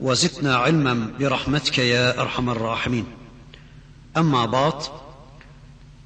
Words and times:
وزدنا 0.00 0.56
علما 0.56 1.12
برحمتك 1.20 1.78
يا 1.78 2.20
أرحم 2.20 2.50
الراحمين. 2.50 3.04
أما 4.16 4.46
بعد 4.46 4.82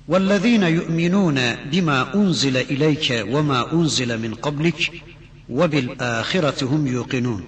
والذين 0.09 0.63
يؤمنون 0.63 1.55
بما 1.55 2.15
أنزل 2.15 2.57
إليك 2.57 3.25
وما 3.31 3.73
أنزل 3.73 4.19
من 4.23 4.35
قبلك 4.35 5.03
وبالآخرة 5.49 6.65
هم 6.65 6.87
يوقنون. 6.87 7.45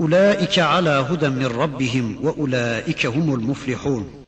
أولئك 0.00 0.58
على 0.58 0.90
هدى 0.90 1.28
من 1.28 1.46
ربهم 1.46 2.18
وأولئك 2.22 3.06
هم 3.06 3.34
المفلحون. 3.34 4.24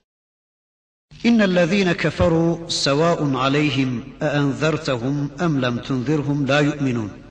إن 1.27 1.43
الذين 1.43 1.93
كفروا 1.93 2.69
سواء 2.69 3.37
عليهم 3.37 4.03
أأنذرتهم 4.23 5.31
أم 5.41 5.61
لم 5.61 5.79
تنذرهم 5.79 6.47
لا 6.47 6.61
يؤمنون. 6.61 7.22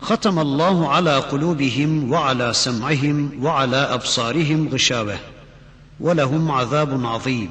ختم 0.00 0.38
الله 0.38 0.88
على 0.88 1.18
قلوبهم 1.18 2.12
وعلى 2.12 2.52
سمعهم 2.52 3.44
وعلى 3.44 3.76
أبصارهم 3.76 4.68
غشاوة 4.68 5.18
ولهم 6.00 6.50
عذاب 6.50 7.06
عظيم. 7.06 7.50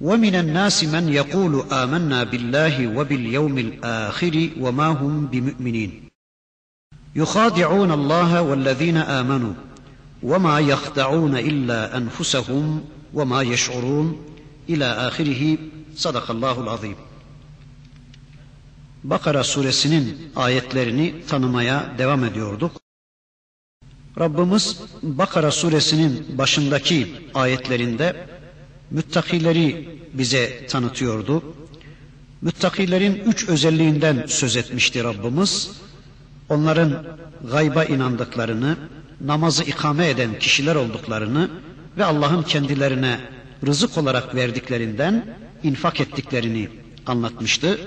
ومن 0.00 0.34
الناس 0.34 0.84
من 0.84 1.08
يقول 1.08 1.64
آمنا 1.72 2.24
بالله 2.24 2.96
وباليوم 2.96 3.58
الآخر 3.58 4.50
وما 4.60 4.86
هم 4.86 5.26
بمؤمنين. 5.26 6.10
يخادعون 7.16 7.92
الله 7.92 8.42
والذين 8.42 8.96
آمنوا 8.96 9.52
وما 10.22 10.58
يخدعون 10.58 11.36
إلا 11.36 11.96
أنفسهم 11.96 12.84
وما 13.14 13.42
يشعرون. 13.42 14.22
إلى 14.68 14.84
آخره 14.84 15.58
صدق 15.96 16.30
الله 16.30 16.60
العظيم. 16.60 16.94
Bakara 19.04 19.44
suresinin 19.44 20.32
ayetlerini 20.36 21.14
tanımaya 21.28 21.94
devam 21.98 22.24
ediyorduk. 22.24 22.72
Rabbimiz 24.18 24.80
Bakara 25.02 25.50
suresinin 25.50 26.38
başındaki 26.38 27.06
ayetlerinde 27.34 28.26
müttakileri 28.90 29.88
bize 30.14 30.66
tanıtıyordu. 30.66 31.42
Müttakilerin 32.42 33.14
üç 33.14 33.48
özelliğinden 33.48 34.24
söz 34.28 34.56
etmişti 34.56 35.04
Rabbimiz. 35.04 35.70
Onların 36.48 37.06
gayba 37.50 37.84
inandıklarını, 37.84 38.76
namazı 39.20 39.64
ikame 39.64 40.08
eden 40.08 40.38
kişiler 40.38 40.74
olduklarını 40.74 41.50
ve 41.96 42.04
Allah'ın 42.04 42.42
kendilerine 42.42 43.20
rızık 43.66 43.98
olarak 43.98 44.34
verdiklerinden 44.34 45.36
infak 45.62 46.00
ettiklerini 46.00 46.68
anlatmıştı 47.06 47.78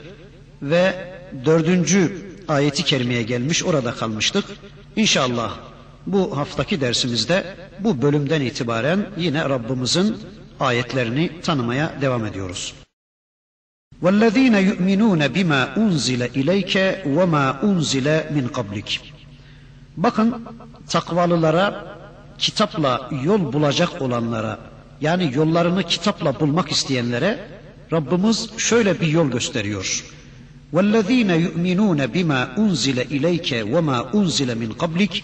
ve 0.63 1.15
dördüncü 1.45 2.29
ayeti 2.49 2.85
kerimeye 2.85 3.23
gelmiş 3.23 3.65
orada 3.65 3.95
kalmıştık. 3.95 4.45
İnşallah 4.97 5.53
bu 6.07 6.37
haftaki 6.37 6.81
dersimizde 6.81 7.57
bu 7.81 8.03
bölümden 8.03 8.41
itibaren 8.41 9.07
yine 9.17 9.49
Rabbimizin 9.49 10.17
ayetlerini 10.61 11.41
tanımaya 11.41 11.93
devam 12.01 12.27
ediyoruz. 12.27 12.75
وَالَّذ۪ينَ 14.03 14.57
يُؤْمِنُونَ 14.69 15.23
بِمَا 15.37 15.61
اُنْزِلَ 15.75 16.23
اِلَيْكَ 16.41 16.75
وَمَا 17.17 17.61
اُنْزِلَ 17.61 18.07
مِنْ 18.35 18.49
قَبْلِكَ 18.49 18.99
Bakın 19.97 20.45
takvalılara, 20.89 21.97
kitapla 22.39 23.11
yol 23.25 23.53
bulacak 23.53 24.03
olanlara, 24.03 24.59
yani 25.01 25.33
yollarını 25.35 25.83
kitapla 25.83 26.41
bulmak 26.41 26.73
isteyenlere 26.73 27.39
Rabbimiz 27.93 28.51
şöyle 28.59 29.01
bir 29.01 29.07
yol 29.07 29.31
gösteriyor. 29.31 30.05
وَالَّذ۪ينَ 30.75 31.31
يُؤْمِنُونَ 31.47 32.01
بِمَا 32.15 32.41
اُنْزِلَ 32.63 32.99
اِلَيْكَ 33.17 33.49
وَمَا 33.73 33.99
اُنْزِلَ 34.19 34.49
مِنْ 34.63 34.71
قَبْلِكَ 34.83 35.23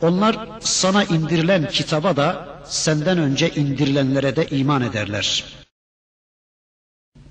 Onlar 0.00 0.36
sana 0.60 1.04
indirilen 1.04 1.68
kitaba 1.68 2.16
da 2.16 2.48
senden 2.64 3.18
önce 3.18 3.50
indirilenlere 3.50 4.36
de 4.36 4.46
iman 4.46 4.82
ederler. 4.82 5.44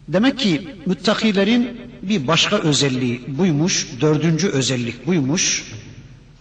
Demek 0.08 0.40
ki 0.40 0.68
müttakilerin 0.86 1.82
bir 2.02 2.28
başka 2.28 2.58
özelliği 2.58 3.22
buymuş, 3.28 3.88
dördüncü 4.02 4.48
özellik 4.48 5.08
buymuş. 5.08 5.74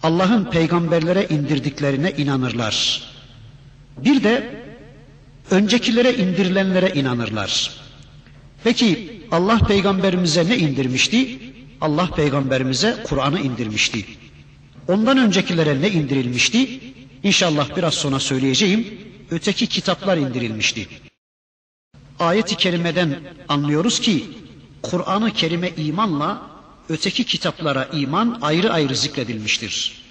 Allah'ın 0.03 0.45
peygamberlere 0.45 1.27
indirdiklerine 1.29 2.11
inanırlar. 2.11 3.03
Bir 3.97 4.23
de 4.23 4.63
öncekilere 5.51 6.13
indirilenlere 6.13 6.89
inanırlar. 6.89 7.71
Peki 8.64 9.20
Allah 9.30 9.58
peygamberimize 9.58 10.48
ne 10.48 10.56
indirmişti? 10.58 11.38
Allah 11.80 12.10
peygamberimize 12.10 13.02
Kur'an'ı 13.04 13.40
indirmişti. 13.40 14.04
Ondan 14.88 15.18
öncekilere 15.18 15.80
ne 15.80 15.90
indirilmişti? 15.90 16.80
İnşallah 17.22 17.76
biraz 17.76 17.94
sonra 17.94 18.20
söyleyeceğim. 18.20 18.98
Öteki 19.30 19.66
kitaplar 19.66 20.16
indirilmişti. 20.16 20.88
Ayet-i 22.18 22.56
kerimeden 22.56 23.16
anlıyoruz 23.48 24.00
ki 24.00 24.24
Kur'an-ı 24.82 25.32
Kerime 25.32 25.70
imanla 25.76 26.42
öteki 26.88 27.24
kitaplara 27.24 27.84
iman 27.84 28.38
ayrı 28.42 28.72
ayrı 28.72 28.96
zikredilmiştir. 28.96 30.02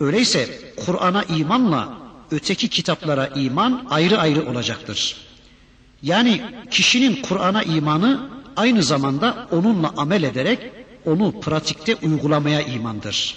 Öyleyse 0.00 0.60
Kur'an'a 0.86 1.22
imanla 1.22 1.98
öteki 2.30 2.68
kitaplara 2.68 3.26
iman 3.26 3.86
ayrı 3.90 4.18
ayrı 4.18 4.50
olacaktır. 4.50 5.16
Yani 6.06 6.42
kişinin 6.70 7.22
Kur'an'a 7.22 7.62
imanı 7.62 8.30
aynı 8.56 8.82
zamanda 8.82 9.48
onunla 9.50 9.94
amel 9.96 10.22
ederek 10.22 10.58
onu 11.04 11.40
pratikte 11.40 11.94
uygulamaya 11.96 12.60
imandır. 12.60 13.34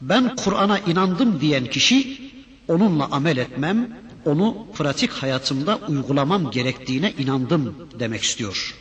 Ben 0.00 0.36
Kur'an'a 0.36 0.78
inandım 0.78 1.40
diyen 1.40 1.66
kişi 1.66 2.20
onunla 2.68 3.08
amel 3.10 3.36
etmem, 3.36 3.96
onu 4.24 4.66
pratik 4.74 5.10
hayatımda 5.10 5.78
uygulamam 5.88 6.50
gerektiğine 6.50 7.12
inandım 7.18 7.88
demek 7.98 8.22
istiyor. 8.22 8.74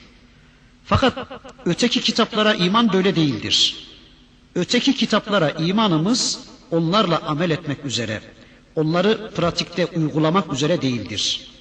Fakat 0.86 1.18
öteki 1.66 2.02
kitaplara 2.02 2.54
iman 2.54 2.94
böyle 2.94 3.16
değildir. 3.16 3.88
Öteki 4.56 4.96
kitaplara 4.96 5.50
imanımız 5.50 6.40
onlarla 6.72 7.20
amel 7.20 7.50
etmek 7.50 7.86
üzere, 7.86 8.22
onları 8.76 9.32
pratikte 9.36 9.86
uygulamak 9.86 10.54
üzere 10.54 10.82
değildir. 10.82 11.52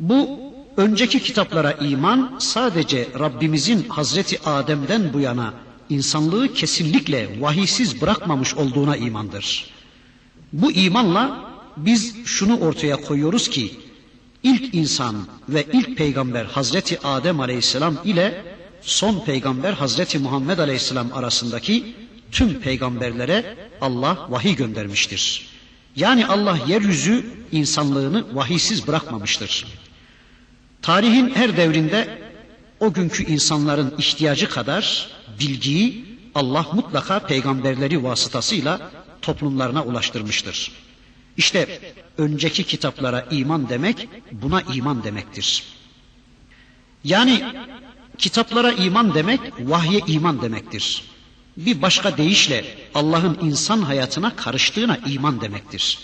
Bu 0.00 0.51
önceki 0.76 1.22
kitaplara 1.22 1.72
iman 1.72 2.34
sadece 2.38 3.08
Rabbimizin 3.18 3.88
Hazreti 3.88 4.40
Adem'den 4.48 5.12
bu 5.12 5.20
yana 5.20 5.54
insanlığı 5.88 6.54
kesinlikle 6.54 7.40
vahiysiz 7.40 8.00
bırakmamış 8.00 8.54
olduğuna 8.54 8.96
imandır. 8.96 9.66
Bu 10.52 10.72
imanla 10.72 11.50
biz 11.76 12.14
şunu 12.24 12.58
ortaya 12.58 12.96
koyuyoruz 12.96 13.50
ki 13.50 13.74
ilk 14.42 14.74
insan 14.74 15.16
ve 15.48 15.66
ilk 15.72 15.96
peygamber 15.96 16.44
Hazreti 16.44 17.06
Adem 17.06 17.40
Aleyhisselam 17.40 17.96
ile 18.04 18.44
son 18.82 19.24
peygamber 19.24 19.72
Hazreti 19.72 20.18
Muhammed 20.18 20.58
Aleyhisselam 20.58 21.12
arasındaki 21.12 21.94
tüm 22.32 22.60
peygamberlere 22.60 23.56
Allah 23.80 24.26
vahiy 24.30 24.56
göndermiştir. 24.56 25.46
Yani 25.96 26.26
Allah 26.26 26.58
yeryüzü 26.66 27.26
insanlığını 27.52 28.36
vahiysiz 28.36 28.86
bırakmamıştır. 28.86 29.66
Tarihin 30.82 31.30
her 31.34 31.56
devrinde 31.56 32.18
o 32.80 32.92
günkü 32.92 33.24
insanların 33.24 33.94
ihtiyacı 33.98 34.48
kadar 34.48 35.08
bilgiyi 35.40 36.04
Allah 36.34 36.66
mutlaka 36.72 37.18
peygamberleri 37.18 38.04
vasıtasıyla 38.04 38.90
toplumlarına 39.22 39.84
ulaştırmıştır. 39.84 40.72
İşte 41.36 41.80
önceki 42.18 42.64
kitaplara 42.64 43.20
iman 43.30 43.68
demek 43.68 44.08
buna 44.32 44.62
iman 44.62 45.04
demektir. 45.04 45.64
Yani 47.04 47.42
kitaplara 48.18 48.72
iman 48.72 49.14
demek 49.14 49.40
vahye 49.60 50.00
iman 50.06 50.42
demektir. 50.42 51.02
Bir 51.56 51.82
başka 51.82 52.16
deyişle 52.16 52.64
Allah'ın 52.94 53.38
insan 53.42 53.82
hayatına 53.82 54.36
karıştığına 54.36 54.98
iman 55.06 55.40
demektir. 55.40 55.98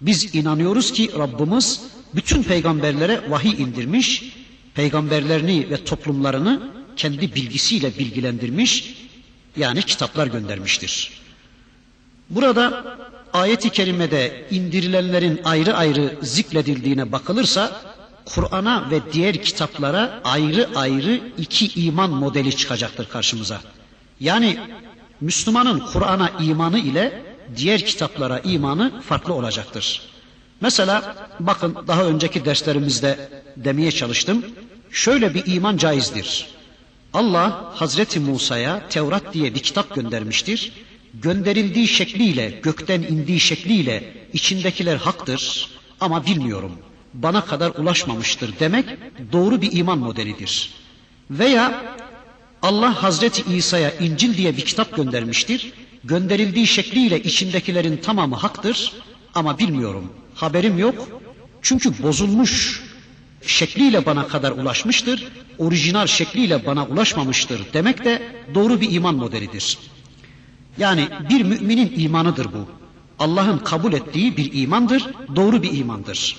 Biz 0.00 0.34
inanıyoruz 0.34 0.92
ki 0.92 1.10
Rabbimiz 1.18 1.80
bütün 2.14 2.42
peygamberlere 2.42 3.30
vahiy 3.30 3.62
indirmiş, 3.62 4.36
peygamberlerini 4.74 5.70
ve 5.70 5.84
toplumlarını 5.84 6.62
kendi 6.96 7.34
bilgisiyle 7.34 7.98
bilgilendirmiş, 7.98 8.94
yani 9.56 9.82
kitaplar 9.82 10.26
göndermiştir. 10.26 11.20
Burada 12.30 12.96
ayeti 13.32 13.70
kerimede 13.70 14.46
indirilenlerin 14.50 15.40
ayrı 15.44 15.76
ayrı 15.76 16.18
zikredildiğine 16.22 17.12
bakılırsa 17.12 17.82
Kur'an'a 18.24 18.90
ve 18.90 19.00
diğer 19.12 19.42
kitaplara 19.42 20.20
ayrı 20.24 20.68
ayrı 20.74 21.20
iki 21.38 21.80
iman 21.80 22.10
modeli 22.10 22.56
çıkacaktır 22.56 23.08
karşımıza. 23.08 23.60
Yani 24.20 24.58
Müslümanın 25.20 25.78
Kur'an'a 25.78 26.28
imanı 26.28 26.78
ile 26.78 27.27
diğer 27.56 27.80
kitaplara 27.86 28.38
imanı 28.38 29.00
farklı 29.00 29.34
olacaktır. 29.34 30.02
Mesela 30.60 31.16
bakın 31.40 31.76
daha 31.86 32.04
önceki 32.04 32.44
derslerimizde 32.44 33.30
demeye 33.56 33.90
çalıştım. 33.90 34.44
Şöyle 34.90 35.34
bir 35.34 35.42
iman 35.46 35.76
caizdir. 35.76 36.46
Allah 37.12 37.72
Hazreti 37.74 38.20
Musa'ya 38.20 38.88
Tevrat 38.88 39.34
diye 39.34 39.54
bir 39.54 39.60
kitap 39.60 39.94
göndermiştir. 39.94 40.72
Gönderildiği 41.14 41.88
şekliyle, 41.88 42.60
gökten 42.62 43.02
indiği 43.02 43.40
şekliyle 43.40 44.14
içindekiler 44.32 44.96
haktır 44.96 45.68
ama 46.00 46.26
bilmiyorum. 46.26 46.72
Bana 47.14 47.44
kadar 47.44 47.70
ulaşmamıştır 47.70 48.54
demek 48.60 48.84
doğru 49.32 49.62
bir 49.62 49.72
iman 49.72 49.98
modelidir. 49.98 50.70
Veya 51.30 51.96
Allah 52.62 53.02
Hazreti 53.02 53.54
İsa'ya 53.56 53.90
İncil 53.90 54.36
diye 54.36 54.56
bir 54.56 54.64
kitap 54.64 54.96
göndermiştir. 54.96 55.72
Gönderildiği 56.04 56.66
şekliyle 56.66 57.22
içindekilerin 57.22 57.96
tamamı 57.96 58.36
haktır 58.36 58.92
ama 59.34 59.58
bilmiyorum. 59.58 60.12
Haberim 60.34 60.78
yok. 60.78 61.08
Çünkü 61.62 62.02
bozulmuş 62.02 62.82
şekliyle 63.46 64.06
bana 64.06 64.28
kadar 64.28 64.52
ulaşmıştır. 64.52 65.28
Orijinal 65.58 66.06
şekliyle 66.06 66.66
bana 66.66 66.86
ulaşmamıştır 66.86 67.60
demek 67.72 68.04
de 68.04 68.22
doğru 68.54 68.80
bir 68.80 68.92
iman 68.92 69.14
modelidir. 69.14 69.78
Yani 70.78 71.08
bir 71.30 71.42
müminin 71.42 71.92
imanıdır 71.96 72.44
bu. 72.44 72.68
Allah'ın 73.18 73.58
kabul 73.58 73.92
ettiği 73.92 74.36
bir 74.36 74.50
imandır, 74.52 75.06
doğru 75.36 75.62
bir 75.62 75.78
imandır. 75.78 76.36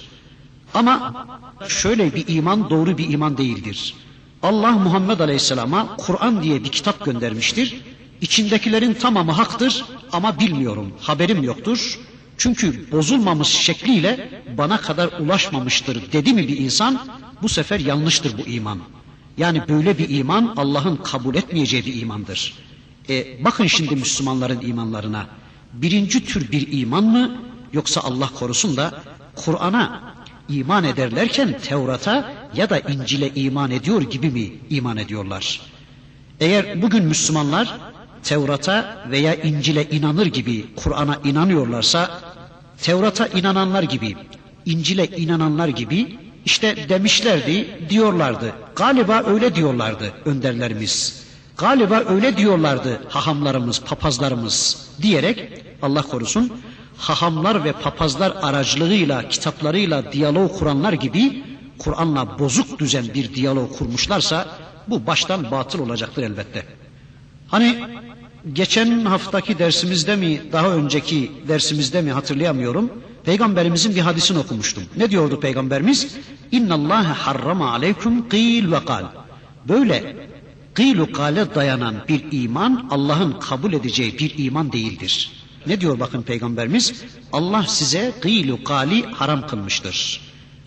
Ama 0.73 1.27
şöyle 1.67 2.15
bir 2.15 2.25
iman 2.27 2.69
doğru 2.69 2.97
bir 2.97 3.09
iman 3.09 3.37
değildir. 3.37 3.95
Allah 4.43 4.71
Muhammed 4.71 5.19
Aleyhisselam'a 5.19 5.95
Kur'an 5.97 6.43
diye 6.43 6.63
bir 6.63 6.69
kitap 6.69 7.05
göndermiştir. 7.05 7.81
İçindekilerin 8.21 8.93
tamamı 8.93 9.31
haktır 9.31 9.85
ama 10.11 10.39
bilmiyorum, 10.39 10.93
haberim 11.01 11.43
yoktur. 11.43 11.99
Çünkü 12.37 12.91
bozulmamış 12.91 13.47
şekliyle 13.47 14.41
bana 14.57 14.81
kadar 14.81 15.09
ulaşmamıştır 15.19 16.11
dedi 16.11 16.33
mi 16.33 16.47
bir 16.47 16.57
insan, 16.57 16.99
bu 17.41 17.49
sefer 17.49 17.79
yanlıştır 17.79 18.37
bu 18.37 18.49
iman. 18.49 18.79
Yani 19.37 19.61
böyle 19.69 19.97
bir 19.97 20.09
iman 20.09 20.53
Allah'ın 20.57 20.95
kabul 20.95 21.35
etmeyeceği 21.35 21.85
bir 21.85 22.01
imandır. 22.01 22.53
E, 23.09 23.43
bakın 23.45 23.67
şimdi 23.67 23.95
Müslümanların 23.95 24.61
imanlarına. 24.61 25.27
Birinci 25.73 26.25
tür 26.25 26.51
bir 26.51 26.67
iman 26.71 27.03
mı 27.03 27.37
yoksa 27.73 28.01
Allah 28.01 28.29
korusun 28.39 28.77
da 28.77 29.03
Kur'an'a 29.35 30.13
iman 30.49 30.83
ederlerken 30.83 31.59
Tevrat'a 31.59 32.33
ya 32.55 32.69
da 32.69 32.79
İncil'e 32.79 33.29
iman 33.35 33.71
ediyor 33.71 34.01
gibi 34.01 34.29
mi 34.29 34.51
iman 34.69 34.97
ediyorlar? 34.97 35.61
Eğer 36.39 36.81
bugün 36.81 37.03
Müslümanlar 37.03 37.77
Tevrat'a 38.23 39.05
veya 39.11 39.35
İncil'e 39.35 39.83
inanır 39.83 40.25
gibi 40.25 40.65
Kur'an'a 40.75 41.17
inanıyorlarsa 41.23 42.09
Tevrat'a 42.81 43.27
inananlar 43.27 43.83
gibi, 43.83 44.15
İncil'e 44.65 45.05
inananlar 45.05 45.67
gibi 45.67 46.17
işte 46.45 46.89
demişlerdi, 46.89 47.85
diyorlardı. 47.89 48.53
Galiba 48.75 49.23
öyle 49.27 49.55
diyorlardı 49.55 50.13
önderlerimiz. 50.25 51.23
Galiba 51.57 52.03
öyle 52.09 52.37
diyorlardı 52.37 53.01
hahamlarımız, 53.09 53.81
papazlarımız 53.81 54.87
diyerek 55.01 55.63
Allah 55.81 56.01
korusun 56.01 56.51
hahamlar 56.97 57.63
ve 57.63 57.71
papazlar 57.71 58.33
aracılığıyla, 58.41 59.29
kitaplarıyla 59.29 60.11
diyalog 60.11 60.59
kuranlar 60.59 60.93
gibi 60.93 61.43
Kur'an'la 61.79 62.39
bozuk 62.39 62.79
düzen 62.79 63.05
bir 63.13 63.33
diyalog 63.33 63.77
kurmuşlarsa 63.77 64.47
bu 64.87 65.07
baştan 65.07 65.51
batıl 65.51 65.79
olacaktır 65.79 66.23
elbette. 66.23 66.78
Hani 67.51 67.79
geçen 68.53 69.05
haftaki 69.05 69.59
dersimizde 69.59 70.15
mi, 70.15 70.41
daha 70.51 70.69
önceki 70.69 71.31
dersimizde 71.47 72.01
mi 72.01 72.11
hatırlayamıyorum. 72.11 72.91
Peygamberimizin 73.23 73.95
bir 73.95 74.01
hadisini 74.01 74.37
okumuştum. 74.37 74.83
Ne 74.97 75.09
diyordu 75.11 75.39
peygamberimiz? 75.39 76.07
İnna 76.51 76.73
Allah 76.73 77.27
harrama 77.27 77.71
aleykum 77.71 78.29
qil 78.29 78.71
ve 78.71 78.85
kal. 78.85 79.03
Böyle 79.67 80.15
kılu 80.73 81.11
kale 81.11 81.55
dayanan 81.55 81.95
bir 82.07 82.23
iman 82.31 82.87
Allah'ın 82.91 83.31
kabul 83.31 83.73
edeceği 83.73 84.19
bir 84.19 84.33
iman 84.37 84.71
değildir. 84.71 85.31
Ne 85.67 85.81
diyor 85.81 85.99
bakın 85.99 86.21
peygamberimiz? 86.21 87.03
Allah 87.33 87.65
size 87.67 88.13
kılu 88.21 88.63
kali 88.63 89.05
haram 89.05 89.47
kılmıştır. 89.47 90.21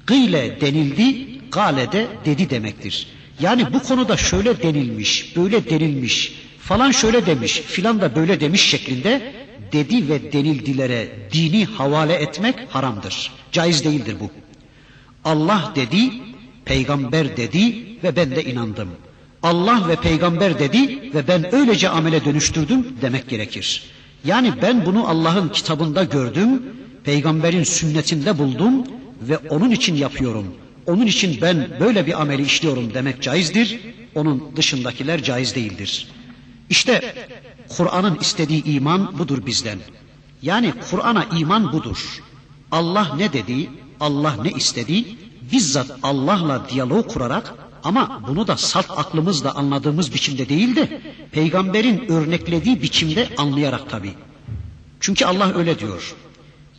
Kıyle 0.06 0.60
denildi, 0.60 1.28
kale 1.50 1.92
de 1.92 2.06
dedi 2.24 2.50
demektir. 2.50 3.06
Yani 3.40 3.72
bu 3.72 3.82
konuda 3.82 4.16
şöyle 4.16 4.62
denilmiş, 4.62 5.36
böyle 5.36 5.70
denilmiş, 5.70 6.41
falan 6.62 6.90
şöyle 6.90 7.26
demiş, 7.26 7.60
filan 7.60 8.00
da 8.00 8.16
böyle 8.16 8.40
demiş 8.40 8.62
şeklinde 8.62 9.32
dedi 9.72 10.08
ve 10.08 10.32
denildilere 10.32 11.08
dini 11.32 11.64
havale 11.64 12.14
etmek 12.14 12.54
haramdır. 12.68 13.32
Caiz 13.52 13.84
değildir 13.84 14.16
bu. 14.20 14.30
Allah 15.24 15.72
dedi, 15.74 16.10
peygamber 16.64 17.36
dedi 17.36 17.74
ve 18.04 18.16
ben 18.16 18.30
de 18.30 18.44
inandım. 18.44 18.88
Allah 19.42 19.88
ve 19.88 19.96
peygamber 19.96 20.58
dedi 20.58 21.12
ve 21.14 21.28
ben 21.28 21.54
öylece 21.54 21.88
amele 21.88 22.24
dönüştürdüm 22.24 22.86
demek 23.02 23.28
gerekir. 23.28 23.82
Yani 24.24 24.52
ben 24.62 24.86
bunu 24.86 25.08
Allah'ın 25.08 25.48
kitabında 25.48 26.04
gördüm, 26.04 26.62
peygamberin 27.04 27.62
sünnetinde 27.62 28.38
buldum 28.38 28.86
ve 29.22 29.38
onun 29.38 29.70
için 29.70 29.94
yapıyorum. 29.94 30.46
Onun 30.86 31.06
için 31.06 31.38
ben 31.42 31.68
böyle 31.80 32.06
bir 32.06 32.20
ameli 32.22 32.42
işliyorum 32.42 32.94
demek 32.94 33.22
caizdir. 33.22 33.80
Onun 34.14 34.52
dışındakiler 34.56 35.22
caiz 35.22 35.54
değildir. 35.54 36.08
İşte 36.72 37.14
Kur'an'ın 37.68 38.18
istediği 38.20 38.64
iman 38.64 39.18
budur 39.18 39.46
bizden. 39.46 39.78
Yani 40.42 40.72
Kur'an'a 40.90 41.24
iman 41.24 41.72
budur. 41.72 42.22
Allah 42.70 43.14
ne 43.16 43.32
dedi, 43.32 43.70
Allah 44.00 44.36
ne 44.42 44.50
istedi, 44.50 45.04
bizzat 45.52 45.90
Allah'la 46.02 46.68
diyalog 46.68 47.12
kurarak 47.12 47.54
ama 47.84 48.22
bunu 48.28 48.46
da 48.46 48.56
salt 48.56 48.90
aklımızla 48.90 49.54
anladığımız 49.54 50.14
biçimde 50.14 50.48
değil 50.48 50.76
de 50.76 51.00
peygamberin 51.32 52.08
örneklediği 52.08 52.82
biçimde 52.82 53.28
anlayarak 53.36 53.90
tabi. 53.90 54.10
Çünkü 55.00 55.24
Allah 55.24 55.54
öyle 55.54 55.78
diyor. 55.78 56.14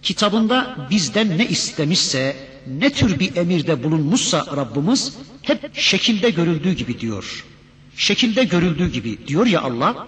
Kitabında 0.02 0.88
bizden 0.90 1.38
ne 1.38 1.46
istemişse, 1.48 2.36
ne 2.68 2.90
tür 2.90 3.20
bir 3.20 3.36
emirde 3.36 3.84
bulunmuşsa 3.84 4.46
Rabbimiz 4.56 5.18
hep 5.42 5.76
şekilde 5.76 6.30
görüldüğü 6.30 6.74
gibi 6.74 7.00
diyor. 7.00 7.46
Şekilde 7.98 8.44
görüldüğü 8.44 8.92
gibi 8.92 9.28
diyor 9.28 9.46
ya 9.46 9.62
Allah, 9.62 10.08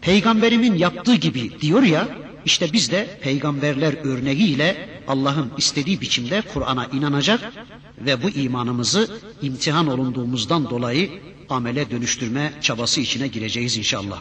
peygamberimin 0.00 0.74
yaptığı 0.74 1.14
gibi 1.14 1.60
diyor 1.60 1.82
ya, 1.82 2.08
işte 2.44 2.72
biz 2.72 2.90
de 2.90 3.18
peygamberler 3.22 3.94
örneğiyle 4.04 4.88
Allah'ın 5.08 5.52
istediği 5.58 6.00
biçimde 6.00 6.42
Kur'an'a 6.54 6.86
inanacak 6.86 7.52
ve 7.98 8.22
bu 8.22 8.30
imanımızı 8.30 9.20
imtihan 9.42 9.86
olunduğumuzdan 9.86 10.70
dolayı 10.70 11.10
amele 11.48 11.90
dönüştürme 11.90 12.52
çabası 12.60 13.00
içine 13.00 13.28
gireceğiz 13.28 13.76
inşallah. 13.76 14.20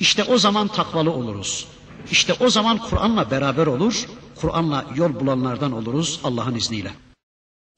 İşte 0.00 0.24
o 0.24 0.38
zaman 0.38 0.68
takvalı 0.68 1.10
oluruz. 1.10 1.66
İşte 2.10 2.34
o 2.40 2.50
zaman 2.50 2.78
Kur'an'la 2.78 3.30
beraber 3.30 3.66
olur, 3.66 4.06
Kur'an'la 4.34 4.86
yol 4.96 5.20
bulanlardan 5.20 5.72
oluruz 5.72 6.20
Allah'ın 6.24 6.54
izniyle. 6.54 6.90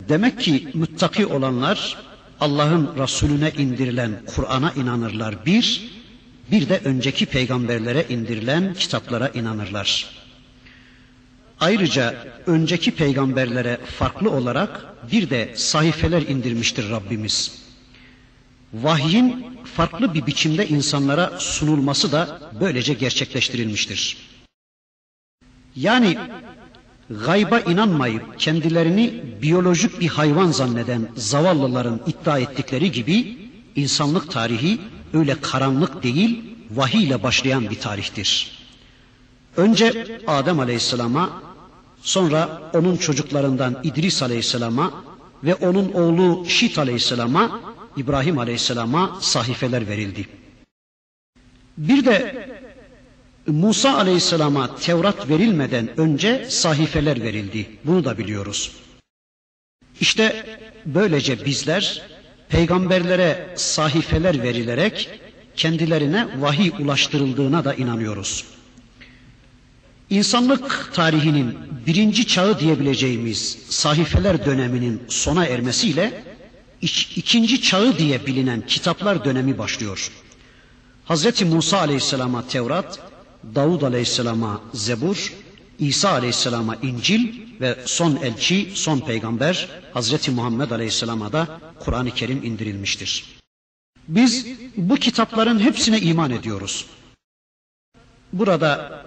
Demek 0.09 0.41
ki 0.41 0.69
muttaki 0.75 1.27
olanlar 1.27 1.99
Allah'ın 2.41 2.99
Resulüne 2.99 3.51
indirilen 3.59 4.11
Kur'an'a 4.27 4.73
inanırlar 4.73 5.47
bir, 5.47 5.91
bir 6.51 6.69
de 6.69 6.81
önceki 6.85 7.27
peygamberlere 7.27 8.07
indirilen 8.09 8.75
kitaplara 8.75 9.29
inanırlar. 9.29 10.07
Ayrıca 11.61 12.15
önceki 12.47 12.91
peygamberlere 12.91 13.81
farklı 13.99 14.31
olarak 14.31 14.87
bir 15.13 15.31
de 15.31 15.53
sahifeler 15.57 16.23
indirmiştir 16.23 16.91
Rabbimiz. 16.91 17.65
Vahyin 18.75 19.47
farklı 19.65 20.15
bir 20.15 20.27
biçimde 20.27 20.69
insanlara 20.69 21.41
sunulması 21.41 22.13
da 22.13 22.41
böylece 22.61 22.95
gerçekleştirilmiştir. 22.95 24.17
Yani 25.77 26.19
gayba 27.11 27.61
inanmayıp 27.61 28.39
kendilerini 28.39 29.23
biyolojik 29.43 30.01
bir 30.01 30.09
hayvan 30.09 30.51
zanneden 30.51 31.09
zavallıların 31.17 32.01
iddia 32.07 32.39
ettikleri 32.39 32.93
gibi 32.93 33.39
insanlık 33.77 34.31
tarihi 34.31 34.79
öyle 35.15 35.41
karanlık 35.41 36.03
değil, 36.03 36.45
vahiy 36.71 37.05
ile 37.05 37.23
başlayan 37.23 37.71
bir 37.71 37.81
tarihtir. 37.81 38.59
Önce 39.57 40.19
Adem 40.27 40.61
Aleyhisselam'a, 40.61 41.31
sonra 42.03 42.63
onun 42.75 42.97
çocuklarından 42.97 43.81
İdris 43.83 44.23
Aleyhisselam'a 44.23 44.91
ve 45.45 45.55
onun 45.55 45.93
oğlu 45.93 46.45
Şit 46.49 46.79
Aleyhisselam'a, 46.79 47.61
İbrahim 47.97 48.39
Aleyhisselam'a 48.39 49.19
sahifeler 49.21 49.89
verildi. 49.89 50.29
Bir 51.79 52.05
de 52.05 52.49
Musa 53.47 53.95
Aleyhisselam'a 53.95 54.77
Tevrat 54.77 55.29
verilmeden 55.29 56.01
önce 56.01 56.47
sahifeler 56.51 57.23
verildi. 57.23 57.71
Bunu 57.85 58.05
da 58.05 58.19
biliyoruz. 58.19 58.73
İşte 60.01 60.47
böylece 60.87 61.45
bizler 61.45 62.03
peygamberlere 62.49 63.55
sahifeler 63.57 64.43
verilerek 64.43 65.21
kendilerine 65.57 66.29
vahiy 66.41 66.73
ulaştırıldığına 66.79 67.65
da 67.65 67.75
inanıyoruz. 67.75 68.45
İnsanlık 70.11 70.91
tarihinin 70.95 71.59
birinci 71.87 72.27
çağı 72.27 72.61
diyebileceğimiz 72.61 73.59
sahifeler 73.69 74.47
döneminin 74.47 75.03
sona 75.09 75.47
ermesiyle 75.47 76.25
ikinci 77.17 77.63
çağı 77.63 77.99
diye 77.99 78.27
bilinen 78.27 78.67
kitaplar 78.67 79.25
dönemi 79.25 79.59
başlıyor. 79.59 80.11
Hz. 81.09 81.43
Musa 81.43 81.79
aleyhisselama 81.79 82.47
Tevrat, 82.47 83.14
Davud 83.56 83.82
aleyhisselama 83.82 84.62
Zebur, 84.74 85.34
İsa 85.80 86.10
aleyhisselama 86.12 86.76
İncil 86.76 87.34
ve 87.62 87.78
son 87.86 88.16
elçi, 88.16 88.72
son 88.74 89.00
peygamber 89.00 89.70
Hz. 89.96 90.30
Muhammed 90.30 90.72
aleyhisselama 90.72 91.32
da 91.32 91.60
Kur'an-ı 91.80 92.12
Kerim 92.12 92.44
indirilmiştir. 92.44 93.40
Biz 94.08 94.46
bu 94.78 94.96
kitapların 94.96 95.60
hepsine 95.60 96.00
iman 96.00 96.32
ediyoruz. 96.32 96.86
Burada 98.34 99.02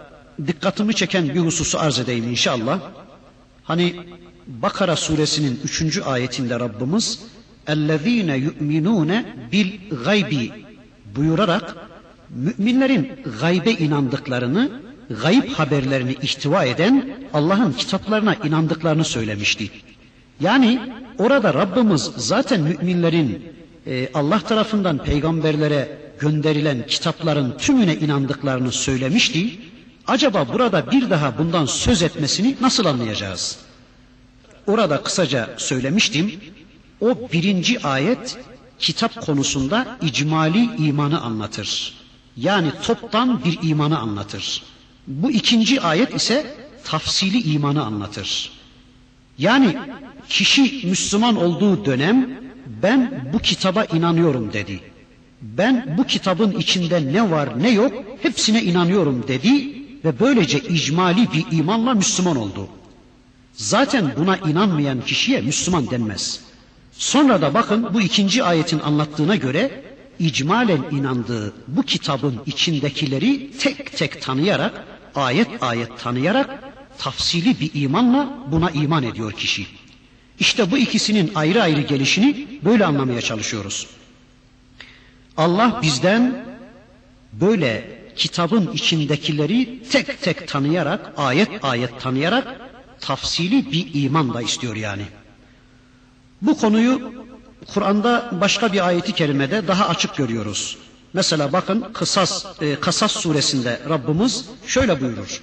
dikkatimi 0.47 0.95
çeken 0.95 1.29
bir 1.29 1.41
hususu 1.41 1.79
arz 1.79 1.99
edeyim 1.99 2.29
inşallah. 2.31 2.81
Hani 3.65 3.97
Bakara 4.47 4.97
suresinin 4.97 5.61
üçüncü 5.65 6.03
ayetinde 6.03 6.61
Rabbimiz 6.61 7.19
اَلَّذ۪ينَ 7.67 8.49
يُؤْمِنُونَ 8.49 9.25
بِالْغَيْبِ 9.53 10.51
buyurarak 11.17 11.77
müminlerin 12.30 13.12
gaybe 13.42 13.72
inandıklarını, 13.72 14.82
gayb 15.22 15.50
haberlerini 15.50 16.16
ihtiva 16.22 16.66
eden 16.66 17.10
Allah'ın 17.34 17.74
kitaplarına 17.74 18.36
inandıklarını 18.36 19.04
söylemişti. 19.04 19.72
Yani 20.40 20.80
orada 21.18 21.54
Rabbimiz 21.54 22.12
zaten 22.18 22.62
müminlerin 22.62 23.54
e, 23.88 24.10
Allah 24.14 24.40
tarafından 24.40 24.98
peygamberlere 25.04 25.98
gönderilen 26.20 26.88
kitapların 26.88 27.58
tümüne 27.58 27.96
inandıklarını 27.96 28.72
söylemişti. 28.72 29.60
Acaba 30.08 30.48
burada 30.54 30.92
bir 30.92 31.10
daha 31.10 31.38
bundan 31.38 31.66
söz 31.66 32.02
etmesini 32.02 32.56
nasıl 32.62 32.86
anlayacağız? 32.86 33.60
Orada 34.68 35.04
kısaca 35.04 35.50
söylemiştim. 35.58 36.32
O 37.02 37.30
birinci 37.34 37.84
ayet 37.84 38.38
kitap 38.80 39.26
konusunda 39.26 39.98
icmali 40.02 40.70
imanı 40.88 41.22
anlatır. 41.22 41.97
Yani 42.38 42.72
toptan 42.84 43.44
bir 43.44 43.60
imanı 43.62 44.00
anlatır. 44.00 44.64
Bu 45.08 45.32
ikinci 45.32 45.82
ayet 45.82 46.16
ise 46.16 46.56
tafsili 46.84 47.54
imanı 47.54 47.86
anlatır. 47.86 48.52
Yani 49.38 49.78
kişi 50.30 50.88
Müslüman 50.88 51.36
olduğu 51.36 51.86
dönem 51.86 52.30
ben 52.84 53.30
bu 53.34 53.40
kitaba 53.40 53.84
inanıyorum 53.84 54.54
dedi. 54.54 54.80
Ben 55.42 55.96
bu 55.98 56.04
kitabın 56.04 56.52
içinde 56.52 57.14
ne 57.14 57.32
var 57.32 57.64
ne 57.64 57.70
yok 57.70 57.94
hepsine 58.22 58.64
inanıyorum 58.64 59.28
dedi 59.28 59.78
ve 60.06 60.20
böylece 60.20 60.60
icmali 60.60 61.28
bir 61.34 61.58
imanla 61.58 61.94
Müslüman 61.94 62.38
oldu. 62.38 62.68
Zaten 63.54 64.12
buna 64.18 64.38
inanmayan 64.38 65.02
kişiye 65.02 65.42
Müslüman 65.42 65.90
denmez. 65.90 66.40
Sonra 66.92 67.42
da 67.42 67.54
bakın 67.54 67.94
bu 67.94 68.02
ikinci 68.02 68.44
ayetin 68.44 68.80
anlattığına 68.80 69.36
göre 69.36 69.87
icmalen 70.20 70.84
inandığı 70.92 71.54
bu 71.68 71.84
kitabın 71.84 72.42
içindekileri 72.46 73.52
tek 73.52 73.98
tek 73.98 74.22
tanıyarak, 74.22 74.84
ayet 75.16 75.64
ayet 75.64 76.00
tanıyarak 76.00 76.64
tafsili 76.98 77.60
bir 77.60 77.72
imanla 77.74 78.30
buna 78.52 78.72
iman 78.72 79.04
ediyor 79.04 79.32
kişi. 79.32 79.68
İşte 80.40 80.72
bu 80.72 80.78
ikisinin 80.78 81.32
ayrı 81.36 81.64
ayrı 81.64 81.82
gelişini 81.82 82.48
böyle 82.66 82.86
anlamaya 82.86 83.22
çalışıyoruz. 83.22 83.88
Allah 85.38 85.80
bizden 85.82 86.46
böyle 87.34 87.98
kitabın 88.16 88.72
içindekileri 88.74 89.84
tek 89.92 90.22
tek 90.22 90.48
tanıyarak, 90.48 91.14
ayet 91.18 91.50
ayet 91.62 92.02
tanıyarak 92.02 92.62
tafsili 93.00 93.72
bir 93.72 94.04
iman 94.04 94.34
da 94.34 94.42
istiyor 94.42 94.76
yani. 94.76 95.04
Bu 96.42 96.58
konuyu 96.58 97.14
Kur'an'da 97.75 98.31
başka 98.41 98.73
bir 98.73 98.87
ayeti 98.87 99.13
kerimede 99.13 99.69
daha 99.69 99.89
açık 99.89 100.17
görüyoruz. 100.17 100.79
Mesela 101.13 101.53
bakın 101.53 101.85
Kısas, 101.93 102.45
e, 102.61 102.81
Kasas 102.81 103.13
suresinde 103.13 103.81
Rabbimiz 103.89 104.45
şöyle 104.67 105.01
buyurur. 105.01 105.43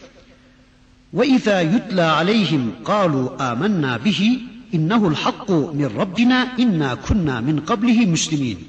Ve 1.13 1.27
izâ 1.27 1.61
yutla 1.61 2.15
aleyhim 2.15 2.63
قالوا 2.85 3.27
آمنا 3.51 4.03
bihi 4.05 4.31
innehu'l 4.71 5.15
hakku 5.15 5.71
min 5.73 5.89
rabbina 5.99 6.39
inna 6.57 6.95
kunna 7.01 7.41
min 7.41 7.57
qablihi 7.69 8.05
muslimin. 8.05 8.59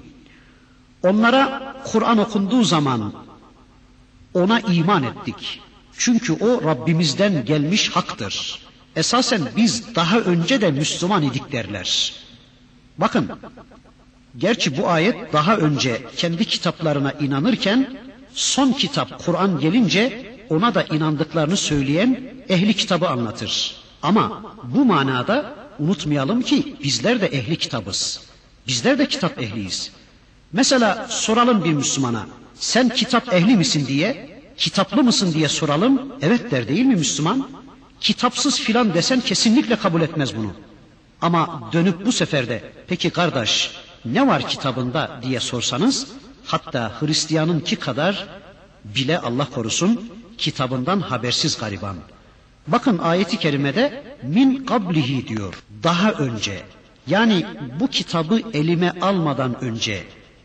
Onlara 1.03 1.75
Kur'an 1.85 2.19
okunduğu 2.19 2.65
zaman 2.65 3.13
ona 4.35 4.61
iman 4.61 5.03
ettik. 5.03 5.61
Çünkü 5.99 6.33
o 6.33 6.65
Rabbimizden 6.65 7.45
gelmiş 7.45 7.89
haktır. 7.91 8.59
Esasen 8.97 9.43
biz 9.57 9.95
daha 9.95 10.19
önce 10.19 10.61
de 10.61 10.71
Müslüman 10.71 11.23
idik 11.23 11.53
derler. 11.53 12.13
Bakın, 12.98 13.30
gerçi 14.38 14.78
bu 14.78 14.88
ayet 14.90 15.34
daha 15.34 15.58
önce 15.58 16.02
kendi 16.18 16.46
kitaplarına 16.46 17.12
inanırken 17.12 17.98
son 18.34 18.72
kitap 18.72 19.26
Kur'an 19.26 19.60
gelince 19.60 20.36
ona 20.50 20.76
da 20.76 20.84
inandıklarını 20.84 21.58
söyleyen 21.58 22.22
ehli 22.50 22.74
kitabı 22.74 23.10
anlatır. 23.10 23.76
Ama 24.02 24.42
bu 24.64 24.86
manada 24.86 25.54
unutmayalım 25.80 26.42
ki 26.42 26.76
bizler 26.84 27.22
de 27.22 27.28
ehli 27.28 27.56
kitabız. 27.56 28.22
Bizler 28.68 29.00
de 29.00 29.08
kitap 29.08 29.42
ehliyiz. 29.42 29.92
Mesela 30.54 31.08
soralım 31.10 31.64
bir 31.64 31.74
Müslümana, 31.74 32.28
sen 32.56 32.90
kitap 32.90 33.34
ehli 33.34 33.58
misin 33.58 33.88
diye, 33.88 34.40
kitaplı 34.58 35.04
mısın 35.04 35.34
diye 35.34 35.50
soralım, 35.50 36.02
evet 36.22 36.52
der 36.52 36.68
değil 36.68 36.86
mi 36.86 36.96
Müslüman? 36.96 37.50
Kitapsız 38.02 38.60
filan 38.60 38.94
desen 38.94 39.22
kesinlikle 39.22 39.76
kabul 39.76 40.02
etmez 40.02 40.36
bunu. 40.38 40.54
Ama 41.26 41.70
dönüp 41.74 42.06
bu 42.06 42.12
sefer 42.12 42.50
de 42.50 42.64
peki 42.88 43.10
kardeş 43.10 43.72
ne 44.06 44.28
var 44.28 44.48
kitabında 44.48 45.20
diye 45.22 45.40
sorsanız 45.40 46.08
hatta 46.46 46.92
Hristiyanınki 47.00 47.76
kadar 47.76 48.28
bile 48.84 49.20
Allah 49.20 49.46
korusun 49.46 50.10
kitabından 50.38 51.00
habersiz 51.00 51.58
gariban. 51.58 51.96
Bakın 52.68 52.98
ayeti 52.98 53.38
kerimede 53.38 54.04
min 54.24 54.66
kablihi 54.66 55.28
diyor. 55.28 55.64
Daha 55.84 56.12
önce 56.12 56.62
yani 57.08 57.46
bu 57.80 57.88
kitabı 57.88 58.42
elime 58.54 58.94
almadan 59.02 59.64
önce 59.64 60.04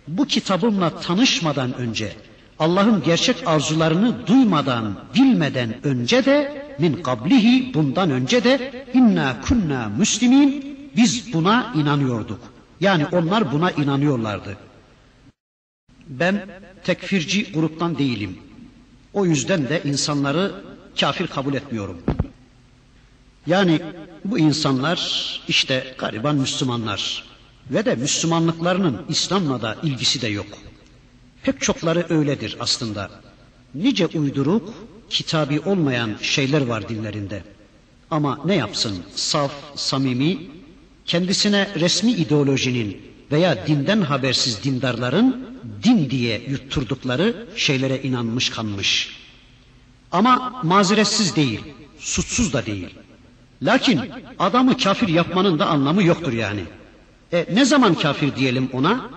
bu 0.09 0.27
kitabımla 0.27 1.01
tanışmadan 1.01 1.75
önce 1.75 2.13
Allah'ın 2.59 3.03
gerçek 3.03 3.37
arzularını 3.49 4.27
duymadan, 4.27 4.95
bilmeden 5.15 5.87
önce 5.87 6.25
de 6.25 6.67
min 6.79 6.93
kablihi 7.03 7.75
bundan 7.75 8.11
önce 8.11 8.45
de 8.45 8.85
inna 8.95 9.41
kunna 9.41 9.89
müslimin 9.99 10.70
biz 10.97 11.33
buna 11.33 11.73
inanıyorduk. 11.77 12.41
Yani 12.81 13.07
onlar 13.07 13.53
buna 13.53 13.71
inanıyorlardı. 13.71 14.57
Ben 16.09 16.49
tekfirci 16.85 17.53
gruptan 17.53 17.99
değilim. 17.99 18.39
O 19.13 19.27
yüzden 19.27 19.69
de 19.69 19.83
insanları 19.85 20.65
kafir 21.01 21.27
kabul 21.27 21.55
etmiyorum. 21.55 22.03
Yani 23.47 23.81
bu 24.25 24.39
insanlar 24.39 25.01
işte 25.49 25.95
gariban 25.99 26.37
Müslümanlar 26.37 27.25
ve 27.71 27.85
de 27.85 27.95
Müslümanlıklarının 27.95 29.03
İslam'la 29.09 29.63
da 29.63 29.77
ilgisi 29.83 30.23
de 30.23 30.29
yok. 30.29 30.47
Pek 31.43 31.61
çokları 31.61 32.07
öyledir 32.09 32.57
aslında. 32.61 33.11
Nice 33.75 34.07
uyduruk, 34.07 34.75
kitabi 35.11 35.61
olmayan 35.61 36.17
şeyler 36.23 36.67
var 36.67 36.89
dinlerinde. 36.89 37.43
Ama 38.11 38.39
ne 38.45 38.55
yapsın 38.55 39.03
saf, 39.15 39.53
samimi, 39.75 40.39
kendisine 41.07 41.69
resmi 41.81 42.13
ideolojinin 42.13 43.03
veya 43.33 43.67
dinden 43.67 44.01
habersiz 44.01 44.65
dindarların 44.65 45.47
din 45.83 46.11
diye 46.11 46.43
yutturdukları 46.49 47.47
şeylere 47.57 48.03
inanmış 48.03 48.51
kanmış. 48.51 49.17
Ama 50.13 50.61
mazeretsiz 50.63 51.37
değil, 51.37 51.61
suçsuz 51.99 52.53
da 52.53 52.67
değil. 52.67 52.89
Lakin 53.63 54.01
adamı 54.39 54.77
kafir 54.79 55.09
yapmanın 55.09 55.59
da 55.59 55.67
anlamı 55.67 56.03
yoktur 56.03 56.33
yani. 56.33 56.65
E, 57.33 57.47
ne 57.53 57.65
zaman 57.65 57.95
kafir 57.95 58.37
diyelim 58.37 58.71
ona? 58.73 59.11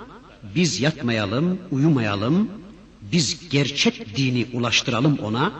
Biz 0.55 0.81
yatmayalım, 0.81 1.59
uyumayalım, 1.71 2.49
biz 3.01 3.49
gerçek 3.49 4.15
dini 4.17 4.45
ulaştıralım 4.53 5.17
ona, 5.19 5.51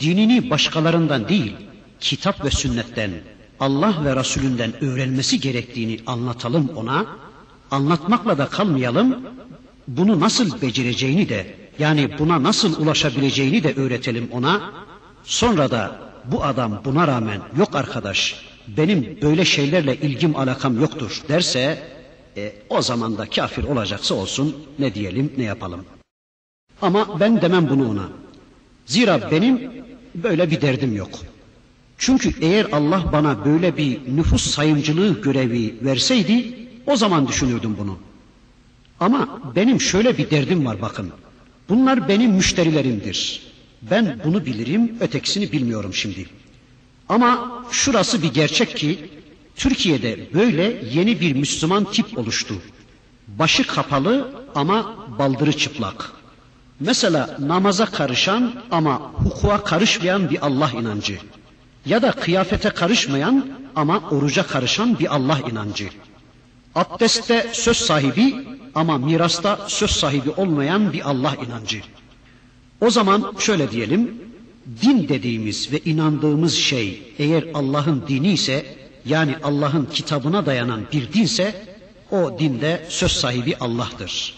dinini 0.00 0.50
başkalarından 0.50 1.28
değil, 1.28 1.52
kitap 2.00 2.44
ve 2.44 2.50
sünnetten, 2.50 3.10
Allah 3.60 4.04
ve 4.04 4.16
Resulünden 4.16 4.84
öğrenmesi 4.84 5.40
gerektiğini 5.40 6.00
anlatalım 6.06 6.68
ona, 6.76 7.06
anlatmakla 7.70 8.38
da 8.38 8.46
kalmayalım, 8.46 9.20
bunu 9.88 10.20
nasıl 10.20 10.62
becereceğini 10.62 11.28
de 11.28 11.54
yani 11.78 12.18
buna 12.18 12.42
nasıl 12.42 12.82
ulaşabileceğini 12.82 13.62
de 13.62 13.74
öğretelim 13.74 14.28
ona. 14.32 14.72
Sonra 15.24 15.70
da 15.70 15.98
bu 16.24 16.44
adam 16.44 16.80
buna 16.84 17.06
rağmen 17.06 17.40
yok 17.58 17.76
arkadaş 17.76 18.46
benim 18.68 19.18
böyle 19.22 19.44
şeylerle 19.44 19.96
ilgim 19.96 20.36
alakam 20.36 20.80
yoktur 20.80 21.22
derse 21.28 21.82
e, 22.36 22.52
o 22.68 22.82
zaman 22.82 23.18
da 23.18 23.26
kafir 23.26 23.64
olacaksa 23.64 24.14
olsun 24.14 24.56
ne 24.78 24.94
diyelim 24.94 25.32
ne 25.36 25.44
yapalım. 25.44 25.84
Ama 26.82 27.20
ben 27.20 27.42
demem 27.42 27.70
bunu 27.70 27.90
ona. 27.90 28.08
Zira 28.86 29.30
benim 29.30 29.72
böyle 30.14 30.50
bir 30.50 30.60
derdim 30.60 30.96
yok. 30.96 31.10
Çünkü 32.00 32.34
eğer 32.40 32.66
Allah 32.72 33.12
bana 33.12 33.44
böyle 33.44 33.76
bir 33.76 34.00
nüfus 34.16 34.50
sayımcılığı 34.50 35.20
görevi 35.20 35.74
verseydi 35.82 36.54
o 36.86 36.96
zaman 36.96 37.28
düşünürdüm 37.28 37.76
bunu. 37.78 37.98
Ama 39.00 39.40
benim 39.56 39.80
şöyle 39.80 40.18
bir 40.18 40.30
derdim 40.30 40.66
var 40.66 40.82
bakın. 40.82 41.12
Bunlar 41.68 42.08
benim 42.08 42.30
müşterilerimdir. 42.32 43.42
Ben 43.82 44.20
bunu 44.24 44.46
bilirim, 44.46 44.96
ötekisini 45.00 45.52
bilmiyorum 45.52 45.94
şimdi. 45.94 46.26
Ama 47.08 47.62
şurası 47.70 48.22
bir 48.22 48.32
gerçek 48.34 48.76
ki 48.76 48.98
Türkiye'de 49.56 50.28
böyle 50.34 50.82
yeni 50.92 51.20
bir 51.20 51.36
Müslüman 51.36 51.84
tip 51.84 52.18
oluştu. 52.18 52.54
Başı 53.28 53.66
kapalı 53.66 54.32
ama 54.54 54.96
baldırı 55.18 55.52
çıplak. 55.52 56.12
Mesela 56.80 57.36
namaza 57.38 57.86
karışan 57.86 58.54
ama 58.70 58.98
hukuka 58.98 59.64
karışmayan 59.64 60.30
bir 60.30 60.46
Allah 60.46 60.70
inancı. 60.80 61.18
Ya 61.86 62.02
da 62.02 62.12
kıyafete 62.12 62.70
karışmayan 62.70 63.46
ama 63.76 64.02
oruca 64.10 64.46
karışan 64.46 64.98
bir 64.98 65.14
Allah 65.14 65.38
inancı. 65.50 65.88
Abdestte 66.74 67.50
söz 67.52 67.76
sahibi 67.76 68.34
ama 68.74 68.98
mirasta 68.98 69.58
söz 69.68 69.90
sahibi 69.90 70.30
olmayan 70.30 70.92
bir 70.92 71.10
Allah 71.10 71.36
inancı. 71.46 71.80
O 72.80 72.90
zaman 72.90 73.34
şöyle 73.38 73.70
diyelim, 73.70 74.14
din 74.82 75.08
dediğimiz 75.08 75.72
ve 75.72 75.78
inandığımız 75.84 76.54
şey 76.54 77.14
eğer 77.18 77.44
Allah'ın 77.54 78.04
dini 78.08 78.32
ise 78.32 78.66
yani 79.04 79.36
Allah'ın 79.42 79.86
kitabına 79.86 80.46
dayanan 80.46 80.80
bir 80.92 81.12
dinse 81.12 81.66
o 82.10 82.38
dinde 82.38 82.86
söz 82.88 83.12
sahibi 83.12 83.56
Allah'tır. 83.60 84.34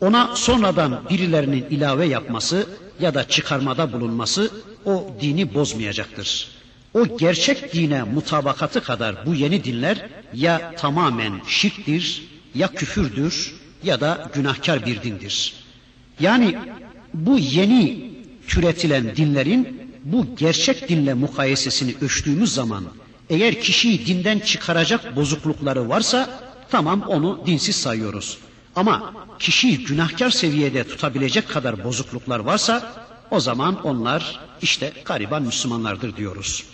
Ona 0.00 0.36
sonradan 0.36 1.00
birilerinin 1.10 1.66
ilave 1.70 2.06
yapması 2.06 2.66
ya 3.00 3.14
da 3.14 3.28
çıkarmada 3.28 3.92
bulunması 3.92 4.50
o 4.84 5.06
dini 5.20 5.54
bozmayacaktır. 5.54 6.53
O 6.94 7.16
gerçek 7.18 7.72
dine 7.72 8.02
mutabakatı 8.02 8.80
kadar 8.82 9.26
bu 9.26 9.34
yeni 9.34 9.64
dinler 9.64 10.08
ya 10.34 10.74
tamamen 10.76 11.40
şirktir, 11.46 12.22
ya 12.54 12.68
küfürdür 12.68 13.54
ya 13.82 14.00
da 14.00 14.30
günahkar 14.34 14.86
bir 14.86 15.02
dindir. 15.02 15.54
Yani 16.20 16.58
bu 17.14 17.38
yeni 17.38 18.10
türetilen 18.48 19.16
dinlerin 19.16 19.90
bu 20.04 20.36
gerçek 20.36 20.88
dinle 20.88 21.14
mukayesesini 21.14 21.94
ölçtüğümüz 22.00 22.54
zaman 22.54 22.84
eğer 23.30 23.60
kişiyi 23.60 24.06
dinden 24.06 24.38
çıkaracak 24.38 25.16
bozuklukları 25.16 25.88
varsa 25.88 26.40
tamam 26.70 27.02
onu 27.02 27.40
dinsiz 27.46 27.76
sayıyoruz. 27.76 28.38
Ama 28.76 29.12
kişiyi 29.38 29.84
günahkar 29.84 30.30
seviyede 30.30 30.84
tutabilecek 30.84 31.48
kadar 31.48 31.84
bozukluklar 31.84 32.38
varsa 32.38 32.92
o 33.30 33.40
zaman 33.40 33.86
onlar 33.86 34.40
işte 34.62 34.92
gariban 35.04 35.42
Müslümanlardır 35.42 36.16
diyoruz. 36.16 36.64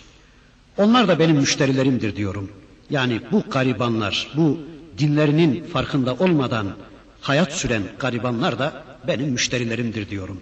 Onlar 0.77 1.07
da 1.07 1.19
benim 1.19 1.37
müşterilerimdir 1.37 2.15
diyorum. 2.15 2.51
Yani 2.89 3.21
bu 3.31 3.43
garibanlar, 3.49 4.27
bu 4.35 4.59
dinlerinin 4.97 5.63
farkında 5.63 6.13
olmadan 6.13 6.67
hayat 7.21 7.53
süren 7.53 7.83
garibanlar 7.99 8.59
da 8.59 8.83
benim 9.07 9.29
müşterilerimdir 9.29 10.09
diyorum. 10.09 10.41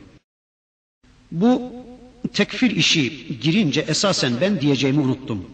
Bu 1.31 1.61
tekfir 2.33 2.71
işi 2.71 3.37
girince 3.41 3.81
esasen 3.81 4.33
ben 4.41 4.61
diyeceğimi 4.61 4.99
unuttum. 4.99 5.45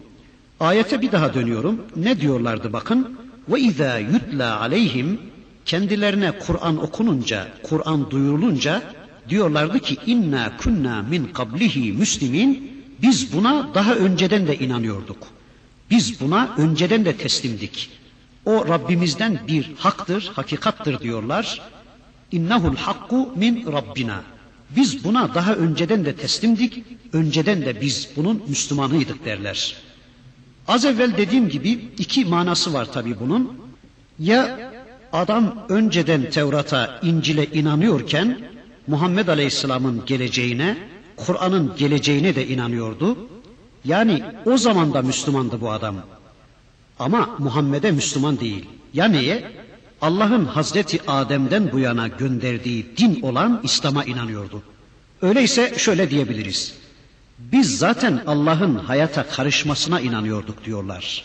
Ayete 0.60 1.02
bir 1.02 1.12
daha 1.12 1.34
dönüyorum. 1.34 1.82
Ne 1.96 2.20
diyorlardı 2.20 2.72
bakın? 2.72 3.18
Ve 3.48 3.60
izâ 3.60 3.98
yutla 3.98 4.60
aleyhim 4.60 5.20
kendilerine 5.64 6.32
Kur'an 6.38 6.82
okununca, 6.82 7.48
Kur'an 7.62 8.10
duyurulunca 8.10 8.82
diyorlardı 9.28 9.78
ki 9.78 9.96
inna 10.06 10.56
kunna 10.56 11.02
min 11.02 11.24
qablihi 11.24 11.92
müslimin 11.92 12.75
biz 13.02 13.32
buna 13.32 13.74
daha 13.74 13.94
önceden 13.94 14.46
de 14.46 14.58
inanıyorduk. 14.58 15.18
Biz 15.90 16.20
buna 16.20 16.54
önceden 16.56 17.04
de 17.04 17.16
teslimdik. 17.16 17.90
O 18.44 18.68
Rabbimizden 18.68 19.40
bir 19.48 19.72
haktır, 19.78 20.30
hakikattır 20.34 21.00
diyorlar. 21.00 21.60
İnnehul 22.32 22.76
hakku 22.76 23.32
min 23.36 23.72
Rabbina. 23.72 24.22
Biz 24.76 25.04
buna 25.04 25.34
daha 25.34 25.54
önceden 25.54 26.04
de 26.04 26.16
teslimdik, 26.16 26.84
önceden 27.12 27.62
de 27.62 27.80
biz 27.80 28.08
bunun 28.16 28.42
Müslümanıydık 28.48 29.24
derler. 29.24 29.76
Az 30.68 30.84
evvel 30.84 31.16
dediğim 31.16 31.48
gibi 31.48 31.70
iki 31.98 32.24
manası 32.24 32.72
var 32.72 32.92
tabi 32.92 33.20
bunun. 33.20 33.58
Ya 34.18 34.72
adam 35.12 35.66
önceden 35.68 36.30
Tevrat'a, 36.30 37.00
İncil'e 37.02 37.44
inanıyorken 37.44 38.38
Muhammed 38.86 39.28
Aleyhisselam'ın 39.28 40.02
geleceğine, 40.06 40.76
Kur'an'ın 41.16 41.76
geleceğine 41.76 42.34
de 42.34 42.46
inanıyordu. 42.46 43.18
Yani 43.84 44.22
o 44.46 44.58
zaman 44.58 44.94
da 44.94 45.02
Müslümandı 45.02 45.60
bu 45.60 45.70
adam. 45.70 45.96
Ama 46.98 47.36
Muhammed'e 47.38 47.90
Müslüman 47.90 48.40
değil. 48.40 48.66
Ya 48.94 49.04
neye? 49.04 49.52
Allah'ın 50.00 50.44
Hazreti 50.44 51.10
Adem'den 51.10 51.72
bu 51.72 51.78
yana 51.78 52.08
gönderdiği 52.08 52.96
din 52.96 53.22
olan 53.22 53.60
İslam'a 53.62 54.04
inanıyordu. 54.04 54.62
Öyleyse 55.22 55.74
şöyle 55.78 56.10
diyebiliriz. 56.10 56.74
Biz 57.38 57.78
zaten 57.78 58.22
Allah'ın 58.26 58.74
hayata 58.74 59.26
karışmasına 59.28 60.00
inanıyorduk 60.00 60.64
diyorlar. 60.64 61.24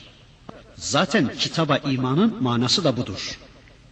Zaten 0.75 1.31
kitaba 1.39 1.77
imanın 1.77 2.43
manası 2.43 2.83
da 2.83 2.97
budur. 2.97 3.39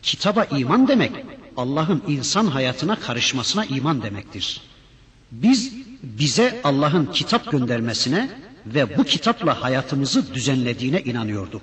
Kitaba 0.01 0.43
iman 0.43 0.87
demek 0.87 1.11
Allah'ın 1.57 2.03
insan 2.07 2.45
hayatına 2.45 2.95
karışmasına 2.95 3.65
iman 3.65 4.01
demektir. 4.01 4.61
Biz 5.31 5.73
bize 6.03 6.61
Allah'ın 6.63 7.05
kitap 7.05 7.51
göndermesine 7.51 8.29
ve 8.65 8.97
bu 8.97 9.03
kitapla 9.03 9.61
hayatımızı 9.61 10.33
düzenlediğine 10.33 11.01
inanıyorduk. 11.01 11.61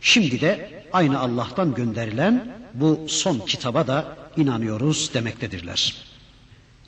Şimdi 0.00 0.40
de 0.40 0.84
aynı 0.92 1.18
Allah'tan 1.18 1.74
gönderilen 1.74 2.52
bu 2.74 3.06
son 3.08 3.38
kitaba 3.38 3.86
da 3.86 4.16
inanıyoruz 4.36 5.10
demektedirler. 5.14 5.96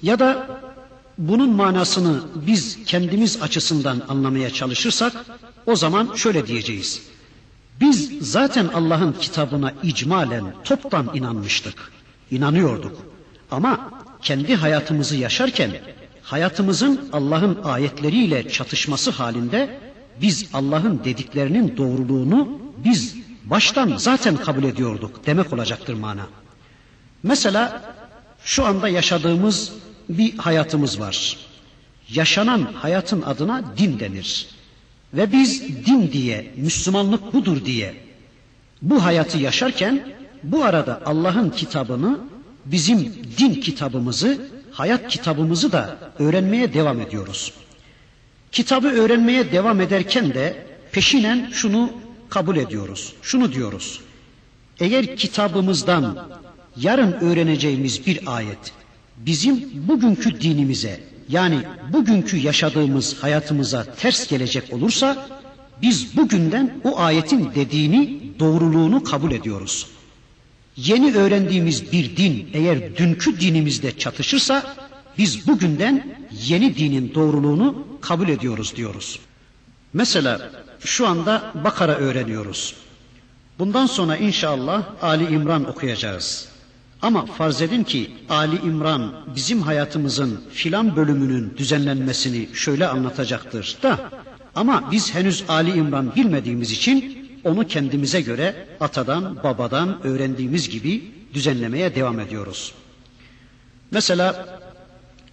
Ya 0.02 0.18
da 0.18 0.60
bunun 1.18 1.50
manasını 1.50 2.22
biz 2.46 2.84
kendimiz 2.84 3.42
açısından 3.42 4.02
anlamaya 4.08 4.50
çalışırsak 4.50 5.12
o 5.66 5.76
zaman 5.76 6.14
şöyle 6.14 6.46
diyeceğiz. 6.46 7.02
Biz 7.80 8.12
zaten 8.20 8.68
Allah'ın 8.68 9.12
kitabına 9.12 9.72
icmalen 9.82 10.54
toptan 10.64 11.10
inanmıştık. 11.14 11.92
inanıyorduk. 12.30 12.96
Ama 13.50 13.90
kendi 14.22 14.54
hayatımızı 14.54 15.16
yaşarken 15.16 15.70
hayatımızın 16.30 17.08
Allah'ın 17.12 17.58
ayetleriyle 17.64 18.48
çatışması 18.48 19.10
halinde 19.10 19.78
biz 20.20 20.50
Allah'ın 20.54 21.04
dediklerinin 21.04 21.76
doğruluğunu 21.76 22.60
biz 22.84 23.16
baştan 23.44 23.96
zaten 23.96 24.36
kabul 24.36 24.64
ediyorduk 24.64 25.26
demek 25.26 25.52
olacaktır 25.52 25.94
mana. 25.94 26.26
Mesela 27.22 27.82
şu 28.44 28.66
anda 28.66 28.88
yaşadığımız 28.88 29.72
bir 30.08 30.38
hayatımız 30.38 31.00
var. 31.00 31.36
Yaşanan 32.08 32.62
hayatın 32.74 33.22
adına 33.22 33.64
din 33.76 34.00
denir. 34.00 34.48
Ve 35.14 35.32
biz 35.32 35.62
din 35.86 36.12
diye, 36.12 36.54
Müslümanlık 36.56 37.32
budur 37.32 37.64
diye 37.64 37.94
bu 38.82 39.04
hayatı 39.04 39.38
yaşarken 39.38 40.08
bu 40.42 40.64
arada 40.64 41.02
Allah'ın 41.06 41.50
kitabını, 41.50 42.18
bizim 42.64 43.14
din 43.38 43.54
kitabımızı, 43.54 44.59
hayat 44.80 45.08
kitabımızı 45.08 45.72
da 45.72 45.98
öğrenmeye 46.18 46.74
devam 46.74 47.00
ediyoruz. 47.00 47.52
Kitabı 48.52 48.88
öğrenmeye 48.88 49.52
devam 49.52 49.80
ederken 49.80 50.34
de 50.34 50.66
peşinen 50.92 51.48
şunu 51.52 51.92
kabul 52.28 52.56
ediyoruz. 52.56 53.12
Şunu 53.22 53.52
diyoruz. 53.52 54.00
Eğer 54.80 55.16
kitabımızdan 55.16 56.28
yarın 56.76 57.12
öğreneceğimiz 57.12 58.06
bir 58.06 58.36
ayet 58.36 58.72
bizim 59.16 59.70
bugünkü 59.88 60.40
dinimize 60.40 61.00
yani 61.28 61.58
bugünkü 61.92 62.36
yaşadığımız 62.36 63.22
hayatımıza 63.22 63.84
ters 63.84 64.28
gelecek 64.28 64.72
olursa 64.72 65.28
biz 65.82 66.16
bugünden 66.16 66.80
o 66.84 66.98
ayetin 66.98 67.50
dediğini 67.54 68.20
doğruluğunu 68.38 69.04
kabul 69.04 69.32
ediyoruz. 69.32 69.86
Yeni 70.76 71.16
öğrendiğimiz 71.16 71.92
bir 71.92 72.16
din 72.16 72.50
eğer 72.52 72.96
dünkü 72.96 73.40
dinimizde 73.40 73.98
çatışırsa 73.98 74.76
biz 75.18 75.46
bugünden 75.46 76.16
yeni 76.46 76.76
dinin 76.76 77.14
doğruluğunu 77.14 77.86
kabul 78.00 78.28
ediyoruz 78.28 78.76
diyoruz. 78.76 79.18
Mesela 79.92 80.50
şu 80.80 81.06
anda 81.06 81.52
Bakara 81.64 81.94
öğreniyoruz. 81.94 82.74
Bundan 83.58 83.86
sonra 83.86 84.16
inşallah 84.16 84.84
Ali 85.02 85.34
İmran 85.34 85.64
okuyacağız. 85.68 86.48
Ama 87.02 87.26
farz 87.26 87.62
edin 87.62 87.84
ki 87.84 88.10
Ali 88.28 88.56
İmran 88.56 89.14
bizim 89.36 89.62
hayatımızın 89.62 90.40
filan 90.52 90.96
bölümünün 90.96 91.54
düzenlenmesini 91.56 92.48
şöyle 92.54 92.88
anlatacaktır 92.88 93.76
da 93.82 94.10
ama 94.54 94.88
biz 94.90 95.14
henüz 95.14 95.44
Ali 95.48 95.70
İmran 95.70 96.14
bilmediğimiz 96.14 96.70
için 96.70 97.19
onu 97.44 97.66
kendimize 97.66 98.20
göre 98.20 98.66
atadan 98.80 99.42
babadan 99.44 100.06
öğrendiğimiz 100.06 100.68
gibi 100.68 101.12
düzenlemeye 101.34 101.94
devam 101.94 102.20
ediyoruz. 102.20 102.74
Mesela 103.90 104.58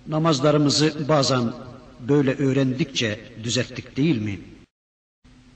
namazlarımızı 0.08 1.08
bazen 1.10 1.54
böyle 2.00 2.36
öğrendikçe 2.36 3.20
düzelttik 3.44 3.98
değil 3.98 4.22
mi? 4.22 4.40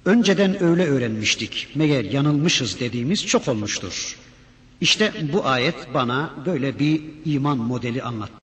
Önceden 0.06 0.64
öyle 0.64 0.86
öğrenmiştik, 0.86 1.68
meğer 1.76 2.04
yanılmışız 2.04 2.80
dediğimiz 2.80 3.26
çok 3.26 3.48
olmuştur. 3.48 4.18
İşte 4.82 5.14
bu 5.34 5.46
ayet 5.46 5.94
bana 5.94 6.34
böyle 6.46 6.80
bir 6.80 7.02
iman 7.26 7.58
modeli 7.58 8.04
anlattı. 8.04 8.34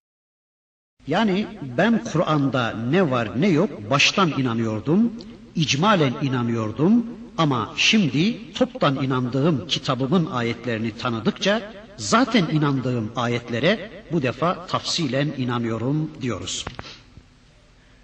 Yani 1.06 1.46
ben 1.78 2.04
Kur'an'da 2.04 2.70
ne 2.90 3.10
var 3.10 3.40
ne 3.40 3.48
yok 3.48 3.90
baştan 3.90 4.30
inanıyordum, 4.38 5.12
icmalen 5.54 6.14
inanıyordum 6.22 7.06
ama 7.38 7.74
şimdi 7.76 8.52
toptan 8.52 9.04
inandığım 9.04 9.66
kitabımın 9.66 10.26
ayetlerini 10.26 10.96
tanıdıkça 10.96 11.72
zaten 11.96 12.46
inandığım 12.52 13.12
ayetlere 13.16 13.90
bu 14.12 14.22
defa 14.22 14.66
tafsilen 14.66 15.32
inanıyorum 15.38 16.10
diyoruz. 16.22 16.64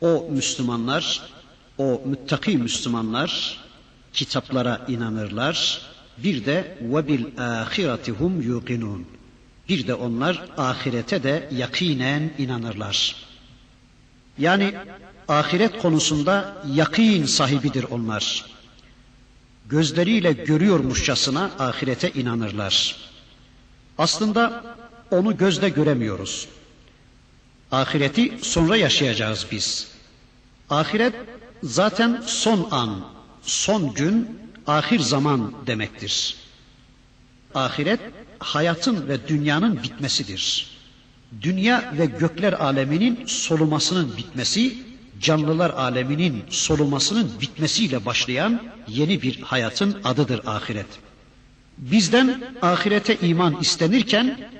O 0.00 0.28
Müslümanlar, 0.30 1.22
o 1.78 2.02
müttaki 2.04 2.58
Müslümanlar 2.58 3.58
kitaplara 4.12 4.84
inanırlar. 4.88 5.80
Bir 6.18 6.44
de 6.46 6.78
ve 6.80 7.08
bil 7.08 7.24
ahiretihum 7.38 8.42
yuqinun. 8.42 9.06
Bir 9.68 9.86
de 9.86 9.94
onlar 9.94 10.42
ahirete 10.56 11.22
de 11.22 11.48
yakinen 11.52 12.30
inanırlar. 12.38 13.16
Yani 14.38 14.74
ahiret 15.28 15.78
konusunda 15.78 16.62
yakin 16.74 17.26
sahibidir 17.26 17.84
onlar. 17.90 18.53
Gözleriyle 19.74 20.32
görüyormuşçasına 20.32 21.50
ahirete 21.58 22.10
inanırlar. 22.12 22.96
Aslında 23.98 24.64
onu 25.10 25.36
gözle 25.36 25.68
göremiyoruz. 25.68 26.48
Ahireti 27.72 28.38
sonra 28.42 28.76
yaşayacağız 28.76 29.46
biz. 29.50 29.88
Ahiret 30.70 31.14
zaten 31.62 32.22
son 32.26 32.68
an, 32.70 33.04
son 33.42 33.94
gün, 33.94 34.38
ahir 34.66 35.00
zaman 35.00 35.54
demektir. 35.66 36.36
Ahiret 37.54 38.00
hayatın 38.38 39.08
ve 39.08 39.28
dünyanın 39.28 39.82
bitmesidir. 39.82 40.70
Dünya 41.42 41.94
ve 41.98 42.06
gökler 42.06 42.52
aleminin 42.52 43.26
solumasının 43.26 44.16
bitmesi, 44.16 44.78
canlılar 45.24 45.70
aleminin 45.70 46.42
solumasının 46.50 47.30
bitmesiyle 47.40 48.06
başlayan 48.06 48.62
yeni 48.88 49.22
bir 49.22 49.40
hayatın 49.40 49.96
adıdır 50.04 50.40
ahiret. 50.46 50.86
Bizden 51.78 52.42
ahirete 52.62 53.16
iman 53.16 53.60
istenirken 53.60 54.50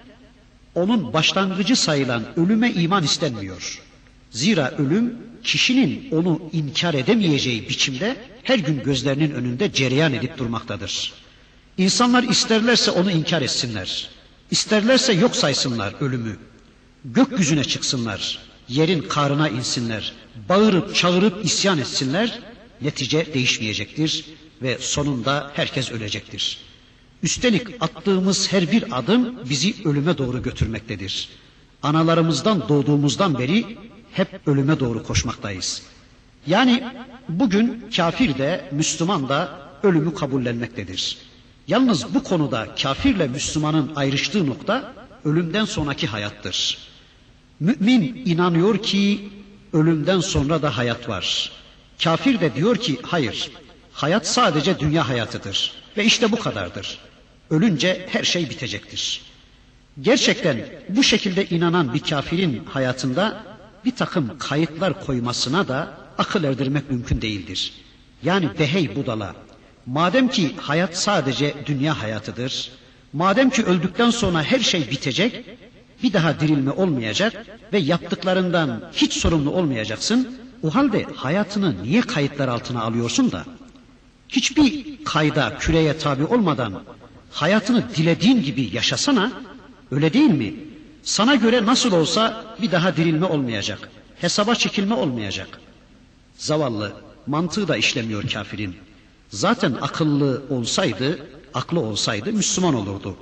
onun 0.75 1.13
başlangıcı 1.13 1.77
sayılan 1.77 2.23
ölüme 2.37 2.73
iman 2.73 3.05
istenmiyor. 3.05 3.83
Zira 4.31 4.71
ölüm 4.79 5.15
kişinin 5.43 6.09
onu 6.11 6.41
inkar 6.53 6.95
edemeyeceği 6.95 7.69
biçimde 7.69 8.17
her 8.43 8.59
gün 8.59 8.83
gözlerinin 8.83 9.31
önünde 9.31 9.73
cereyan 9.73 10.13
edip 10.13 10.39
durmaktadır. 10.39 11.13
İnsanlar 11.79 12.23
isterlerse 12.23 12.91
onu 12.91 13.11
inkar 13.11 13.43
etsinler. 13.43 14.09
İsterlerse 14.51 15.13
yok 15.13 15.37
saysınlar 15.37 15.95
ölümü. 16.01 16.37
Gökyüzüne 17.05 17.65
çıksınlar. 17.65 18.39
Yerin 18.69 19.01
karına 19.03 19.49
insinler. 19.49 20.13
Bağırıp 20.49 20.95
çağırıp 20.95 21.45
isyan 21.45 21.79
etsinler. 21.79 22.39
Netice 22.81 23.35
değişmeyecektir 23.35 24.25
ve 24.63 24.79
sonunda 24.81 25.51
herkes 25.55 25.93
ölecektir. 25.93 26.59
Üstelik 27.23 27.67
attığımız 27.81 28.53
her 28.53 28.73
bir 28.73 28.99
adım 28.99 29.49
bizi 29.51 29.75
ölüme 29.89 30.19
doğru 30.19 30.43
götürmektedir. 30.43 31.29
Analarımızdan 31.83 32.69
doğduğumuzdan 32.69 33.39
beri 33.39 33.79
hep 34.13 34.49
ölüme 34.49 34.81
doğru 34.81 35.03
koşmaktayız. 35.03 35.83
Yani 36.47 36.85
bugün 37.29 37.85
kafir 37.97 38.39
de 38.39 38.69
Müslüman 38.73 39.29
da 39.29 39.59
ölümü 39.83 40.15
kabullenmektedir. 40.15 41.19
Yalnız 41.69 42.15
bu 42.15 42.23
konuda 42.23 42.75
kafirle 42.83 43.29
Müslümanın 43.29 43.93
ayrıştığı 43.97 44.47
nokta 44.47 44.95
ölümden 45.25 45.65
sonraki 45.65 46.07
hayattır. 46.07 46.79
Mümin 47.61 48.23
inanıyor 48.27 48.83
ki 48.83 49.29
ölümden 49.75 50.21
sonra 50.21 50.63
da 50.63 50.77
hayat 50.77 51.09
var. 51.09 51.53
Kafir 52.05 52.41
de 52.41 52.55
diyor 52.55 52.77
ki 52.77 52.99
hayır, 53.03 53.51
hayat 53.93 54.27
sadece 54.27 54.79
dünya 54.79 55.09
hayatıdır 55.09 55.73
ve 55.97 56.05
işte 56.05 56.33
bu 56.33 56.39
kadardır. 56.39 56.99
Ölünce 57.51 58.07
her 58.11 58.25
şey 58.25 58.51
bitecektir. 58.51 59.21
Gerçekten 60.01 60.67
bu 60.89 61.03
şekilde 61.03 61.47
inanan 61.47 61.95
bir 61.95 62.01
kafirin 62.01 62.65
hayatında 62.65 63.43
bir 63.85 63.97
takım 63.97 64.39
kayıtlar 64.39 65.05
koymasına 65.07 65.69
da 65.69 65.99
akıl 66.19 66.45
erdirmek 66.45 66.91
mümkün 66.91 67.21
değildir. 67.23 67.73
Yani 68.23 68.49
behey 68.59 68.97
budala. 68.97 69.35
Madem 69.87 70.29
ki 70.29 70.55
hayat 70.57 70.97
sadece 70.97 71.55
dünya 71.67 72.03
hayatıdır, 72.03 72.71
madem 73.13 73.51
ki 73.51 73.65
öldükten 73.65 74.11
sonra 74.11 74.43
her 74.43 74.61
şey 74.61 74.91
bitecek, 74.91 75.45
bir 76.05 76.13
daha 76.13 76.41
dirilme 76.41 76.71
olmayacak 76.71 77.47
ve 77.73 77.79
yaptıklarından 77.79 78.91
hiç 78.93 79.13
sorumlu 79.13 79.51
olmayacaksın, 79.51 80.39
o 80.63 80.75
halde 80.75 81.07
hayatını 81.15 81.83
niye 81.83 82.01
kayıtlar 82.01 82.49
altına 82.49 82.83
alıyorsun 82.83 83.33
da? 83.33 83.45
Hiçbir 84.29 84.99
kayda, 85.05 85.57
küreye 85.59 85.99
tabi 85.99 86.25
olmadan 86.25 86.83
hayatını 87.31 87.85
dilediğin 87.97 88.43
gibi 88.43 88.71
yaşasana, 88.73 89.33
öyle 89.91 90.13
değil 90.13 90.31
mi? 90.31 90.55
Sana 91.03 91.35
göre 91.35 91.67
nasıl 91.67 91.93
olsa 91.93 92.45
bir 92.63 92.73
daha 92.73 92.97
dirilme 92.97 93.27
olmayacak, 93.27 93.91
hesaba 94.21 94.55
çekilme 94.55 94.95
olmayacak. 94.95 95.61
Zavallı, 96.37 96.93
mantığı 97.27 97.69
da 97.69 97.77
işlemiyor 97.77 98.29
kafirin. 98.29 98.77
Zaten 99.31 99.77
akıllı 99.81 100.43
olsaydı, 100.51 101.19
aklı 101.55 101.81
olsaydı 101.81 102.33
Müslüman 102.33 102.75
olurdu. 102.75 103.17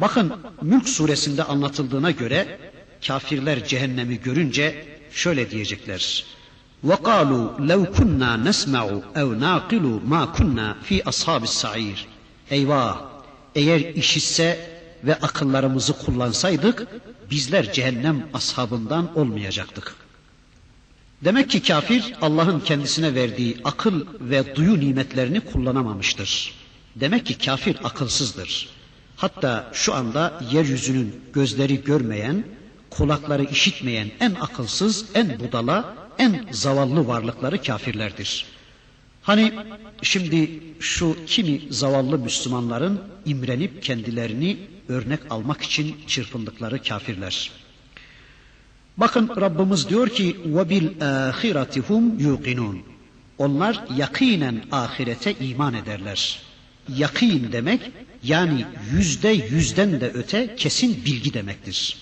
Bakın 0.00 0.32
Mülk 0.62 0.88
suresinde 0.88 1.44
anlatıldığına 1.44 2.10
göre 2.10 2.58
kafirler 3.06 3.64
cehennemi 3.64 4.20
görünce 4.20 4.86
şöyle 5.12 5.50
diyecekler. 5.50 6.24
وَقَالُوا 6.86 7.56
لَوْ 7.70 7.86
كُنَّا 7.96 8.48
نَسْمَعُ 8.48 9.02
اَوْ 9.14 9.28
نَاقِلُ 9.44 10.00
مَا 10.08 10.34
كُنَّا 10.36 10.74
ف۪ي 10.90 11.02
أَصْحَابِ 11.02 11.42
السَّعِيرِ 11.42 11.96
Eyvah! 12.50 13.00
Eğer 13.54 13.80
işitse 13.80 14.70
ve 15.04 15.14
akıllarımızı 15.14 15.92
kullansaydık 15.92 16.86
bizler 17.30 17.72
cehennem 17.72 18.26
ashabından 18.34 19.18
olmayacaktık. 19.18 19.94
Demek 21.24 21.50
ki 21.50 21.62
kafir 21.62 22.14
Allah'ın 22.22 22.60
kendisine 22.60 23.14
verdiği 23.14 23.56
akıl 23.64 24.06
ve 24.20 24.56
duyu 24.56 24.80
nimetlerini 24.80 25.40
kullanamamıştır. 25.40 26.54
Demek 26.96 27.26
ki 27.26 27.38
kafir 27.38 27.76
akılsızdır. 27.84 28.68
Hatta 29.23 29.69
şu 29.73 29.93
anda 29.93 30.41
yeryüzünün 30.51 31.21
gözleri 31.33 31.83
görmeyen, 31.83 32.43
kulakları 32.89 33.43
işitmeyen 33.43 34.11
en 34.19 34.35
akılsız, 34.35 35.05
en 35.15 35.39
budala, 35.39 35.95
en 36.17 36.45
zavallı 36.51 37.07
varlıkları 37.07 37.61
kafirlerdir. 37.61 38.45
Hani 39.21 39.53
şimdi 40.01 40.59
şu 40.79 41.17
kimi 41.27 41.61
zavallı 41.69 42.19
Müslümanların 42.19 43.01
imrenip 43.25 43.83
kendilerini 43.83 44.57
örnek 44.87 45.19
almak 45.29 45.61
için 45.61 45.95
çırpındıkları 46.07 46.83
kafirler. 46.83 47.51
Bakın 48.97 49.29
Rabbimiz 49.41 49.89
diyor 49.89 50.09
ki 50.09 50.37
ve 50.45 50.69
bil 50.69 50.87
ahiretihum 51.01 52.19
yuqinun. 52.19 52.81
Onlar 53.37 53.85
yakinen 53.97 54.63
ahirete 54.71 55.33
iman 55.33 55.73
ederler. 55.73 56.52
Yakin 56.89 57.51
demek 57.51 57.81
yani 58.23 58.65
yüzde 58.93 59.29
yüzden 59.29 60.01
de 60.01 60.11
öte 60.13 60.55
kesin 60.55 61.05
bilgi 61.05 61.33
demektir. 61.33 61.97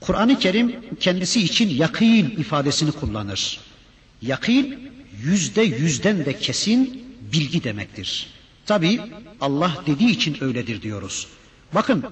Kur'an-ı 0.00 0.38
Kerim 0.38 0.76
kendisi 1.00 1.42
için 1.42 1.68
yakin 1.68 2.30
ifadesini 2.30 2.92
kullanır. 2.92 3.60
Yakin 4.22 4.90
yüzde 5.24 5.62
yüzden 5.62 6.24
de 6.24 6.38
kesin 6.38 7.04
bilgi 7.32 7.64
demektir. 7.64 8.26
Tabi 8.66 9.00
Allah 9.40 9.82
dediği 9.86 10.10
için 10.10 10.36
öyledir 10.40 10.82
diyoruz. 10.82 11.26
Bakın 11.74 12.04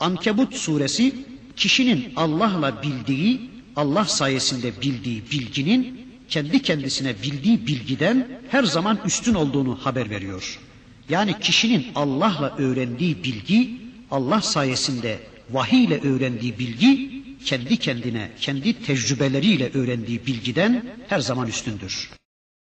Ankebut 0.00 0.54
suresi 0.56 1.14
kişinin 1.56 2.12
Allah'la 2.16 2.82
bildiği, 2.82 3.50
Allah 3.76 4.04
sayesinde 4.04 4.82
bildiği 4.82 5.22
bilginin 5.30 6.08
kendi 6.28 6.62
kendisine 6.62 7.22
bildiği 7.22 7.66
bilgiden 7.66 8.40
her 8.48 8.64
zaman 8.64 8.98
üstün 9.06 9.34
olduğunu 9.34 9.78
haber 9.82 10.10
veriyor. 10.10 10.58
Yani 11.08 11.40
kişinin 11.40 11.86
Allah'la 11.94 12.56
öğrendiği 12.58 13.24
bilgi 13.24 13.80
Allah 14.10 14.40
sayesinde 14.40 15.18
vahiy 15.50 15.84
ile 15.84 16.00
öğrendiği 16.00 16.58
bilgi 16.58 17.22
kendi 17.44 17.76
kendine, 17.76 18.30
kendi 18.40 18.82
tecrübeleriyle 18.82 19.70
öğrendiği 19.74 20.26
bilgiden 20.26 20.84
her 21.08 21.20
zaman 21.20 21.48
üstündür. 21.48 22.10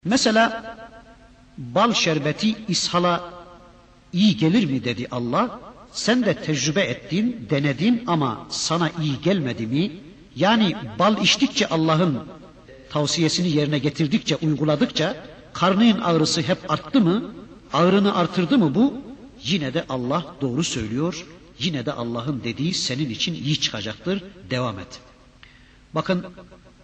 Mesela 0.04 0.76
bal 1.58 1.92
şerbeti 1.92 2.56
ishala 2.68 3.30
iyi 4.12 4.36
gelir 4.36 4.64
mi 4.64 4.84
dedi 4.84 5.06
Allah. 5.10 5.60
Sen 5.92 6.24
de 6.24 6.34
tecrübe 6.34 6.80
ettin, 6.80 7.46
denedin 7.50 8.04
ama 8.06 8.46
sana 8.50 8.90
iyi 9.02 9.20
gelmedi 9.20 9.66
mi? 9.66 9.92
Yani 10.36 10.76
bal 10.98 11.22
içtikçe 11.22 11.66
Allah'ın 11.66 12.18
tavsiyesini 12.90 13.48
yerine 13.48 13.78
getirdikçe, 13.78 14.36
uyguladıkça 14.36 15.16
karnın 15.52 16.00
ağrısı 16.00 16.42
hep 16.42 16.70
arttı 16.70 17.00
mı? 17.00 17.34
Ağrını 17.72 18.16
artırdı 18.16 18.58
mı 18.58 18.74
bu? 18.74 18.94
Yine 19.44 19.74
de 19.74 19.84
Allah 19.88 20.34
doğru 20.40 20.64
söylüyor. 20.64 21.26
Yine 21.58 21.86
de 21.86 21.92
Allah'ın 21.92 22.44
dediği 22.44 22.74
senin 22.74 23.10
için 23.10 23.34
iyi 23.34 23.60
çıkacaktır. 23.60 24.22
Devam 24.50 24.78
et. 24.78 25.00
Bakın 25.94 26.26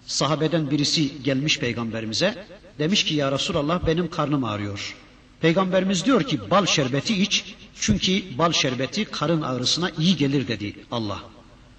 sahabeden 0.06 0.70
birisi 0.70 1.22
gelmiş 1.22 1.58
peygamberimize. 1.58 2.46
Demiş 2.78 3.04
ki 3.04 3.14
ya 3.14 3.32
Resulallah 3.32 3.86
benim 3.86 4.10
karnım 4.10 4.44
ağrıyor. 4.44 4.96
Peygamberimiz 5.40 6.04
diyor 6.04 6.22
ki 6.22 6.50
bal 6.50 6.66
şerbeti 6.66 7.22
iç. 7.22 7.54
Çünkü 7.80 8.38
bal 8.38 8.52
şerbeti 8.52 9.04
karın 9.04 9.42
ağrısına 9.42 9.90
iyi 9.98 10.16
gelir 10.16 10.48
dedi 10.48 10.76
Allah. 10.90 11.22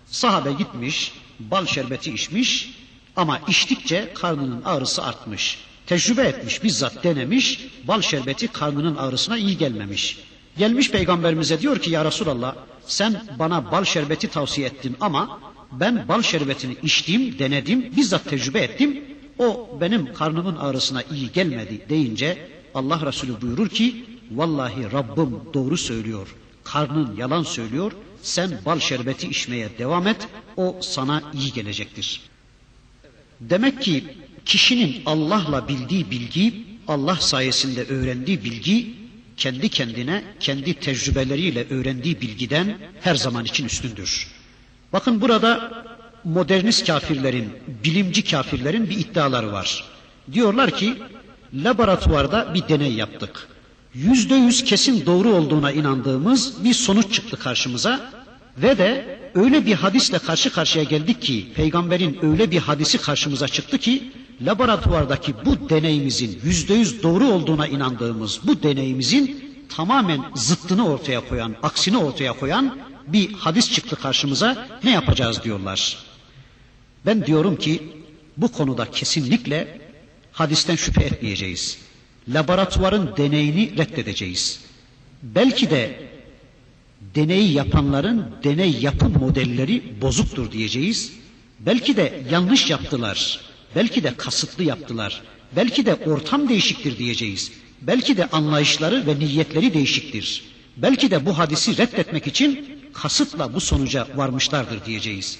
Sahabe 0.07 0.53
gitmiş, 0.53 1.13
bal 1.39 1.65
şerbeti 1.65 2.13
içmiş 2.13 2.77
ama 3.15 3.39
içtikçe 3.47 4.13
karnının 4.15 4.61
ağrısı 4.65 5.03
artmış. 5.03 5.59
Tecrübe 5.87 6.21
etmiş, 6.21 6.63
bizzat 6.63 7.03
denemiş, 7.03 7.67
bal 7.83 8.01
şerbeti 8.01 8.47
karnının 8.47 8.95
ağrısına 8.95 9.37
iyi 9.37 9.57
gelmemiş. 9.57 10.19
Gelmiş 10.57 10.91
peygamberimize 10.91 11.61
diyor 11.61 11.79
ki 11.79 11.91
ya 11.91 12.05
Resulallah 12.05 12.55
sen 12.87 13.23
bana 13.39 13.71
bal 13.71 13.83
şerbeti 13.83 14.27
tavsiye 14.27 14.67
ettin 14.67 14.95
ama 14.99 15.39
ben 15.71 16.07
bal 16.07 16.21
şerbetini 16.21 16.75
içtim, 16.83 17.39
denedim, 17.39 17.95
bizzat 17.95 18.29
tecrübe 18.29 18.59
ettim. 18.59 19.03
O 19.39 19.77
benim 19.81 20.13
karnımın 20.13 20.55
ağrısına 20.55 21.03
iyi 21.11 21.31
gelmedi 21.31 21.85
deyince 21.89 22.49
Allah 22.73 23.05
Resulü 23.05 23.41
buyurur 23.41 23.69
ki 23.69 24.05
vallahi 24.31 24.91
Rabbim 24.91 25.39
doğru 25.53 25.77
söylüyor. 25.77 26.35
Karnın 26.63 27.15
yalan 27.15 27.43
söylüyor. 27.43 27.91
Sen 28.21 28.59
bal 28.65 28.79
şerbeti 28.79 29.27
içmeye 29.27 29.77
devam 29.77 30.07
et. 30.07 30.27
O 30.57 30.75
sana 30.81 31.23
iyi 31.33 31.53
gelecektir. 31.53 32.21
Demek 33.39 33.81
ki 33.81 34.03
kişinin 34.45 35.01
Allah'la 35.05 35.67
bildiği 35.67 36.11
bilgi, 36.11 36.65
Allah 36.87 37.15
sayesinde 37.15 37.83
öğrendiği 37.83 38.43
bilgi 38.43 38.93
kendi 39.37 39.69
kendine, 39.69 40.23
kendi 40.39 40.73
tecrübeleriyle 40.73 41.67
öğrendiği 41.69 42.21
bilgiden 42.21 42.77
her 43.01 43.15
zaman 43.15 43.45
için 43.45 43.65
üstündür. 43.65 44.27
Bakın 44.93 45.21
burada 45.21 45.71
modernist 46.23 46.87
kafirlerin, 46.87 47.49
bilimci 47.83 48.23
kafirlerin 48.23 48.89
bir 48.89 48.97
iddiaları 48.97 49.51
var. 49.51 49.83
Diyorlar 50.33 50.71
ki 50.71 50.93
laboratuvarda 51.53 52.53
bir 52.53 52.67
deney 52.69 52.93
yaptık. 52.93 53.47
Yüzde 53.93 54.35
yüz 54.35 54.63
kesin 54.63 55.05
doğru 55.05 55.29
olduğuna 55.29 55.71
inandığımız 55.71 56.63
bir 56.63 56.73
sonuç 56.73 57.13
çıktı 57.13 57.37
karşımıza 57.37 58.11
ve 58.57 58.77
de 58.77 59.19
öyle 59.35 59.65
bir 59.65 59.73
hadisle 59.73 60.19
karşı 60.19 60.53
karşıya 60.53 60.83
geldik 60.83 61.21
ki 61.21 61.47
peygamberin 61.55 62.19
öyle 62.21 62.51
bir 62.51 62.57
hadisi 62.59 62.97
karşımıza 62.97 63.47
çıktı 63.47 63.77
ki 63.77 64.11
laboratuvardaki 64.41 65.33
bu 65.45 65.69
deneyimizin 65.69 66.39
yüzde 66.43 66.73
yüz 66.73 67.03
doğru 67.03 67.27
olduğuna 67.27 67.67
inandığımız 67.67 68.39
bu 68.47 68.63
deneyimizin 68.63 69.55
tamamen 69.75 70.21
zıttını 70.35 70.89
ortaya 70.89 71.27
koyan, 71.29 71.55
aksini 71.63 71.97
ortaya 71.97 72.33
koyan 72.33 72.77
bir 73.07 73.33
hadis 73.33 73.71
çıktı 73.71 73.95
karşımıza 73.95 74.67
ne 74.83 74.91
yapacağız 74.91 75.43
diyorlar. 75.43 75.97
Ben 77.05 77.25
diyorum 77.25 77.55
ki 77.55 77.83
bu 78.37 78.51
konuda 78.51 78.91
kesinlikle 78.91 79.81
hadisten 80.31 80.75
şüphe 80.75 81.03
etmeyeceğiz. 81.03 81.77
Laboratuvarın 82.29 83.09
deneyini 83.17 83.77
reddedeceğiz. 83.77 84.59
Belki 85.23 85.69
de 85.69 86.09
deneyi 87.15 87.53
yapanların 87.53 88.25
deney 88.43 88.71
yapım 88.81 89.13
modelleri 89.19 90.01
bozuktur 90.01 90.51
diyeceğiz. 90.51 91.11
Belki 91.59 91.97
de 91.97 92.23
yanlış 92.31 92.69
yaptılar. 92.69 93.39
Belki 93.75 94.03
de 94.03 94.13
kasıtlı 94.17 94.63
yaptılar. 94.63 95.21
Belki 95.55 95.85
de 95.85 95.95
ortam 95.95 96.49
değişiktir 96.49 96.97
diyeceğiz. 96.97 97.51
Belki 97.81 98.17
de 98.17 98.25
anlayışları 98.25 99.07
ve 99.07 99.19
niyetleri 99.19 99.73
değişiktir. 99.73 100.43
Belki 100.77 101.11
de 101.11 101.25
bu 101.25 101.37
hadisi 101.37 101.77
reddetmek 101.77 102.27
için 102.27 102.79
kasıtla 102.93 103.53
bu 103.53 103.59
sonuca 103.61 104.07
varmışlardır 104.15 104.85
diyeceğiz. 104.85 105.39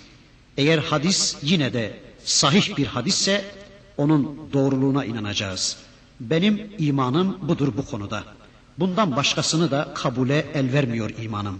Eğer 0.58 0.78
hadis 0.78 1.36
yine 1.44 1.74
de 1.74 2.00
sahih 2.26 2.78
bir 2.78 2.86
hadisse 2.86 3.46
onun 3.98 4.40
doğruluğuna 4.54 5.06
inanacağız. 5.06 5.78
Benim 6.20 6.62
imanım 6.80 7.38
budur 7.48 7.74
bu 7.78 7.86
konuda. 7.86 8.24
Bundan 8.80 9.16
başkasını 9.16 9.72
da 9.72 9.94
kabule 9.96 10.46
el 10.54 10.74
vermiyor 10.74 11.10
imanım. 11.22 11.60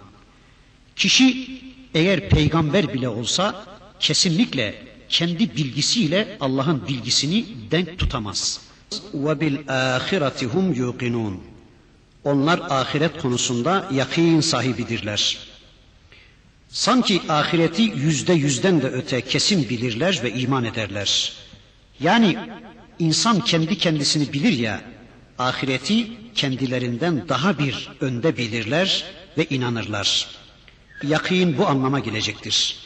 Kişi 0.96 1.48
eğer 1.94 2.30
peygamber 2.30 2.94
bile 2.94 3.10
olsa 3.10 3.66
kesinlikle 4.00 4.84
kendi 5.10 5.56
bilgisiyle 5.56 6.38
Allah'ın 6.40 6.88
bilgisini 6.88 7.46
denk 7.72 8.00
tutamaz. 8.00 8.62
Ve 9.14 9.40
bil 9.40 9.58
ahireti 9.68 10.46
hum 10.46 10.74
yuqinun. 10.74 11.42
Onlar 12.24 12.60
ahiret 12.70 13.22
konusunda 13.22 13.90
yakin 13.94 14.42
sahibidirler. 14.42 15.38
Sanki 16.70 17.22
ahireti 17.30 17.82
yüzde 17.82 18.34
yüzden 18.34 18.82
de 18.82 18.88
öte 18.88 19.22
kesin 19.22 19.70
bilirler 19.70 20.20
ve 20.24 20.34
iman 20.34 20.64
ederler. 20.64 21.34
Yani 22.00 22.38
insan 23.00 23.40
kendi 23.40 23.78
kendisini 23.78 24.34
bilir 24.34 24.58
ya, 24.58 24.82
ahireti 25.40 26.12
kendilerinden 26.36 27.30
daha 27.30 27.60
bir 27.60 27.90
önde 28.02 28.38
bilirler 28.38 29.06
ve 29.38 29.46
inanırlar. 29.46 30.28
Yakin 31.04 31.58
bu 31.58 31.68
anlama 31.68 32.00
gelecektir. 32.00 32.78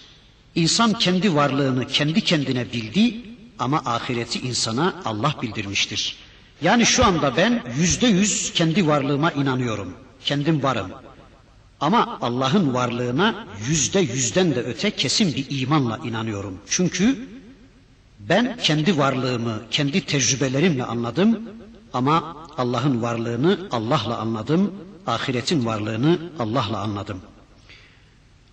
İnsan 0.56 0.94
kendi 0.94 1.36
varlığını 1.36 1.88
kendi 1.88 2.22
kendine 2.22 2.74
bildi 2.74 3.22
ama 3.60 3.82
ahireti 3.86 4.40
insana 4.40 4.96
Allah 5.06 5.36
bildirmiştir. 5.42 6.16
Yani 6.62 6.86
şu 6.86 7.06
anda 7.06 7.38
ben 7.38 7.64
yüzde 7.78 8.08
yüz 8.08 8.54
kendi 8.54 8.88
varlığıma 8.88 9.32
inanıyorum. 9.32 9.94
Kendim 10.26 10.64
varım. 10.64 10.92
Ama 11.80 12.18
Allah'ın 12.22 12.74
varlığına 12.74 13.48
yüzde 13.68 14.00
yüzden 14.00 14.56
de 14.56 14.60
öte 14.60 14.92
kesin 14.92 15.36
bir 15.36 15.62
imanla 15.62 15.98
inanıyorum. 15.98 16.58
Çünkü 16.70 17.28
ben 18.20 18.58
kendi 18.64 18.98
varlığımı, 18.98 19.62
kendi 19.72 20.06
tecrübelerimle 20.06 20.84
anladım 20.84 21.40
ama 21.94 22.48
Allah'ın 22.58 23.02
varlığını 23.02 23.68
Allah'la 23.72 24.18
anladım, 24.18 24.74
ahiretin 25.08 25.66
varlığını 25.66 26.20
Allah'la 26.40 26.80
anladım. 26.80 27.22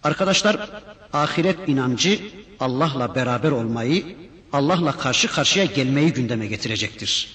Arkadaşlar, 0.04 0.70
ahiret 1.12 1.68
inancı 1.68 2.20
Allah'la 2.60 3.14
beraber 3.14 3.50
olmayı, 3.50 4.16
Allah'la 4.52 4.92
karşı 4.92 5.28
karşıya 5.28 5.64
gelmeyi 5.64 6.12
gündeme 6.12 6.46
getirecektir. 6.46 7.28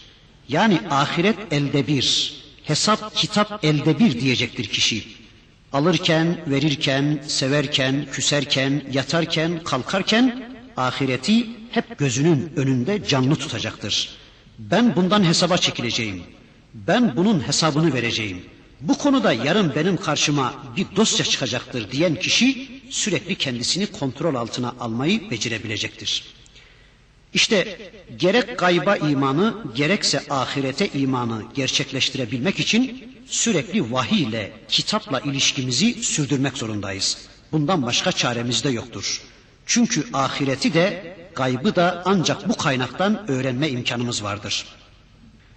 Yani 0.48 0.82
ahiret 0.90 1.54
elde 1.54 1.88
bir, 1.88 2.36
hesap 2.64 3.16
kitap 3.16 3.66
elde 3.66 4.00
bir 4.00 4.22
diyecektir 4.22 4.66
kişi. 4.66 5.08
Alırken, 5.74 6.38
verirken, 6.48 7.24
severken, 7.28 8.08
küserken, 8.12 8.84
yatarken, 8.92 9.64
kalkarken 9.64 10.52
ahireti 10.78 11.48
hep 11.72 11.98
gözünün 11.98 12.54
önünde 12.56 13.08
canlı 13.08 13.36
tutacaktır. 13.36 14.21
Ben 14.70 14.96
bundan 14.96 15.24
hesaba 15.24 15.58
çekileceğim. 15.58 16.24
Ben 16.74 17.16
bunun 17.16 17.48
hesabını 17.48 17.94
vereceğim. 17.94 18.42
Bu 18.82 18.98
konuda 18.98 19.34
yarın 19.34 19.76
benim 19.76 19.98
karşıma 19.98 20.54
bir 20.78 20.88
dosya 20.96 21.26
çıkacaktır 21.26 21.92
diyen 21.92 22.16
kişi 22.16 22.68
sürekli 22.90 23.36
kendisini 23.36 23.88
kontrol 23.88 24.36
altına 24.36 24.76
almayı 24.80 25.30
becerebilecektir. 25.32 26.24
İşte 27.34 27.78
gerek 28.18 28.60
gayba 28.60 28.96
imanı 28.96 29.56
gerekse 29.76 30.24
ahirete 30.30 30.88
imanı 30.88 31.44
gerçekleştirebilmek 31.56 32.60
için 32.60 33.14
sürekli 33.26 33.92
vahiy 33.92 34.24
ile 34.24 34.52
kitapla 34.68 35.20
ilişkimizi 35.20 36.04
sürdürmek 36.04 36.58
zorundayız. 36.58 37.18
Bundan 37.52 37.86
başka 37.86 38.12
çaremiz 38.12 38.64
de 38.64 38.70
yoktur. 38.70 39.22
Çünkü 39.66 40.06
ahireti 40.14 40.74
de 40.74 41.18
gaybı 41.36 41.76
da 41.76 42.02
ancak 42.06 42.50
bu 42.50 42.58
kaynaktan 42.58 43.32
öğrenme 43.32 43.70
imkanımız 43.70 44.24
vardır. 44.24 44.66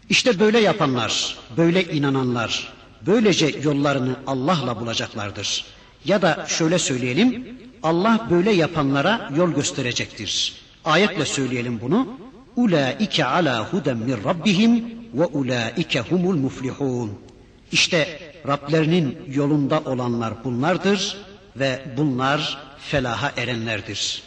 İşte 0.08 0.40
böyle 0.40 0.60
yapanlar, 0.60 1.36
böyle 1.56 1.84
inananlar, 1.84 2.72
böylece 3.06 3.46
yollarını 3.62 4.16
Allah'la 4.26 4.80
bulacaklardır. 4.80 5.64
Ya 6.04 6.22
da 6.22 6.46
şöyle 6.48 6.78
söyleyelim, 6.78 7.58
Allah 7.82 8.26
böyle 8.30 8.52
yapanlara 8.52 9.30
yol 9.36 9.50
gösterecektir. 9.50 10.54
Ayetle 10.84 11.26
söyleyelim 11.26 11.80
bunu. 11.80 12.08
Ulaike 12.56 13.24
ala 13.24 13.72
huden 13.72 13.96
min 13.96 14.24
rabbihim 14.24 14.84
ve 15.14 15.26
ulaike 15.26 16.00
humul 16.00 16.36
muflihun. 16.36 17.18
İşte 17.72 18.20
Rablerinin 18.48 19.18
yolunda 19.28 19.80
olanlar 19.84 20.44
bunlardır. 20.44 21.16
ve 21.56 21.82
bunlar 21.96 22.58
felaha 22.78 23.32
erenlerdir. 23.36 24.22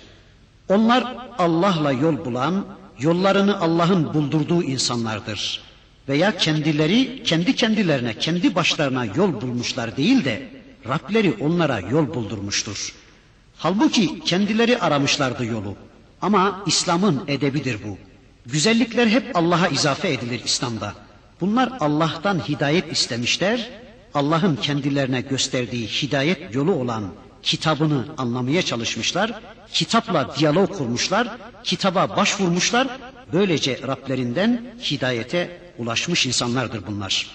Onlar 0.69 1.15
Allah'la 1.37 1.91
yol 1.91 2.25
bulan, 2.25 2.65
yollarını 2.99 3.59
Allah'ın 3.59 4.13
buldurduğu 4.13 4.63
insanlardır. 4.63 5.61
Veya 6.09 6.37
kendileri 6.37 7.23
kendi 7.23 7.55
kendilerine, 7.55 8.13
kendi 8.13 8.55
başlarına 8.55 9.05
yol 9.05 9.41
bulmuşlar 9.41 9.97
değil 9.97 10.25
de 10.25 10.49
Rableri 10.87 11.33
onlara 11.39 11.79
yol 11.79 12.13
buldurmuştur. 12.13 12.93
Halbuki 13.57 14.19
kendileri 14.19 14.79
aramışlardı 14.79 15.45
yolu. 15.45 15.75
Ama 16.21 16.63
İslam'ın 16.65 17.23
edebidir 17.27 17.77
bu. 17.87 17.97
Güzellikler 18.45 19.07
hep 19.07 19.35
Allah'a 19.35 19.67
izafe 19.67 20.13
edilir 20.13 20.41
İslam'da. 20.45 20.93
Bunlar 21.41 21.73
Allah'tan 21.79 22.39
hidayet 22.49 22.91
istemişler. 22.91 23.69
Allah'ın 24.13 24.55
kendilerine 24.55 25.21
gösterdiği 25.21 25.87
hidayet 25.87 26.55
yolu 26.55 26.73
olan 26.73 27.03
kitabını 27.43 28.05
anlamaya 28.17 28.61
çalışmışlar. 28.61 29.31
Kitapla 29.73 30.35
diyalog 30.39 30.77
kurmuşlar. 30.77 31.27
Kitaba 31.63 32.17
başvurmuşlar. 32.17 32.87
Böylece 33.33 33.79
Rablerinden 33.87 34.73
hidayete 34.91 35.59
ulaşmış 35.77 36.25
insanlardır 36.25 36.87
bunlar. 36.87 37.27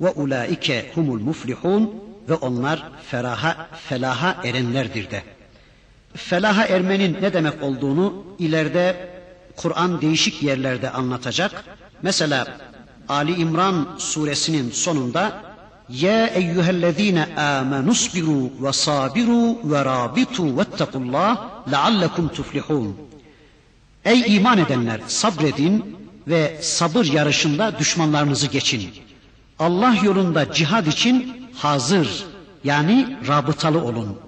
Ve 0.00 0.10
ulaike 0.10 0.90
humul 0.94 1.20
muflihun 1.20 1.94
ve 2.28 2.34
onlar 2.34 2.88
feraha, 3.10 3.68
felaha 3.88 4.36
erenlerdir 4.44 5.10
de. 5.10 5.22
Felaha 6.14 6.64
ermenin 6.66 7.18
ne 7.22 7.32
demek 7.32 7.62
olduğunu 7.62 8.24
ileride 8.38 9.10
Kur'an 9.56 10.00
değişik 10.00 10.42
yerlerde 10.42 10.90
anlatacak. 10.90 11.64
Mesela 12.02 12.58
Ali 13.08 13.32
İmran 13.34 13.88
suresinin 13.98 14.70
sonunda 14.70 15.49
Ya 15.92 16.26
eyyühellezine 16.26 17.36
amenusbiru 17.36 18.50
ve 18.60 18.72
sabiru 18.72 19.70
ve 19.70 19.84
rabitu 19.84 20.58
vettekullah 20.58 21.50
leallekum 21.70 22.28
tuflihun. 22.28 22.96
Ey 24.04 24.36
iman 24.36 24.58
edenler 24.58 25.00
sabredin 25.06 25.96
ve 26.28 26.58
sabır 26.62 27.04
yarışında 27.04 27.78
düşmanlarınızı 27.78 28.46
geçin. 28.46 28.90
Allah 29.58 29.96
yolunda 30.02 30.52
cihad 30.52 30.86
için 30.86 31.46
hazır 31.54 32.24
yani 32.64 33.16
rabıtalı 33.28 33.84
olun. 33.84 34.18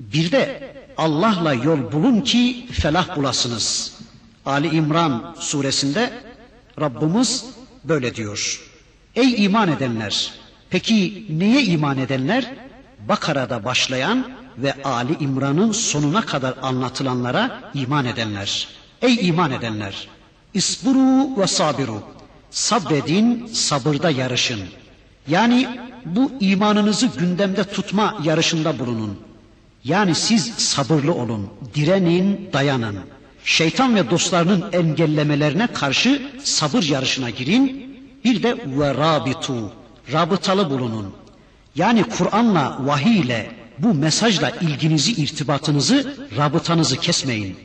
Bir 0.00 0.32
de 0.32 0.74
Allah'la 0.96 1.54
yol 1.54 1.92
bulun 1.92 2.20
ki 2.20 2.66
felah 2.72 3.16
bulasınız. 3.16 3.94
Ali 4.46 4.76
İmran 4.76 5.34
suresinde 5.38 6.12
Rabbimiz 6.80 7.44
böyle 7.84 8.14
diyor. 8.14 8.67
Ey 9.18 9.44
iman 9.44 9.68
edenler! 9.68 10.32
Peki 10.70 11.26
neye 11.30 11.62
iman 11.64 11.98
edenler? 11.98 12.54
Bakara'da 13.08 13.64
başlayan 13.64 14.30
ve 14.58 14.74
Ali 14.84 15.16
İmran'ın 15.20 15.72
sonuna 15.72 16.20
kadar 16.20 16.54
anlatılanlara 16.62 17.70
iman 17.74 18.04
edenler. 18.04 18.68
Ey 19.02 19.28
iman 19.28 19.50
edenler! 19.52 20.08
İsburu 20.54 21.40
ve 21.40 21.46
sabiru. 21.46 22.02
Sabredin, 22.50 23.46
sabırda 23.46 24.10
yarışın. 24.10 24.60
Yani 25.28 25.68
bu 26.04 26.32
imanınızı 26.40 27.06
gündemde 27.06 27.64
tutma 27.64 28.18
yarışında 28.24 28.78
bulunun. 28.78 29.18
Yani 29.84 30.14
siz 30.14 30.54
sabırlı 30.56 31.14
olun, 31.14 31.50
direnin, 31.74 32.50
dayanın. 32.52 32.96
Şeytan 33.44 33.94
ve 33.94 34.10
dostlarının 34.10 34.64
engellemelerine 34.72 35.66
karşı 35.66 36.22
sabır 36.42 36.82
yarışına 36.82 37.30
girin. 37.30 37.87
Bir 38.27 38.43
de 38.43 38.57
ve 38.79 38.93
rabitu, 38.93 39.71
rabıtalı 40.13 40.69
bulunun. 40.69 41.13
Yani 41.75 42.03
Kur'an'la, 42.03 42.77
vahiy 42.79 43.19
ile, 43.19 43.51
bu 43.79 43.93
mesajla 43.93 44.49
ilginizi, 44.49 45.11
irtibatınızı, 45.11 46.17
rabıtanızı 46.37 46.97
kesmeyin. 46.97 47.55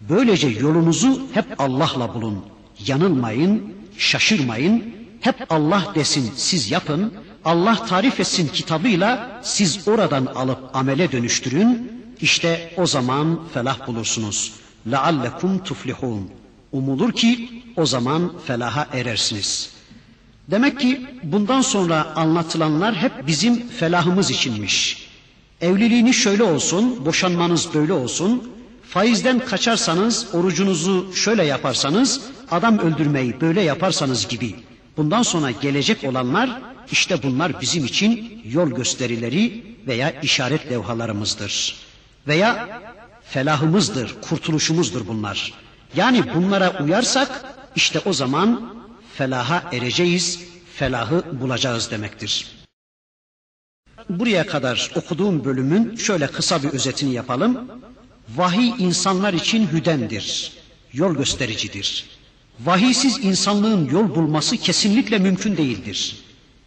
Böylece 0.00 0.48
yolunuzu 0.48 1.22
hep 1.32 1.60
Allah'la 1.60 2.14
bulun. 2.14 2.44
Yanılmayın, 2.86 3.74
şaşırmayın. 3.98 4.94
Hep 5.20 5.52
Allah 5.52 5.92
desin 5.94 6.32
siz 6.36 6.70
yapın. 6.70 7.12
Allah 7.44 7.86
tarif 7.86 8.20
etsin 8.20 8.48
kitabıyla 8.48 9.40
siz 9.42 9.88
oradan 9.88 10.26
alıp 10.26 10.76
amele 10.76 11.12
dönüştürün. 11.12 11.92
İşte 12.20 12.74
o 12.76 12.86
zaman 12.86 13.40
felah 13.54 13.86
bulursunuz. 13.86 14.52
لَعَلَّكُمْ 14.90 15.62
tuflihun. 15.64 16.30
Umulur 16.72 17.12
ki 17.12 17.62
o 17.76 17.86
zaman 17.86 18.32
felaha 18.46 18.86
erersiniz. 18.92 19.70
Demek 20.51 20.79
ki 20.79 21.07
bundan 21.23 21.61
sonra 21.61 22.13
anlatılanlar 22.15 22.95
hep 22.95 23.27
bizim 23.27 23.67
felahımız 23.67 24.31
içinmiş. 24.31 25.07
Evliliğini 25.61 26.13
şöyle 26.13 26.43
olsun, 26.43 27.05
boşanmanız 27.05 27.73
böyle 27.73 27.93
olsun, 27.93 28.51
faizden 28.89 29.39
kaçarsanız, 29.39 30.27
orucunuzu 30.33 31.13
şöyle 31.15 31.43
yaparsanız, 31.43 32.21
adam 32.51 32.79
öldürmeyi 32.79 33.41
böyle 33.41 33.61
yaparsanız 33.61 34.27
gibi. 34.27 34.55
Bundan 34.97 35.23
sonra 35.23 35.51
gelecek 35.51 36.03
olanlar 36.03 36.61
işte 36.91 37.23
bunlar 37.23 37.61
bizim 37.61 37.85
için 37.85 38.41
yol 38.45 38.69
gösterileri 38.69 39.63
veya 39.87 40.21
işaret 40.21 40.71
levhalarımızdır. 40.71 41.75
Veya 42.27 42.81
felahımızdır, 43.23 44.15
kurtuluşumuzdur 44.21 45.07
bunlar. 45.07 45.53
Yani 45.95 46.23
bunlara 46.35 46.83
uyarsak 46.83 47.45
işte 47.75 47.99
o 48.05 48.13
zaman 48.13 48.78
felaha 49.19 49.63
ereceğiz, 49.73 50.39
felahı 50.75 51.23
bulacağız 51.41 51.91
demektir. 51.91 52.47
Buraya 54.09 54.45
kadar 54.47 54.91
okuduğum 54.95 55.45
bölümün 55.45 55.95
şöyle 55.95 56.27
kısa 56.27 56.63
bir 56.63 56.69
özetini 56.69 57.13
yapalım. 57.13 57.71
Vahiy 58.35 58.73
insanlar 58.77 59.33
için 59.33 59.67
hüdendir, 59.67 60.51
yol 60.93 61.15
göstericidir. 61.15 62.05
Vahiysiz 62.59 63.19
insanlığın 63.25 63.89
yol 63.89 64.15
bulması 64.15 64.57
kesinlikle 64.57 65.17
mümkün 65.19 65.57
değildir. 65.57 66.15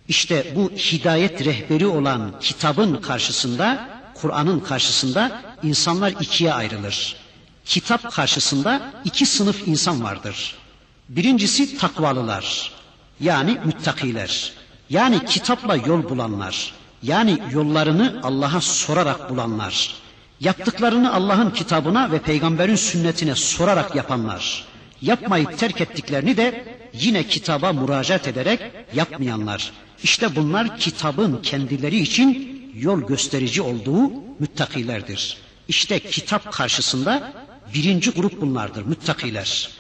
İşte 0.08 0.52
bu 0.56 0.70
hidayet 0.70 1.44
rehberi 1.44 1.86
olan 1.86 2.40
kitabın 2.40 2.96
karşısında, 2.96 3.88
Kur'an'ın 4.14 4.60
karşısında 4.60 5.42
insanlar 5.62 6.14
ikiye 6.20 6.52
ayrılır. 6.52 7.16
Kitap 7.64 8.12
karşısında 8.12 8.92
iki 9.04 9.26
sınıf 9.26 9.68
insan 9.68 10.04
vardır. 10.04 10.61
Birincisi 11.08 11.78
takvalılar, 11.78 12.72
yani 13.20 13.58
müttakiler, 13.64 14.52
yani 14.90 15.24
kitapla 15.24 15.76
yol 15.76 16.08
bulanlar, 16.10 16.72
yani 17.02 17.38
yollarını 17.52 18.20
Allah'a 18.22 18.60
sorarak 18.60 19.30
bulanlar, 19.30 19.94
yaptıklarını 20.40 21.14
Allah'ın 21.14 21.50
kitabına 21.50 22.12
ve 22.12 22.18
peygamberin 22.18 22.76
sünnetine 22.76 23.34
sorarak 23.34 23.96
yapanlar, 23.96 24.64
yapmayıp 25.02 25.58
terk 25.58 25.80
ettiklerini 25.80 26.36
de 26.36 26.78
yine 26.92 27.26
kitaba 27.26 27.72
müracaat 27.72 28.28
ederek 28.28 28.60
yapmayanlar. 28.94 29.72
İşte 30.02 30.36
bunlar 30.36 30.78
kitabın 30.78 31.42
kendileri 31.42 31.96
için 31.96 32.62
yol 32.74 33.00
gösterici 33.00 33.62
olduğu 33.62 34.12
müttakilerdir. 34.38 35.36
İşte 35.68 35.98
kitap 35.98 36.52
karşısında 36.52 37.32
birinci 37.74 38.10
grup 38.10 38.40
bunlardır, 38.40 38.82
müttakiler. 38.82 39.70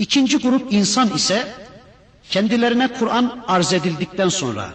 İkinci 0.00 0.38
grup 0.38 0.72
insan 0.72 1.14
ise 1.14 1.48
kendilerine 2.30 2.88
Kur'an 2.88 3.44
arz 3.48 3.72
edildikten 3.72 4.28
sonra 4.28 4.70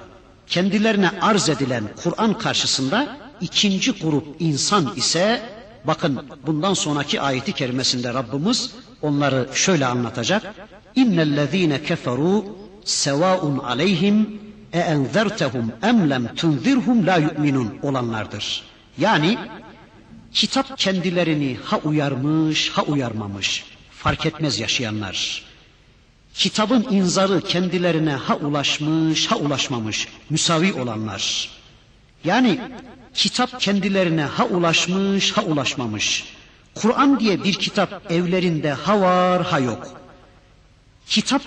kendilerine 0.47 1.09
arz 1.21 1.49
edilen 1.49 1.83
Kur'an 2.03 2.37
karşısında 2.37 3.17
ikinci 3.41 3.91
grup 3.91 4.25
insan 4.39 4.93
ise 4.95 5.41
bakın 5.85 6.19
bundan 6.47 6.73
sonraki 6.73 7.21
ayeti 7.21 7.53
kerimesinde 7.53 8.13
Rabbimiz 8.13 8.71
onları 9.01 9.49
şöyle 9.53 9.85
anlatacak. 9.85 10.43
İnnellezîne 10.95 11.75
keferû 11.75 12.45
sevâun 12.83 13.57
aleyhim 13.57 14.41
e 14.73 14.79
enzertehum 14.79 15.71
em 15.83 16.09
lem 16.09 16.35
tunzirhum 16.35 17.07
la 17.07 17.17
yu'minun 17.17 17.77
olanlardır. 17.83 18.63
Yani 18.97 19.37
kitap 20.33 20.77
kendilerini 20.77 21.57
ha 21.63 21.79
uyarmış 21.83 22.69
ha 22.69 22.81
uyarmamış 22.83 23.74
fark 24.05 24.25
etmez 24.25 24.59
yaşayanlar. 24.59 25.41
Kitabın 26.33 26.87
inzarı 26.91 27.41
kendilerine 27.41 28.11
ha 28.11 28.35
ulaşmış 28.35 29.27
ha 29.27 29.35
ulaşmamış 29.35 30.07
müsavi 30.29 30.73
olanlar. 30.73 31.49
Yani 32.23 32.59
kitap 33.13 33.59
kendilerine 33.59 34.23
ha 34.23 34.45
ulaşmış 34.45 35.31
ha 35.31 35.41
ulaşmamış. 35.41 36.23
Kur'an 36.75 37.19
diye 37.19 37.43
bir 37.43 37.53
kitap 37.53 38.11
evlerinde 38.11 38.71
ha 38.71 39.01
var 39.01 39.43
ha 39.45 39.59
yok. 39.59 40.01
Kitap 41.07 41.41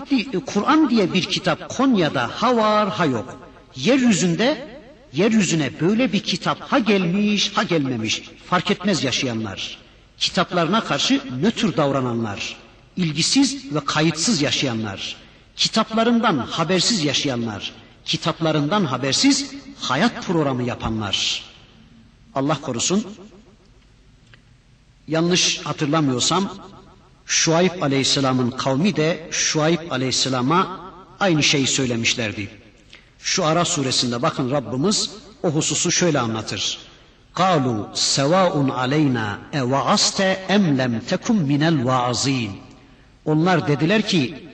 Kur'an 0.46 0.90
diye 0.90 1.14
bir 1.14 1.22
kitap 1.22 1.68
Konya'da 1.68 2.30
ha 2.34 2.56
var 2.56 2.88
ha 2.90 3.04
yok. 3.04 3.38
Yeryüzünde 3.76 4.68
yeryüzüne 5.12 5.80
böyle 5.80 6.12
bir 6.12 6.20
kitap 6.20 6.60
ha 6.60 6.78
gelmiş 6.78 7.52
ha 7.54 7.62
gelmemiş 7.62 8.22
fark 8.46 8.70
etmez 8.70 9.04
yaşayanlar. 9.04 9.87
Kitaplarına 10.18 10.84
karşı 10.84 11.20
nötr 11.40 11.76
davrananlar, 11.76 12.56
ilgisiz 12.96 13.74
ve 13.74 13.84
kayıtsız 13.84 14.42
yaşayanlar, 14.42 15.16
kitaplarından 15.56 16.38
habersiz 16.38 17.04
yaşayanlar, 17.04 17.72
kitaplarından 18.04 18.84
habersiz 18.84 19.52
hayat 19.80 20.26
programı 20.26 20.62
yapanlar. 20.62 21.44
Allah 22.34 22.60
korusun 22.60 23.04
yanlış 25.08 25.58
hatırlamıyorsam 25.66 26.54
Şuayb 27.26 27.82
Aleyhisselam'ın 27.82 28.50
kavmi 28.50 28.96
de 28.96 29.28
Şuayb 29.30 29.90
Aleyhisselam'a 29.90 30.80
aynı 31.20 31.42
şeyi 31.42 31.66
söylemişlerdi. 31.66 32.50
Şu 33.18 33.44
Ara 33.44 33.64
suresinde 33.64 34.22
bakın 34.22 34.50
Rabbimiz 34.50 35.10
o 35.42 35.50
hususu 35.50 35.92
şöyle 35.92 36.18
anlatır. 36.20 36.78
قالوا 37.37 37.85
سواء 37.93 38.71
علينا 38.71 39.39
اوعظت 39.55 40.21
ام 40.55 40.77
لم 40.81 40.99
تكن 40.99 41.35
من 41.35 41.63
الواعظين 41.63 42.51
Onlar 43.25 43.67
dediler 43.67 44.01
ki 44.01 44.49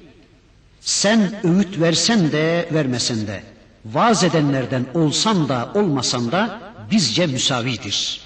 sen 0.81 1.33
öğüt 1.43 1.79
versen 1.79 2.31
de 2.31 2.69
vermesen 2.73 3.27
de 3.27 3.43
vaaz 3.85 4.23
edenlerden 4.23 4.85
olsan 4.93 5.49
da 5.49 5.71
olmasan 5.75 6.31
da 6.31 6.59
bizce 6.91 7.27
müsavidir. 7.27 8.21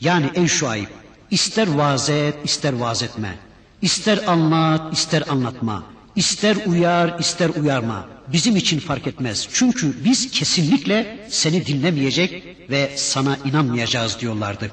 Yani 0.00 0.30
ey 0.34 0.46
Şuayb 0.46 0.86
ister 1.30 1.68
vaaz 1.68 2.10
et 2.10 2.34
ister 2.44 2.72
vaaz 2.72 3.02
etme. 3.02 3.34
ister 3.82 4.18
anlat 4.26 4.92
ister 4.92 5.22
anlatma. 5.28 5.82
ister 6.16 6.56
uyar 6.66 7.18
ister 7.18 7.50
uyarma. 7.60 8.08
Bizim 8.33 8.55
için 8.55 8.79
fark 8.79 9.07
etmez. 9.07 9.47
Çünkü 9.53 10.03
biz 10.05 10.31
kesinlikle 10.31 11.17
seni 11.29 11.65
dinlemeyecek 11.65 12.43
ve 12.69 12.91
sana 12.95 13.37
inanmayacağız 13.45 14.19
diyorlardı. 14.19 14.71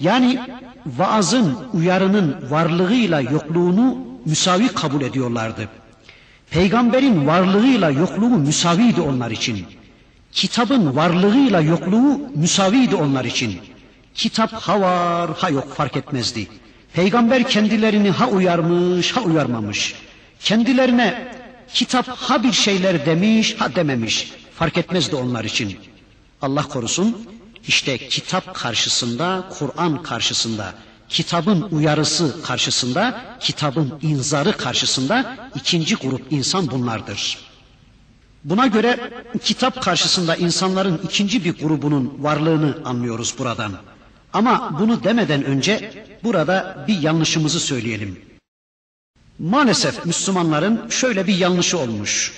Yani 0.00 0.38
vaazın, 0.86 1.58
uyarının 1.72 2.50
varlığıyla 2.50 3.20
yokluğunu 3.20 3.98
müsavi 4.24 4.68
kabul 4.68 5.00
ediyorlardı. 5.02 5.68
Peygamberin 6.50 7.26
varlığıyla 7.26 7.90
yokluğu 7.90 8.28
müsaviydi 8.28 9.00
onlar 9.00 9.30
için. 9.30 9.66
Kitabın 10.32 10.96
varlığıyla 10.96 11.60
yokluğu 11.60 12.20
müsaviydi 12.34 12.94
onlar 12.94 13.24
için. 13.24 13.58
Kitap 14.14 14.52
ha 14.52 14.80
var 14.80 15.30
ha 15.36 15.50
yok 15.50 15.74
fark 15.74 15.96
etmezdi. 15.96 16.46
Peygamber 16.94 17.48
kendilerini 17.48 18.10
ha 18.10 18.28
uyarmış 18.28 19.12
ha 19.12 19.20
uyarmamış. 19.20 19.94
Kendilerine 20.40 21.28
kitap 21.74 22.08
ha 22.08 22.42
bir 22.42 22.52
şeyler 22.52 23.06
demiş 23.06 23.56
ha 23.58 23.74
dememiş. 23.74 24.32
Fark 24.58 24.78
etmezdi 24.78 25.16
onlar 25.16 25.44
için. 25.44 25.76
Allah 26.42 26.62
korusun 26.62 27.26
işte 27.68 27.98
kitap 28.08 28.54
karşısında, 28.54 29.44
Kur'an 29.58 30.02
karşısında, 30.02 30.74
kitabın 31.08 31.62
uyarısı 31.62 32.42
karşısında, 32.42 33.20
kitabın 33.40 33.92
inzarı 34.02 34.56
karşısında 34.56 35.36
ikinci 35.54 35.94
grup 35.94 36.22
insan 36.32 36.70
bunlardır. 36.70 37.38
Buna 38.44 38.66
göre 38.66 39.10
kitap 39.42 39.82
karşısında 39.82 40.36
insanların 40.36 41.00
ikinci 41.04 41.44
bir 41.44 41.58
grubunun 41.58 42.14
varlığını 42.18 42.78
anlıyoruz 42.84 43.34
buradan. 43.38 43.72
Ama 44.32 44.76
bunu 44.80 45.04
demeden 45.04 45.44
önce 45.44 46.04
burada 46.24 46.84
bir 46.88 46.98
yanlışımızı 47.00 47.60
söyleyelim. 47.60 48.33
Maalesef 49.38 50.06
Müslümanların 50.06 50.88
şöyle 50.90 51.26
bir 51.26 51.36
yanlışı 51.36 51.78
olmuş. 51.78 52.32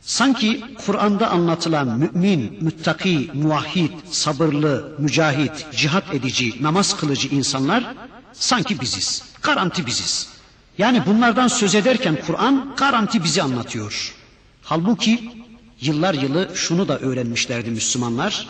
Sanki 0.00 0.64
Kur'an'da 0.86 1.30
anlatılan 1.30 1.88
mümin, 1.98 2.58
müttaki, 2.60 3.30
muvahhid, 3.34 3.90
sabırlı, 4.10 4.92
mücahit, 4.98 5.66
cihat 5.76 6.14
edici, 6.14 6.62
namaz 6.62 6.96
kılıcı 6.96 7.28
insanlar 7.28 7.94
sanki 8.32 8.80
biziz. 8.80 9.22
Garanti 9.42 9.86
biziz. 9.86 10.28
Yani 10.78 11.02
bunlardan 11.06 11.48
söz 11.48 11.74
ederken 11.74 12.18
Kur'an 12.26 12.74
garanti 12.76 13.24
bizi 13.24 13.42
anlatıyor. 13.42 14.14
Halbuki 14.62 15.30
yıllar 15.80 16.14
yılı 16.14 16.50
şunu 16.54 16.88
da 16.88 16.98
öğrenmişlerdi 16.98 17.70
Müslümanlar. 17.70 18.48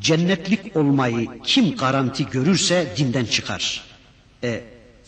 Cennetlik 0.00 0.76
olmayı 0.76 1.28
kim 1.44 1.76
garanti 1.76 2.26
görürse 2.26 2.94
dinden 2.96 3.24
çıkar. 3.24 3.84
E, 4.42 4.64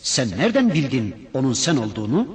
sen 0.07 0.29
nereden 0.37 0.73
bildin 0.73 1.15
onun 1.33 1.53
sen 1.53 1.77
olduğunu? 1.77 2.27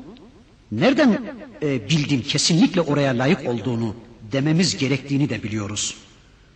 Nereden 0.73 1.21
e, 1.63 1.89
bildin 1.89 2.21
kesinlikle 2.23 2.81
oraya 2.81 3.19
layık 3.19 3.49
olduğunu 3.49 3.95
dememiz 4.33 4.77
gerektiğini 4.77 5.29
de 5.31 5.43
biliyoruz. 5.43 5.95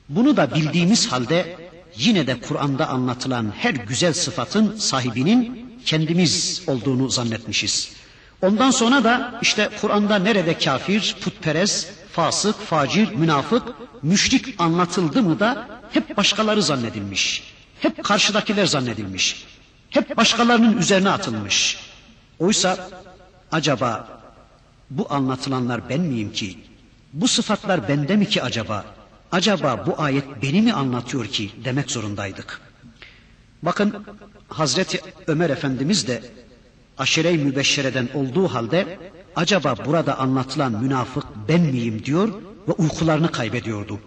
Bunu 0.09 0.37
da 0.37 0.55
bildiğimiz 0.55 1.13
halde 1.13 1.57
yine 1.97 2.27
de 2.27 2.41
Kur'an'da 2.41 2.89
anlatılan 2.89 3.53
her 3.59 3.75
güzel 3.75 4.13
sıfatın 4.13 4.77
sahibinin 4.77 5.71
kendimiz 5.85 6.63
olduğunu 6.67 7.09
zannetmişiz. 7.11 7.93
Ondan 8.43 8.71
sonra 8.71 9.05
da 9.05 9.39
işte 9.43 9.71
Kur'an'da 9.81 10.19
nerede 10.19 10.59
kafir, 10.59 11.17
putperest, 11.21 11.89
fasık, 12.13 12.61
facir, 12.61 13.13
münafık, 13.13 13.63
müşrik 14.03 14.55
anlatıldı 14.61 15.23
mı 15.23 15.41
da 15.41 15.69
hep 15.93 16.17
başkaları 16.17 16.63
zannedilmiş. 16.63 17.43
Hep 17.81 18.05
karşıdakiler 18.05 18.67
zannedilmiş. 18.67 19.47
Hep 19.97 20.17
başkalarının 20.17 20.79
üzerine 20.79 21.11
atılmış. 21.11 21.79
Oysa 22.39 22.91
acaba 23.53 24.21
bu 24.91 25.07
anlatılanlar 25.13 25.89
ben 25.89 26.01
miyim 26.01 26.33
ki? 26.33 26.59
Bu 27.13 27.29
sıfatlar 27.29 27.89
bende 27.89 28.17
mi 28.17 28.29
ki 28.29 28.43
acaba? 28.43 28.85
Acaba 29.33 29.87
bu 29.87 30.03
ayet 30.03 30.25
beni 30.43 30.63
mi 30.63 30.73
anlatıyor 30.73 31.27
ki 31.27 31.51
demek 31.65 31.91
zorundaydık. 31.91 32.61
Bakın 33.63 34.07
Hazreti 34.49 35.01
Ömer 35.27 35.51
Efendimiz 35.51 36.09
de 36.09 36.23
aşire-i 36.99 37.39
mübeşşereden 37.39 38.09
olduğu 38.15 38.49
halde 38.49 38.99
acaba 39.37 39.75
burada 39.85 40.19
anlatılan 40.19 40.73
münafık 40.73 41.25
ben 41.49 41.61
miyim 41.61 42.05
diyor 42.05 42.29
ve 42.69 42.73
uykularını 42.73 43.33
kaybediyordu. 43.33 44.01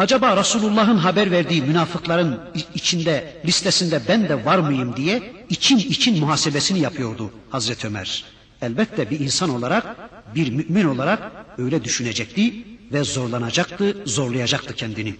Acaba 0.00 0.36
Resulullah'ın 0.36 0.96
haber 0.96 1.30
verdiği 1.30 1.62
münafıkların 1.62 2.40
içinde 2.74 3.40
listesinde 3.44 4.02
ben 4.08 4.28
de 4.28 4.44
var 4.44 4.58
mıyım 4.58 4.96
diye 4.96 5.32
için 5.50 5.78
için 5.78 6.20
muhasebesini 6.20 6.80
yapıyordu 6.80 7.30
Hazreti 7.50 7.86
Ömer. 7.86 8.24
Elbette 8.62 9.10
bir 9.10 9.20
insan 9.20 9.50
olarak, 9.50 9.96
bir 10.34 10.50
mümin 10.50 10.84
olarak 10.84 11.32
öyle 11.58 11.84
düşünecekti 11.84 12.64
ve 12.92 13.04
zorlanacaktı, 13.04 13.96
zorlayacaktı 14.06 14.74
kendini. 14.74 15.14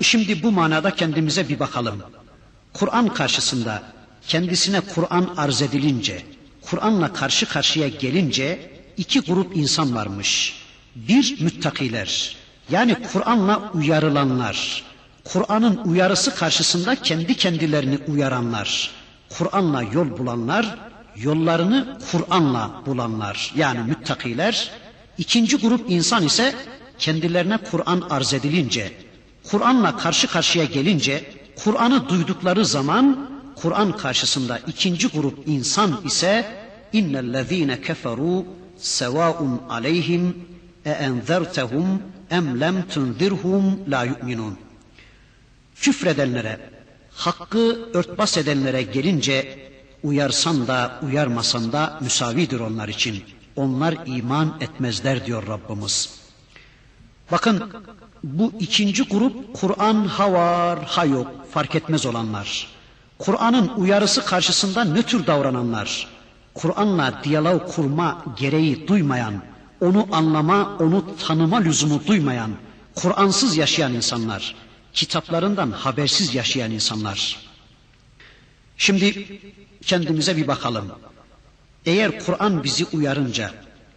Şimdi 0.00 0.42
bu 0.42 0.52
manada 0.52 0.90
kendimize 0.90 1.48
bir 1.48 1.58
bakalım. 1.58 2.02
Kur'an 2.72 3.08
karşısında 3.08 3.82
kendisine 4.28 4.80
Kur'an 4.80 5.34
arz 5.36 5.62
edilince, 5.62 6.22
Kur'an'la 6.62 7.12
karşı 7.12 7.46
karşıya 7.46 7.88
gelince 7.88 8.70
iki 8.96 9.20
grup 9.20 9.56
insan 9.56 9.94
varmış. 9.94 10.54
Bir 10.96 11.40
müttakiler, 11.40 12.43
yani 12.70 12.96
Kur'an'la 13.12 13.70
uyarılanlar, 13.74 14.82
Kur'an'ın 15.24 15.76
uyarısı 15.84 16.34
karşısında 16.34 16.96
kendi 16.96 17.36
kendilerini 17.36 17.98
uyaranlar, 18.08 18.90
Kur'an'la 19.38 19.82
yol 19.82 20.18
bulanlar, 20.18 20.78
yollarını 21.16 21.98
Kur'an'la 22.10 22.70
bulanlar. 22.86 23.52
Yani 23.56 23.80
müttakiler. 23.80 24.70
İkinci 25.18 25.56
grup 25.56 25.90
insan 25.90 26.24
ise 26.24 26.54
kendilerine 26.98 27.58
Kur'an 27.70 28.02
arz 28.10 28.34
edilince, 28.34 28.92
Kur'an'la 29.50 29.96
karşı 29.96 30.26
karşıya 30.26 30.64
gelince, 30.64 31.24
Kur'an'ı 31.64 32.08
duydukları 32.08 32.64
zaman 32.66 33.30
Kur'an 33.56 33.96
karşısında 33.96 34.58
ikinci 34.66 35.08
grup 35.08 35.38
insan 35.48 36.00
ise 36.04 36.46
innellezine 36.92 37.80
keferu 37.82 38.44
sevaun 38.76 39.60
aleyhim 39.70 40.36
e 40.84 40.90
enzertehum 40.90 42.02
em 42.30 42.60
lem 42.60 42.82
tunzirhum 42.88 43.78
la 43.88 44.04
yu'minun. 44.04 44.58
Küfredenlere, 45.76 46.70
hakkı 47.12 47.88
örtbas 47.94 48.36
edenlere 48.38 48.82
gelince 48.82 49.68
uyarsan 50.02 50.66
da 50.66 51.00
uyarmasan 51.02 51.72
da 51.72 51.98
müsavidir 52.00 52.60
onlar 52.60 52.88
için. 52.88 53.24
Onlar 53.56 53.96
iman 54.06 54.56
etmezler 54.60 55.26
diyor 55.26 55.46
Rabbimiz. 55.46 56.20
Bakın 57.32 57.70
bu 58.24 58.52
ikinci 58.60 59.02
grup 59.02 59.54
Kur'an 59.54 60.04
ha 60.04 60.32
var 60.32 60.78
ha 60.84 61.04
yok 61.04 61.28
fark 61.50 61.74
etmez 61.74 62.06
olanlar. 62.06 62.68
Kur'an'ın 63.18 63.68
uyarısı 63.76 64.24
karşısında 64.24 64.84
nötr 64.84 65.26
davrananlar. 65.26 66.08
Kur'an'la 66.54 67.20
diyalog 67.24 67.74
kurma 67.74 68.24
gereği 68.36 68.88
duymayan, 68.88 69.42
onu 69.84 70.08
anlama, 70.12 70.76
onu 70.80 71.04
tanıma 71.26 71.56
lüzumu 71.56 72.06
duymayan, 72.06 72.50
Kur'ansız 72.94 73.56
yaşayan 73.56 73.92
insanlar, 73.92 74.54
kitaplarından 74.92 75.70
habersiz 75.70 76.34
yaşayan 76.34 76.70
insanlar. 76.70 77.36
Şimdi 78.76 79.38
kendimize 79.82 80.36
bir 80.36 80.46
bakalım. 80.46 80.92
Eğer 81.86 82.24
Kur'an 82.24 82.64
bizi 82.64 82.84
uyarınca, 82.92 83.50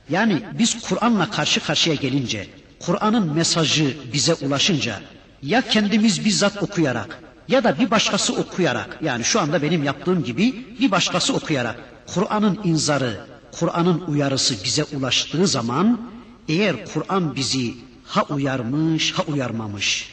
yani 0.09 0.43
biz 0.59 0.81
Kur'an'la 0.81 1.29
karşı 1.29 1.59
karşıya 1.59 1.95
gelince, 1.95 2.47
Kur'an'ın 2.79 3.33
mesajı 3.33 3.97
bize 4.13 4.33
ulaşınca, 4.33 5.01
ya 5.43 5.61
kendimiz 5.61 6.25
bizzat 6.25 6.63
okuyarak 6.63 7.19
ya 7.47 7.63
da 7.63 7.79
bir 7.79 7.91
başkası 7.91 8.33
okuyarak, 8.33 8.99
yani 9.03 9.23
şu 9.23 9.39
anda 9.39 9.61
benim 9.61 9.83
yaptığım 9.83 10.23
gibi 10.23 10.65
bir 10.79 10.91
başkası 10.91 11.33
okuyarak, 11.33 11.79
Kur'an'ın 12.13 12.59
inzarı, 12.63 13.36
Kur'an'ın 13.51 14.01
uyarısı 14.07 14.63
bize 14.63 14.83
ulaştığı 14.83 15.47
zaman, 15.47 16.01
eğer 16.47 16.85
Kur'an 16.85 17.35
bizi 17.35 17.73
ha 18.03 18.23
uyarmış 18.23 19.11
ha 19.11 19.23
uyarmamış, 19.27 20.09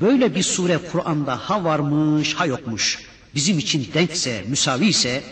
Böyle 0.00 0.34
bir 0.34 0.42
sure 0.42 0.78
Kur'an'da 0.92 1.36
ha 1.36 1.64
varmış 1.64 2.34
ha 2.34 2.46
yokmuş. 2.46 2.98
Bizim 3.34 3.58
için 3.58 3.88
denkse, 3.94 4.44
müsavi 4.48 4.86
ise 4.86 5.22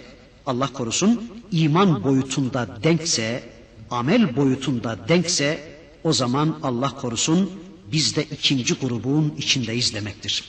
Allah 0.47 0.73
korusun 0.73 1.31
iman 1.53 2.05
boyutunda 2.05 2.69
denkse, 2.83 3.43
amel 3.91 4.37
boyutunda 4.37 4.99
denkse 5.09 5.79
o 6.05 6.13
zaman 6.13 6.59
Allah 6.63 6.91
korusun 6.91 7.51
biz 7.93 8.17
de 8.17 8.25
ikinci 8.25 8.75
grubun 8.75 9.35
içindeyiz 9.39 9.95
demektir. 9.95 10.45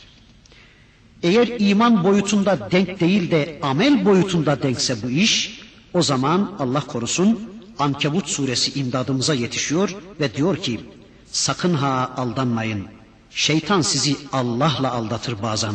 Eğer 1.24 1.47
iman 1.60 2.04
boyutunda 2.04 2.72
denk 2.72 3.00
değil 3.00 3.32
de 3.32 3.60
amel 3.62 4.06
boyutunda 4.06 4.64
denkse 4.64 5.04
bu 5.04 5.10
iş 5.10 5.59
o 5.95 6.03
zaman 6.03 6.53
Allah 6.59 6.80
korusun 6.80 7.41
Ankebut 7.78 8.28
suresi 8.28 8.80
imdadımıza 8.80 9.35
yetişiyor 9.35 9.95
ve 10.20 10.35
diyor 10.35 10.57
ki 10.57 10.80
sakın 11.32 11.74
ha 11.74 12.12
aldanmayın. 12.16 12.87
Şeytan 13.30 13.80
sizi 13.80 14.16
Allah'la 14.32 14.93
aldatır 14.93 15.43
bazen. 15.43 15.74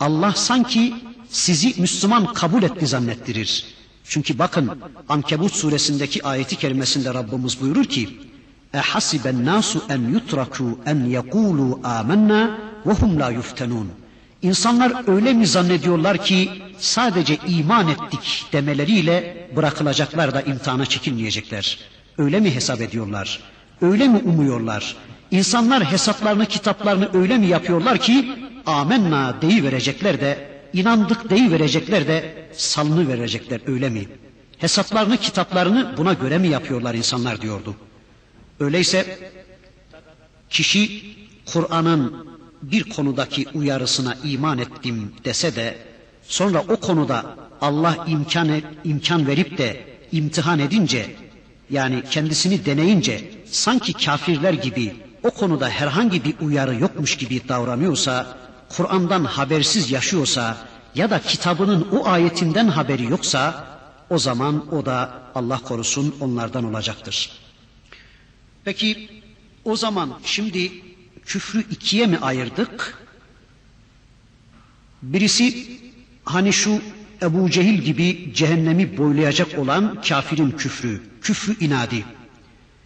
Allah 0.00 0.32
sanki 0.32 0.94
sizi 1.30 1.80
Müslüman 1.80 2.34
kabul 2.34 2.62
etti 2.62 2.86
zannettirir. 2.86 3.64
Çünkü 4.04 4.38
bakın 4.38 4.70
Ankebut 5.08 5.52
suresindeki 5.52 6.24
ayeti 6.26 6.56
kerimesinde 6.56 7.14
Rabbimiz 7.14 7.60
buyurur 7.60 7.84
ki 7.84 8.18
اَحَسِبَ 8.74 9.24
النَّاسُ 9.34 9.70
اَنْ 9.94 10.02
يُتْرَكُوا 10.16 10.72
اَنْ 10.90 10.98
يَقُولُوا 11.18 11.72
آمَنَّا 11.98 12.40
وَهُمْ 12.86 13.10
لَا 13.20 13.28
يُفْتَنُونَ 13.38 13.88
İnsanlar 14.43 15.07
öyle 15.15 15.33
mi 15.33 15.47
zannediyorlar 15.47 16.25
ki 16.25 16.49
sadece 16.77 17.37
iman 17.47 17.87
ettik 17.87 18.45
demeleriyle 18.53 19.47
bırakılacaklar 19.55 20.33
da 20.33 20.41
imtihana 20.41 20.85
çekilmeyecekler. 20.85 21.79
Öyle 22.17 22.39
mi 22.39 22.55
hesap 22.55 22.81
ediyorlar? 22.81 23.39
Öyle 23.81 24.07
mi 24.07 24.17
umuyorlar? 24.17 24.95
İnsanlar 25.31 25.91
hesaplarını, 25.91 26.45
kitaplarını 26.45 27.09
öyle 27.13 27.37
mi 27.37 27.47
yapıyorlar 27.47 27.97
ki 27.97 28.29
amenna 28.65 29.41
deyi 29.41 29.63
verecekler 29.63 30.21
de, 30.21 30.47
inandık 30.73 31.29
deyi 31.29 31.51
verecekler 31.51 32.07
de 32.07 32.47
salını 32.53 33.07
verecekler 33.07 33.61
öyle 33.67 33.89
mi? 33.89 34.07
Hesaplarını, 34.57 35.17
kitaplarını 35.17 35.97
buna 35.97 36.13
göre 36.13 36.37
mi 36.37 36.47
yapıyorlar 36.47 36.93
insanlar 36.93 37.41
diyordu. 37.41 37.75
Öyleyse 38.59 39.17
kişi 40.49 41.03
Kur'an'ın 41.45 42.32
bir 42.71 42.83
konudaki 42.83 43.45
uyarısına 43.53 44.15
iman 44.23 44.57
ettim 44.57 45.13
dese 45.25 45.55
de 45.55 45.77
sonra 46.23 46.63
o 46.67 46.75
konuda 46.75 47.35
Allah 47.61 48.05
imkan, 48.07 48.61
imkan 48.83 49.27
verip 49.27 49.57
de 49.57 49.97
imtihan 50.11 50.59
edince 50.59 51.15
yani 51.69 52.03
kendisini 52.11 52.65
deneyince 52.65 53.31
sanki 53.45 53.93
kafirler 53.93 54.53
gibi 54.53 54.95
o 55.23 55.31
konuda 55.31 55.69
herhangi 55.69 56.23
bir 56.23 56.35
uyarı 56.41 56.75
yokmuş 56.75 57.17
gibi 57.17 57.47
davranıyorsa, 57.47 58.37
Kur'an'dan 58.69 59.25
habersiz 59.25 59.91
yaşıyorsa 59.91 60.57
ya 60.95 61.09
da 61.09 61.21
kitabının 61.21 61.87
o 61.91 62.07
ayetinden 62.07 62.67
haberi 62.67 63.03
yoksa 63.11 63.67
o 64.09 64.17
zaman 64.17 64.75
o 64.75 64.85
da 64.85 65.23
Allah 65.35 65.57
korusun 65.59 66.15
onlardan 66.19 66.63
olacaktır. 66.63 67.29
Peki 68.63 69.09
o 69.65 69.75
zaman 69.75 70.13
şimdi 70.25 70.71
küfrü 71.25 71.63
ikiye 71.71 72.07
mi 72.07 72.17
ayırdık? 72.17 73.03
Birisi 75.01 75.67
hani 76.25 76.53
şu 76.53 76.81
Ebu 77.21 77.49
Cehil 77.49 77.81
gibi 77.81 78.31
cehennemi 78.35 78.97
boylayacak 78.97 79.59
olan 79.59 80.01
kafirin 80.01 80.51
küfrü, 80.51 81.01
küfrü 81.21 81.59
inadi. 81.59 82.05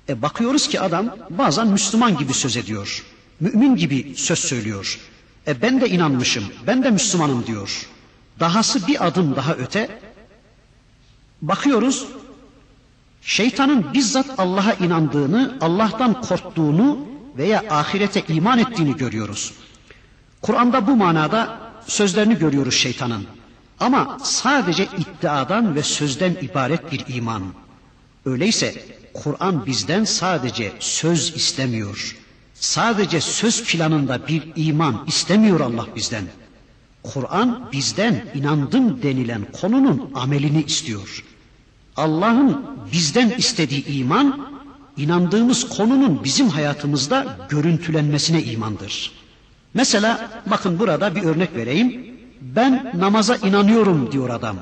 E 0.10 0.22
bakıyoruz 0.22 0.68
ki 0.68 0.80
adam 0.82 1.16
bazen 1.30 1.68
Müslüman 1.68 2.18
gibi 2.18 2.34
söz 2.34 2.58
ediyor. 2.58 3.04
Mümin 3.40 3.76
gibi 3.76 4.14
söz 4.16 4.40
söylüyor. 4.40 5.00
E 5.48 5.62
ben 5.62 5.82
de 5.82 5.90
inanmışım, 5.90 6.44
ben 6.68 6.84
de 6.84 6.92
Müslümanım 6.92 7.48
diyor. 7.48 7.88
Dahası 8.40 8.88
bir 8.88 9.08
adım 9.08 9.36
daha 9.36 9.54
öte. 9.54 10.00
Bakıyoruz 11.42 12.06
şeytanın 13.22 13.94
bizzat 13.94 14.40
Allah'a 14.40 14.74
inandığını, 14.74 15.58
Allah'tan 15.62 16.22
korktuğunu 16.22 17.17
veya 17.38 17.64
ahirete 17.70 18.24
iman 18.28 18.60
ettiğini 18.60 18.98
görüyoruz. 18.98 19.54
Kur'an'da 20.42 20.88
bu 20.88 20.96
manada 20.96 21.60
sözlerini 21.88 22.38
görüyoruz 22.38 22.74
şeytanın. 22.74 23.26
Ama 23.80 24.18
sadece 24.24 24.88
iddiadan 24.98 25.76
ve 25.76 25.84
sözden 25.84 26.32
ibaret 26.42 26.92
bir 26.92 27.04
iman. 27.08 27.44
Öyleyse 28.26 28.84
Kur'an 29.14 29.66
bizden 29.66 30.04
sadece 30.04 30.74
söz 30.80 31.36
istemiyor. 31.36 32.18
Sadece 32.54 33.22
söz 33.22 33.64
planında 33.64 34.28
bir 34.28 34.44
iman 34.56 35.04
istemiyor 35.08 35.60
Allah 35.60 35.88
bizden. 35.96 36.24
Kur'an 37.04 37.70
bizden 37.72 38.26
inandım 38.36 39.04
denilen 39.04 39.46
konunun 39.62 40.12
amelini 40.16 40.64
istiyor. 40.64 41.24
Allah'ın 41.96 42.66
bizden 42.92 43.30
istediği 43.30 43.86
iman, 43.88 44.57
inandığımız 44.98 45.70
konunun 45.70 46.24
bizim 46.24 46.50
hayatımızda 46.50 47.38
görüntülenmesine 47.50 48.44
imandır. 48.44 49.12
Mesela 49.74 50.30
bakın 50.46 50.80
burada 50.80 51.16
bir 51.16 51.24
örnek 51.24 51.56
vereyim. 51.56 52.18
Ben 52.42 52.92
namaza 52.96 53.36
inanıyorum 53.36 54.12
diyor 54.12 54.30
adam. 54.30 54.58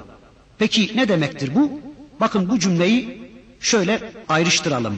Peki 0.57 0.91
ne 0.95 1.07
demektir 1.07 1.55
bu? 1.55 1.71
Bakın 2.19 2.49
bu 2.49 2.59
cümleyi 2.59 3.21
şöyle 3.59 4.13
ayrıştıralım. 4.29 4.95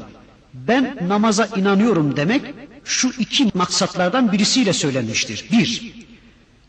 Ben 0.53 0.97
namaza 1.07 1.45
inanıyorum 1.45 2.15
demek 2.17 2.41
şu 2.85 3.11
iki 3.19 3.51
maksatlardan 3.53 4.31
birisiyle 4.31 4.73
söylenmiştir. 4.73 5.45
Bir, 5.51 5.93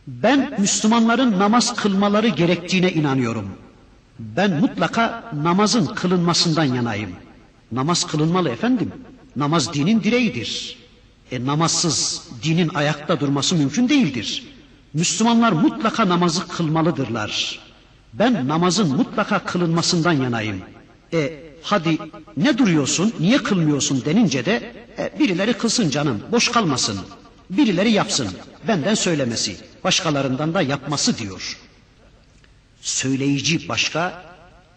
ben 0.07 0.55
Müslümanların 0.59 1.39
namaz 1.39 1.77
kılmaları 1.77 2.29
gerektiğine 2.29 2.93
inanıyorum. 2.93 3.49
Ben 4.19 4.51
mutlaka 4.61 5.25
namazın 5.43 5.87
kılınmasından 5.87 6.65
yanayım. 6.65 7.11
Namaz 7.73 8.07
kılınmalı 8.07 8.49
efendim. 8.49 8.93
Namaz 9.37 9.73
dinin 9.75 10.03
direğidir. 10.03 10.79
E 11.33 11.47
namazsız 11.47 12.23
dinin 12.43 12.71
ayakta 12.75 13.21
durması 13.21 13.55
mümkün 13.55 13.89
değildir. 13.89 14.47
Müslümanlar 14.95 15.53
mutlaka 15.53 16.09
namazı 16.09 16.49
kılmalıdırlar. 16.49 17.59
Ben 18.13 18.49
namazın 18.49 18.97
mutlaka 18.97 19.39
kılınmasından 19.39 20.13
yanayım. 20.13 20.61
E 21.13 21.43
hadi 21.63 21.99
ne 22.37 22.59
duruyorsun, 22.59 23.13
niye 23.21 23.39
kılmıyorsun 23.39 24.05
denince 24.05 24.45
de 24.45 24.73
e, 24.99 25.19
birileri 25.19 25.53
kılsın 25.53 25.91
canım, 25.91 26.23
boş 26.33 26.49
kalmasın. 26.49 26.99
Birileri 27.51 27.91
yapsın, 27.91 28.29
benden 28.69 28.95
söylemesi, 28.95 29.57
başkalarından 29.85 30.55
da 30.55 30.63
yapması 30.63 31.19
diyor. 31.19 31.59
Söyleyici 32.81 33.69
başka, 33.69 34.25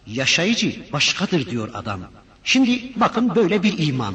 yaşayıcı 0.06 0.82
başkadır 0.92 1.50
diyor 1.50 1.70
adam. 1.74 2.00
Şimdi 2.44 2.92
bakın 2.96 3.34
böyle 3.34 3.62
bir 3.62 3.86
iman. 3.86 4.14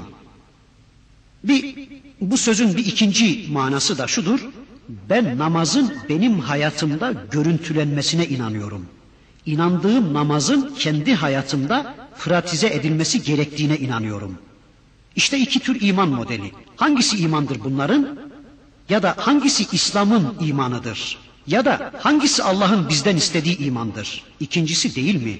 Bir, 1.43 1.75
bu 2.21 2.37
sözün 2.37 2.77
bir 2.77 2.85
ikinci 2.85 3.45
manası 3.51 3.97
da 3.97 4.07
şudur. 4.07 4.39
Ben 5.09 5.37
namazın 5.37 5.93
benim 6.09 6.39
hayatımda 6.39 7.13
görüntülenmesine 7.31 8.27
inanıyorum. 8.27 8.85
İnandığım 9.45 10.13
namazın 10.13 10.75
kendi 10.79 11.15
hayatımda 11.15 11.95
pratize 12.19 12.67
edilmesi 12.67 13.23
gerektiğine 13.23 13.77
inanıyorum. 13.77 14.37
İşte 15.15 15.37
iki 15.37 15.59
tür 15.59 15.81
iman 15.81 16.09
modeli. 16.09 16.51
Hangisi 16.75 17.17
imandır 17.17 17.59
bunların? 17.63 18.19
Ya 18.89 19.03
da 19.03 19.15
hangisi 19.17 19.67
İslam'ın 19.71 20.33
imanıdır? 20.41 21.17
Ya 21.47 21.65
da 21.65 21.91
hangisi 21.99 22.43
Allah'ın 22.43 22.89
bizden 22.89 23.15
istediği 23.15 23.57
imandır? 23.57 24.23
İkincisi 24.39 24.95
değil 24.95 25.23
mi? 25.23 25.39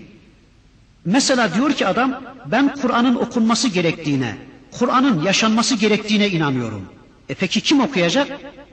Mesela 1.08 1.54
diyor 1.54 1.74
ki 1.74 1.88
adam 1.88 2.22
ben 2.46 2.76
Kur'an'ın 2.76 3.16
okunması 3.16 3.68
gerektiğine, 3.68 4.36
Kur'an'ın 4.72 5.24
yaşanması 5.24 5.76
gerektiğine 5.76 6.30
inanıyorum. 6.30 6.86
E 7.30 7.34
peki 7.34 7.62
kim 7.62 7.80
okuyacak? 7.82 8.28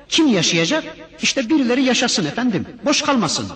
Kim 0.09 0.27
yaşayacak? 0.27 0.85
İşte 1.23 1.49
birileri 1.49 1.83
yaşasın 1.83 2.25
efendim. 2.27 2.67
Boş 2.85 3.03
kalmasın. 3.03 3.47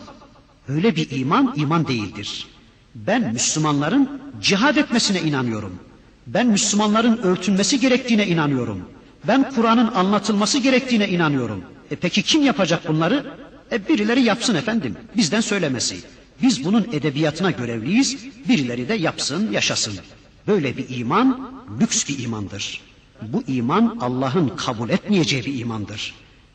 Öyle 0.68 0.96
bir 0.96 1.10
iman 1.10 1.52
iman 1.56 1.86
değildir. 1.88 2.46
Ben 2.94 3.32
Müslümanların 3.32 4.20
cihad 4.40 4.76
etmesine 4.76 5.20
inanıyorum. 5.20 5.78
Ben 6.26 6.46
Müslümanların 6.46 7.18
örtünmesi 7.22 7.80
gerektiğine 7.80 8.26
inanıyorum. 8.26 8.82
Ben 9.24 9.50
Kur'an'ın 9.50 9.94
anlatılması 9.94 10.58
gerektiğine 10.58 11.08
inanıyorum. 11.08 11.64
E 11.90 11.96
peki 11.96 12.22
kim 12.22 12.42
yapacak 12.42 12.88
bunları? 12.88 13.26
E 13.72 13.88
birileri 13.88 14.22
yapsın 14.22 14.54
efendim. 14.54 14.96
Bizden 15.16 15.40
söylemesi. 15.40 15.96
Biz 16.42 16.64
bunun 16.64 16.86
edebiyatına 16.92 17.50
görevliyiz. 17.50 18.16
Birileri 18.48 18.88
de 18.88 18.94
yapsın, 18.94 19.52
yaşasın. 19.52 19.94
Böyle 20.46 20.76
bir 20.76 20.98
iman 20.98 21.50
lüks 21.80 22.08
bir 22.08 22.24
imandır. 22.24 22.80
Bu 23.22 23.42
iman 23.46 23.98
Allah'ın 24.00 24.48
kabul 24.48 24.88
etmeyeceği 24.88 25.44
bir 25.44 25.60
imandır. 25.60 26.14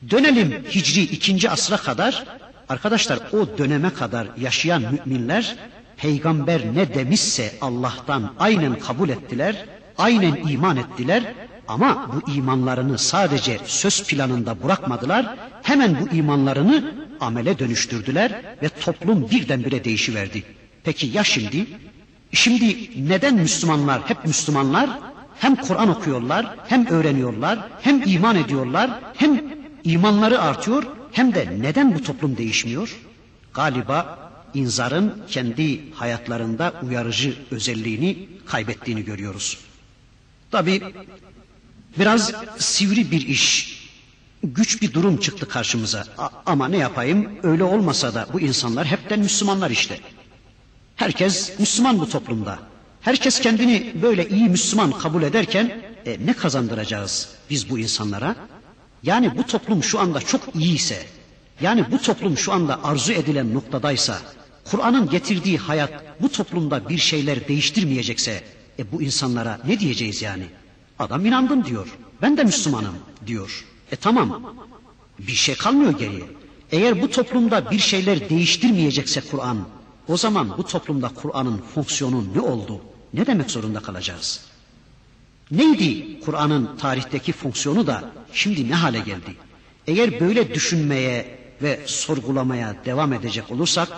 Dönelim 0.10 0.66
Hicri 0.76 1.02
ikinci 1.02 1.50
asra 1.50 1.78
kadar. 1.78 2.26
Arkadaşlar 2.70 3.20
o 3.34 3.58
döneme 3.58 3.94
kadar 3.94 4.28
yaşayan 4.42 4.84
müminler 5.06 5.56
peygamber 5.98 6.76
ne 6.76 6.94
demişse 6.94 7.54
Allah'tan 7.62 8.34
aynen 8.40 8.80
kabul 8.80 9.10
ettiler, 9.10 9.66
aynen 9.98 10.36
iman 10.36 10.78
ettiler 10.78 11.34
ama 11.68 12.10
bu 12.14 12.32
imanlarını 12.32 12.98
sadece 12.98 13.60
söz 13.66 14.04
planında 14.04 14.64
bırakmadılar. 14.64 15.36
Hemen 15.64 15.98
bu 16.02 16.16
imanlarını 16.16 16.94
amele 17.20 17.60
dönüştürdüler 17.60 18.42
ve 18.64 18.70
toplum 18.70 19.30
birdenbire 19.30 19.84
değişiverdi. 19.84 20.44
Peki 20.84 21.08
ya 21.08 21.24
şimdi? 21.24 21.68
Şimdi 22.32 22.90
neden 23.10 23.36
Müslümanlar 23.36 24.02
hep 24.10 24.26
Müslümanlar 24.26 24.90
hem 25.40 25.56
Kur'an 25.56 25.90
okuyorlar, 25.90 26.56
hem 26.68 26.88
öğreniyorlar, 26.88 27.60
hem 27.82 28.04
iman 28.06 28.36
ediyorlar, 28.36 29.00
hem 29.16 29.44
imanları 29.84 30.42
artıyor, 30.42 30.84
hem 31.12 31.34
de 31.34 31.48
neden 31.62 31.96
bu 31.96 32.04
toplum 32.04 32.38
değişmiyor? 32.38 32.98
Galiba 33.54 34.20
inzarın 34.54 35.24
kendi 35.28 35.94
hayatlarında 35.94 36.74
uyarıcı 36.84 37.36
özelliğini 37.52 38.28
kaybettiğini 38.46 39.06
görüyoruz. 39.06 39.58
Tabi 40.52 40.82
biraz 42.00 42.32
sivri 42.58 43.12
bir 43.12 43.28
iş, 43.28 43.74
güç 44.44 44.82
bir 44.82 44.94
durum 44.94 45.18
çıktı 45.18 45.48
karşımıza. 45.48 46.06
A 46.18 46.30
ama 46.46 46.68
ne 46.68 46.78
yapayım 46.78 47.30
öyle 47.44 47.64
olmasa 47.64 48.14
da 48.14 48.28
bu 48.34 48.40
insanlar 48.40 48.86
hepten 48.86 49.20
Müslümanlar 49.20 49.72
işte. 49.72 50.00
Herkes 50.96 51.60
Müslüman 51.60 52.00
bu 52.00 52.10
toplumda. 52.10 52.60
Herkes 53.02 53.40
kendini 53.40 53.94
böyle 54.02 54.30
iyi 54.30 54.50
Müslüman 54.50 54.92
kabul 54.92 55.24
ederken 55.24 55.82
e, 56.06 56.18
ne 56.26 56.34
kazandıracağız 56.34 57.30
biz 57.50 57.70
bu 57.70 57.80
insanlara? 57.80 58.36
Yani 59.04 59.38
bu 59.38 59.46
toplum 59.46 59.84
şu 59.84 60.00
anda 60.00 60.20
çok 60.20 60.42
iyiyse, 60.56 61.04
yani 61.62 61.86
bu 61.92 62.02
toplum 62.02 62.38
şu 62.38 62.54
anda 62.54 62.84
arzu 62.84 63.14
edilen 63.14 63.54
noktadaysa, 63.54 64.18
Kur'an'ın 64.72 65.10
getirdiği 65.10 65.58
hayat 65.58 65.92
bu 66.22 66.32
toplumda 66.32 66.90
bir 66.90 66.98
şeyler 66.98 67.48
değiştirmeyecekse, 67.48 68.44
e 68.80 68.92
bu 68.92 69.02
insanlara 69.02 69.60
ne 69.68 69.80
diyeceğiz 69.80 70.22
yani? 70.22 70.44
Adam 71.00 71.26
inandım 71.26 71.66
diyor, 71.66 71.98
ben 72.22 72.38
de 72.38 72.44
Müslümanım 72.44 72.96
diyor. 73.28 73.66
E 73.92 73.96
tamam, 73.96 74.56
bir 75.20 75.32
şey 75.32 75.56
kalmıyor 75.56 76.00
geriye. 76.00 76.24
Eğer 76.72 77.02
bu 77.02 77.10
toplumda 77.10 77.72
bir 77.72 77.80
şeyler 77.80 78.30
değiştirmeyecekse 78.30 79.22
Kur'an, 79.22 79.58
o 80.08 80.18
zaman 80.18 80.58
bu 80.58 80.66
toplumda 80.66 81.08
Kur'an'ın 81.10 81.58
fonksiyonu 81.76 82.24
ne 82.36 82.42
oldu? 82.42 82.82
Ne 83.14 83.26
demek 83.26 83.52
zorunda 83.52 83.80
kalacağız? 83.80 84.46
Neydi 85.52 86.20
Kur'an'ın 86.20 86.78
tarihteki 86.78 87.32
fonksiyonu 87.32 87.88
da 87.88 88.12
şimdi 88.34 88.70
ne 88.70 88.76
hale 88.76 89.00
geldi? 89.00 89.36
Eğer 89.88 90.20
böyle 90.20 90.54
düşünmeye 90.54 91.40
ve 91.62 91.80
sorgulamaya 91.86 92.76
devam 92.86 93.14
edecek 93.14 93.52
olursak 93.52 93.90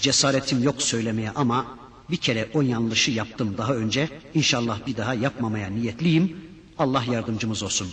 cesaretim 0.00 0.62
yok 0.62 0.82
söylemeye 0.82 1.30
ama 1.30 1.66
bir 2.10 2.16
kere 2.16 2.48
o 2.54 2.62
yanlışı 2.62 3.10
yaptım 3.10 3.54
daha 3.58 3.74
önce. 3.74 4.08
İnşallah 4.34 4.86
bir 4.86 4.96
daha 4.96 5.14
yapmamaya 5.14 5.68
niyetliyim. 5.70 6.36
Allah 6.78 7.04
yardımcımız 7.12 7.62
olsun. 7.62 7.88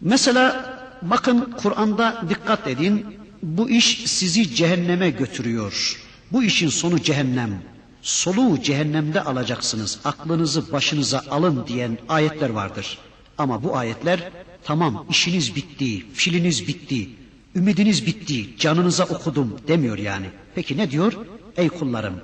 Mesela 0.00 0.76
bakın 1.02 1.54
Kur'an'da 1.56 2.24
dikkat 2.28 2.68
edin. 2.68 3.06
Bu 3.42 3.70
iş 3.70 4.02
sizi 4.06 4.54
cehenneme 4.54 5.10
götürüyor. 5.10 6.02
Bu 6.32 6.42
işin 6.42 6.68
sonu 6.68 7.02
cehennem. 7.02 7.62
Soluğu 8.02 8.62
cehennemde 8.62 9.22
alacaksınız. 9.22 9.98
Aklınızı 10.04 10.72
başınıza 10.72 11.22
alın 11.30 11.66
diyen 11.66 11.98
ayetler 12.08 12.50
vardır. 12.50 12.98
Ama 13.38 13.62
bu 13.62 13.76
ayetler 13.76 14.30
tamam 14.64 15.06
işiniz 15.10 15.56
bitti, 15.56 16.06
filiniz 16.12 16.68
bitti, 16.68 17.10
ümidiniz 17.54 18.06
bitti, 18.06 18.58
canınıza 18.58 19.04
okudum 19.04 19.56
demiyor 19.68 19.98
yani. 19.98 20.26
Peki 20.54 20.76
ne 20.76 20.90
diyor? 20.90 21.12
Ey 21.56 21.68
kullarım 21.68 22.20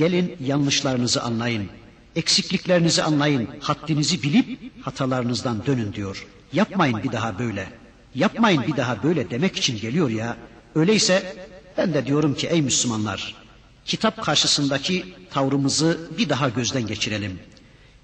gelin 0.00 0.36
yanlışlarınızı 0.44 1.22
anlayın. 1.22 1.68
Eksikliklerinizi 2.16 3.02
anlayın, 3.02 3.48
haddinizi 3.60 4.22
bilip 4.22 4.72
hatalarınızdan 4.82 5.66
dönün 5.66 5.92
diyor. 5.92 6.26
Yapmayın 6.52 7.02
bir 7.02 7.12
daha 7.12 7.38
böyle. 7.38 7.68
Yapmayın 8.14 8.62
bir 8.66 8.76
daha 8.76 9.02
böyle 9.02 9.30
demek 9.30 9.56
için 9.56 9.78
geliyor 9.78 10.10
ya. 10.10 10.36
Öyleyse 10.74 11.36
ben 11.76 11.94
de 11.94 12.06
diyorum 12.06 12.34
ki 12.34 12.46
ey 12.46 12.62
Müslümanlar 12.62 13.34
kitap 13.84 14.24
karşısındaki 14.24 15.14
tavrımızı 15.30 15.98
bir 16.18 16.28
daha 16.28 16.48
gözden 16.48 16.86
geçirelim. 16.86 17.38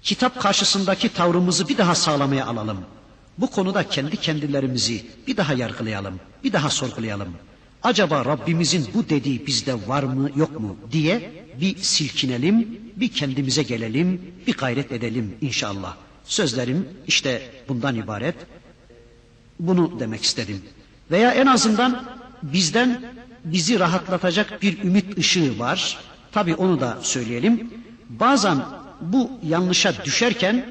Kitap 0.01 0.41
karşısındaki 0.41 1.09
tavrımızı 1.09 1.67
bir 1.67 1.77
daha 1.77 1.95
sağlamaya 1.95 2.45
alalım. 2.45 2.77
Bu 3.37 3.51
konuda 3.51 3.89
kendi 3.89 4.17
kendilerimizi 4.17 5.05
bir 5.27 5.37
daha 5.37 5.53
yargılayalım, 5.53 6.19
bir 6.43 6.53
daha 6.53 6.69
sorgulayalım. 6.69 7.33
Acaba 7.87 8.25
Rabbimizin 8.25 8.87
bu 8.93 9.09
dediği 9.09 9.47
bizde 9.47 9.87
var 9.87 10.03
mı 10.03 10.29
yok 10.35 10.59
mu 10.59 10.77
diye 10.91 11.31
bir 11.61 11.77
silkinelim, 11.77 12.79
bir 12.95 13.07
kendimize 13.07 13.63
gelelim, 13.63 14.21
bir 14.47 14.57
gayret 14.57 14.91
edelim 14.91 15.35
inşallah. 15.41 15.95
Sözlerim 16.23 16.89
işte 17.07 17.41
bundan 17.67 17.95
ibaret. 17.95 18.35
Bunu 19.59 19.99
demek 19.99 20.23
istedim. 20.23 20.61
Veya 21.11 21.31
en 21.31 21.45
azından 21.45 22.03
bizden 22.43 23.01
bizi 23.45 23.79
rahatlatacak 23.79 24.61
bir 24.61 24.83
ümit 24.83 25.17
ışığı 25.17 25.59
var. 25.59 25.97
Tabi 26.31 26.55
onu 26.55 26.79
da 26.79 26.97
söyleyelim. 27.01 27.73
Bazen 28.09 28.57
bu 29.01 29.31
yanlışa 29.43 30.05
düşerken 30.05 30.65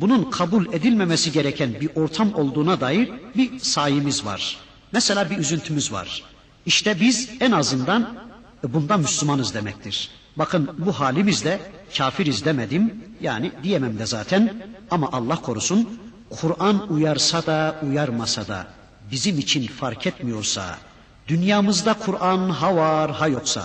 bunun 0.00 0.30
kabul 0.30 0.72
edilmemesi 0.72 1.32
gereken 1.32 1.80
bir 1.80 1.90
ortam 1.94 2.34
olduğuna 2.34 2.80
dair 2.80 3.10
bir 3.36 3.58
sayimiz 3.58 4.24
var. 4.24 4.56
Mesela 4.92 5.30
bir 5.30 5.38
üzüntümüz 5.38 5.92
var. 5.92 6.33
İşte 6.66 7.00
biz 7.00 7.30
en 7.40 7.52
azından 7.52 8.14
bundan 8.68 9.00
Müslümanız 9.00 9.54
demektir. 9.54 10.10
Bakın 10.36 10.70
bu 10.78 10.92
halimizle 10.92 11.60
kafiriz 11.96 12.44
demedim. 12.44 13.04
Yani 13.20 13.52
diyemem 13.62 13.98
de 13.98 14.06
zaten. 14.06 14.62
Ama 14.90 15.08
Allah 15.12 15.36
korusun 15.36 16.00
Kur'an 16.30 16.92
uyarsa 16.92 17.46
da 17.46 17.76
uyarmasa 17.82 18.48
da 18.48 18.66
bizim 19.10 19.38
için 19.38 19.66
fark 19.66 20.06
etmiyorsa 20.06 20.78
Dünyamızda 21.28 21.94
Kur'an 21.94 22.50
ha 22.50 22.76
var 22.76 23.10
ha 23.10 23.28
yoksa, 23.28 23.62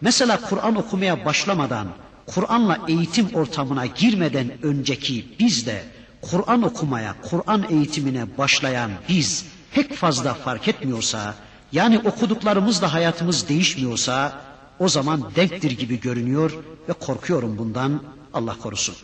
mesela 0.00 0.40
Kur'an 0.40 0.76
okumaya 0.76 1.24
başlamadan, 1.24 1.88
Kur'an'la 2.26 2.78
eğitim 2.88 3.34
ortamına 3.34 3.86
girmeden 3.86 4.52
önceki 4.62 5.36
biz 5.38 5.66
de 5.66 5.84
Kur'an 6.22 6.62
okumaya, 6.62 7.14
Kur'an 7.22 7.64
eğitimine 7.70 8.38
başlayan 8.38 8.90
biz 9.08 9.44
pek 9.74 9.94
fazla 9.96 10.34
fark 10.34 10.68
etmiyorsa, 10.68 11.34
yani 11.74 11.98
okuduklarımızla 11.98 12.92
hayatımız 12.92 13.48
değişmiyorsa, 13.48 14.40
o 14.78 14.88
zaman 14.88 15.30
denktir 15.36 15.70
gibi 15.70 16.00
görünüyor 16.00 16.50
ve 16.88 16.92
korkuyorum 16.92 17.58
bundan 17.58 18.02
Allah 18.34 18.58
korusun. 18.58 18.94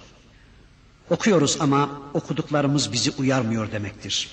Okuyoruz 1.10 1.56
ama 1.60 1.90
okuduklarımız 2.14 2.92
bizi 2.92 3.10
uyarmıyor 3.10 3.72
demektir. 3.72 4.28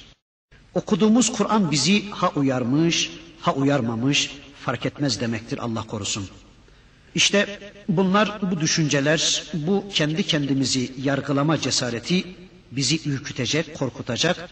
Okuduğumuz 0.73 1.31
Kur'an 1.31 1.71
bizi 1.71 2.09
ha 2.09 2.31
uyarmış, 2.35 3.11
ha 3.41 3.53
uyarmamış 3.53 4.31
fark 4.65 4.85
etmez 4.85 5.21
demektir 5.21 5.57
Allah 5.57 5.83
korusun. 5.83 6.29
İşte 7.15 7.59
bunlar 7.89 8.41
bu 8.41 8.59
düşünceler, 8.61 9.43
bu 9.53 9.85
kendi 9.93 10.23
kendimizi 10.23 10.91
yargılama 11.03 11.61
cesareti 11.61 12.25
bizi 12.71 13.09
ürkütecek, 13.09 13.77
korkutacak 13.77 14.49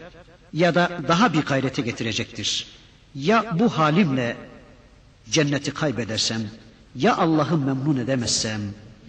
ya 0.52 0.74
da 0.74 0.90
daha 1.08 1.32
bir 1.32 1.42
gayrete 1.42 1.82
getirecektir. 1.82 2.75
Ya 3.16 3.58
bu 3.58 3.68
halimle 3.68 4.36
cenneti 5.30 5.70
kaybedersem, 5.70 6.42
ya 6.94 7.16
Allah'ı 7.16 7.58
memnun 7.58 7.96
edemezsem, 7.96 8.60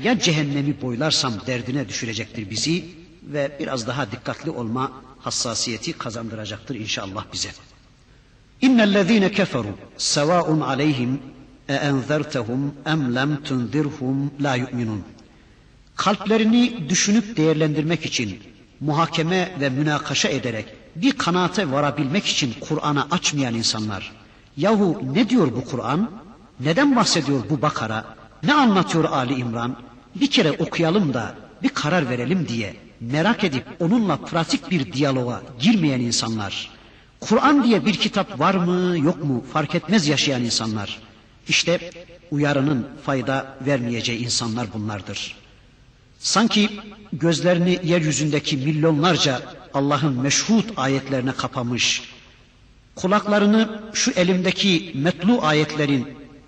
ya 0.04 0.20
cehennemi 0.20 0.82
boylarsam 0.82 1.34
derdine 1.48 1.90
düşürecektir 1.90 2.50
bizi 2.50 2.86
ve 3.24 3.58
biraz 3.60 3.88
daha 3.88 4.12
dikkatli 4.12 4.52
olma 4.52 4.92
hassasiyeti 5.20 5.94
kazandıracaktır 5.94 6.76
inşallah 6.76 7.26
bize. 7.34 7.50
İnnellezîne 8.62 9.32
keferu 9.32 9.78
sevâun 9.98 10.62
aleyhim 10.62 11.22
e 11.70 11.74
enzertehum 11.74 12.74
em 12.86 13.16
lem 13.16 13.44
tunzirhum 13.44 14.32
la 14.42 14.56
yu'minun. 14.56 15.04
Kalplerini 15.96 16.90
düşünüp 16.90 17.38
değerlendirmek 17.38 18.06
için 18.06 18.40
muhakeme 18.80 19.52
ve 19.60 19.70
münakaşa 19.70 20.30
ederek 20.30 20.77
bir 21.02 21.12
kanaate 21.12 21.72
varabilmek 21.72 22.26
için 22.26 22.54
Kur'an'a 22.62 23.08
açmayan 23.12 23.54
insanlar. 23.54 24.12
Yahu 24.58 25.02
ne 25.14 25.30
diyor 25.30 25.52
bu 25.56 25.66
Kur'an? 25.66 26.12
Neden 26.60 26.96
bahsediyor 26.96 27.42
bu 27.50 27.62
Bakara? 27.62 28.06
Ne 28.44 28.54
anlatıyor 28.54 29.04
Ali 29.04 29.34
İmran? 29.34 29.76
Bir 30.16 30.32
kere 30.32 30.52
okuyalım 30.52 31.14
da 31.14 31.36
bir 31.64 31.70
karar 31.70 32.10
verelim 32.10 32.48
diye 32.48 32.76
merak 33.00 33.44
edip 33.44 33.66
onunla 33.80 34.18
pratik 34.18 34.72
bir 34.72 34.94
diyaloğa 34.94 35.42
girmeyen 35.60 36.00
insanlar. 36.00 36.70
Kur'an 37.20 37.64
diye 37.64 37.86
bir 37.86 37.94
kitap 37.94 38.40
var 38.40 38.56
mı 38.56 38.98
yok 39.00 39.24
mu 39.24 39.46
fark 39.54 39.76
etmez 39.76 40.08
yaşayan 40.08 40.44
insanlar. 40.44 41.00
İşte 41.48 41.92
uyarının 42.32 42.88
fayda 43.06 43.58
vermeyeceği 43.66 44.20
insanlar 44.20 44.68
bunlardır. 44.74 45.36
Sanki 46.20 46.70
gözlerini 47.14 47.80
yeryüzündeki 47.84 48.58
milyonlarca 48.58 49.42
Allah'ın 49.74 50.22
meşhut 50.22 50.66
ayetlerine 50.78 51.32
kapamış, 51.32 52.02
kulaklarını 52.96 53.82
şu 53.94 54.12
elimdeki 54.12 54.92
metlu 54.96 55.40
ayetlerin 55.42 56.08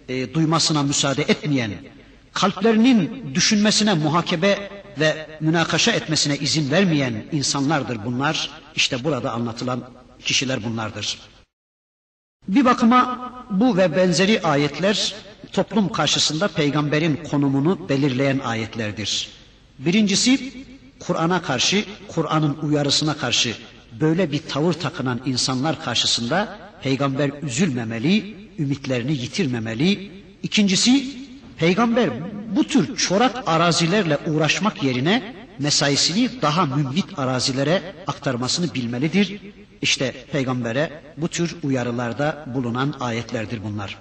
e, 0.09 0.33
duymasına 0.33 0.83
müsaade 0.83 1.21
etmeyen, 1.21 1.71
kalplerinin 2.33 3.31
düşünmesine, 3.35 3.93
muhakebe 3.93 4.69
ve 4.99 5.27
münakaşa 5.39 5.91
etmesine 5.91 6.37
izin 6.37 6.71
vermeyen 6.71 7.25
insanlardır 7.31 8.05
bunlar. 8.05 8.49
İşte 8.75 9.03
burada 9.03 9.31
anlatılan 9.31 9.83
kişiler 10.19 10.63
bunlardır. 10.63 11.19
Bir 12.47 12.65
bakıma 12.65 13.31
bu 13.49 13.77
ve 13.77 13.95
benzeri 13.95 14.41
ayetler 14.41 15.15
toplum 15.53 15.91
karşısında 15.91 16.47
peygamberin 16.47 17.15
konumunu 17.31 17.89
belirleyen 17.89 18.39
ayetlerdir. 18.39 19.29
Birincisi 19.79 20.53
Kur'an'a 20.99 21.41
karşı, 21.41 21.85
Kur'an'ın 22.07 22.57
uyarısına 22.61 23.17
karşı 23.17 23.55
böyle 23.99 24.31
bir 24.31 24.39
tavır 24.39 24.73
takınan 24.73 25.21
insanlar 25.25 25.83
karşısında 25.83 26.57
peygamber 26.83 27.31
üzülmemeli, 27.41 28.35
ümitlerini 28.59 29.11
yitirmemeli. 29.11 30.11
İkincisi 30.43 31.05
peygamber 31.57 32.09
bu 32.55 32.63
tür 32.63 32.97
çorak 32.97 33.43
arazilerle 33.47 34.17
uğraşmak 34.27 34.83
yerine 34.83 35.35
mesaisini 35.59 36.41
daha 36.41 36.65
mümbit 36.65 37.19
arazilere 37.19 37.95
aktarmasını 38.07 38.73
bilmelidir. 38.73 39.41
İşte 39.81 40.25
peygambere 40.31 41.01
bu 41.17 41.27
tür 41.27 41.55
uyarılarda 41.63 42.45
bulunan 42.55 42.93
ayetlerdir 42.99 43.63
bunlar. 43.63 43.97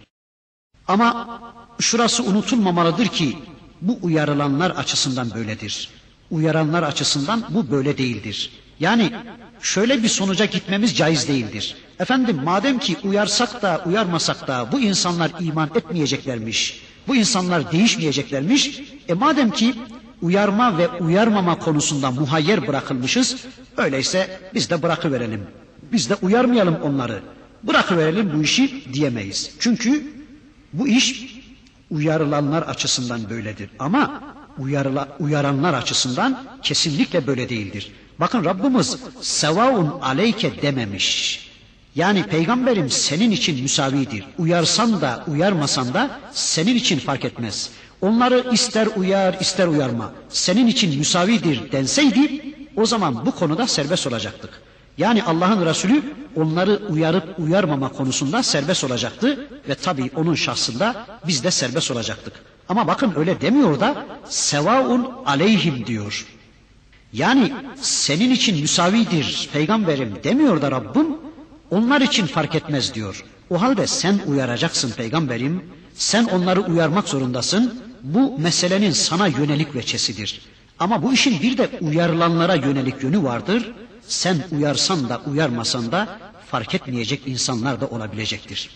Ama 0.88 1.40
şurası 1.80 2.22
unutulmamalıdır 2.22 3.06
ki 3.06 3.36
bu 3.80 3.98
uyarılanlar 4.02 4.70
açısından 4.70 5.30
böyledir. 5.34 5.90
Uyaranlar 6.30 6.82
açısından 6.82 7.44
bu 7.50 7.70
böyle 7.70 7.98
değildir. 7.98 8.50
Yani 8.80 9.12
şöyle 9.62 10.02
bir 10.02 10.08
sonuca 10.08 10.44
gitmemiz 10.44 10.96
caiz 10.96 11.28
değildir. 11.28 11.76
Efendim 11.98 12.40
madem 12.44 12.78
ki 12.78 12.96
uyarsak 13.04 13.62
da 13.62 13.82
uyarmasak 13.86 14.48
da 14.48 14.68
bu 14.72 14.80
insanlar 14.80 15.30
iman 15.40 15.70
etmeyeceklermiş, 15.74 16.82
bu 17.08 17.16
insanlar 17.16 17.72
değişmeyeceklermiş, 17.72 18.80
e 19.08 19.14
madem 19.14 19.50
ki 19.50 19.74
uyarma 20.22 20.78
ve 20.78 20.88
uyarmama 20.88 21.58
konusunda 21.58 22.10
muhayyer 22.10 22.66
bırakılmışız, 22.68 23.36
öyleyse 23.76 24.40
biz 24.54 24.70
de 24.70 24.82
bırakıverelim. 24.82 25.42
Biz 25.92 26.10
de 26.10 26.14
uyarmayalım 26.14 26.76
onları. 26.82 27.22
Bırakıverelim 27.62 28.32
bu 28.34 28.42
işi 28.42 28.84
diyemeyiz. 28.92 29.50
Çünkü 29.58 30.12
bu 30.72 30.88
iş 30.88 31.38
uyarılanlar 31.90 32.62
açısından 32.62 33.30
böyledir. 33.30 33.70
Ama 33.78 34.22
uyarıla, 34.58 35.08
uyaranlar 35.20 35.74
açısından 35.74 36.44
kesinlikle 36.62 37.26
böyle 37.26 37.48
değildir. 37.48 37.92
Bakın 38.20 38.44
Rabbimiz 38.44 38.96
sevaun 39.20 40.00
aleyke 40.02 40.62
dememiş. 40.62 41.40
Yani 41.94 42.22
peygamberim 42.22 42.90
senin 42.90 43.30
için 43.30 43.62
müsavidir. 43.62 44.24
Uyarsan 44.38 45.00
da 45.00 45.24
uyarmasan 45.26 45.94
da 45.94 46.10
senin 46.32 46.74
için 46.74 46.98
fark 46.98 47.24
etmez. 47.24 47.70
Onları 48.00 48.46
ister 48.52 48.88
uyar 48.96 49.36
ister 49.40 49.66
uyarma. 49.66 50.12
Senin 50.28 50.66
için 50.66 50.98
müsavidir 50.98 51.72
denseydi 51.72 52.54
o 52.76 52.86
zaman 52.86 53.26
bu 53.26 53.30
konuda 53.30 53.66
serbest 53.66 54.06
olacaktık. 54.06 54.50
Yani 54.98 55.22
Allah'ın 55.22 55.66
Resulü 55.66 56.02
onları 56.36 56.80
uyarıp 56.88 57.38
uyarmama 57.38 57.88
konusunda 57.88 58.42
serbest 58.42 58.84
olacaktı 58.84 59.48
ve 59.68 59.74
tabii 59.74 60.10
onun 60.16 60.34
şahsında 60.34 61.06
biz 61.26 61.44
de 61.44 61.50
serbest 61.50 61.90
olacaktık. 61.90 62.32
Ama 62.68 62.86
bakın 62.86 63.12
öyle 63.16 63.40
demiyor 63.40 63.80
da 63.80 64.06
sevaun 64.28 65.12
aleyhim 65.26 65.86
diyor. 65.86 66.26
Yani 67.12 67.52
senin 67.80 68.30
için 68.30 68.60
müsavidir 68.60 69.48
peygamberim 69.52 70.14
demiyor 70.24 70.62
da 70.62 70.70
Rabbim 70.70 71.06
onlar 71.70 72.00
için 72.00 72.26
fark 72.26 72.54
etmez 72.54 72.94
diyor. 72.94 73.24
O 73.50 73.60
halde 73.62 73.86
sen 73.86 74.20
uyaracaksın 74.26 74.90
peygamberim. 74.90 75.64
Sen 75.94 76.24
onları 76.24 76.60
uyarmak 76.60 77.08
zorundasın. 77.08 77.82
Bu 78.02 78.38
meselenin 78.38 78.90
sana 78.90 79.26
yönelik 79.26 79.74
veçesidir. 79.74 80.40
Ama 80.78 81.02
bu 81.02 81.12
işin 81.12 81.42
bir 81.42 81.58
de 81.58 81.70
uyarılanlara 81.80 82.54
yönelik 82.54 83.02
yönü 83.02 83.22
vardır. 83.22 83.72
Sen 84.08 84.44
uyarsan 84.52 85.08
da 85.08 85.20
uyarmasan 85.26 85.92
da 85.92 86.18
fark 86.50 86.74
etmeyecek 86.74 87.20
insanlar 87.26 87.80
da 87.80 87.86
olabilecektir. 87.86 88.70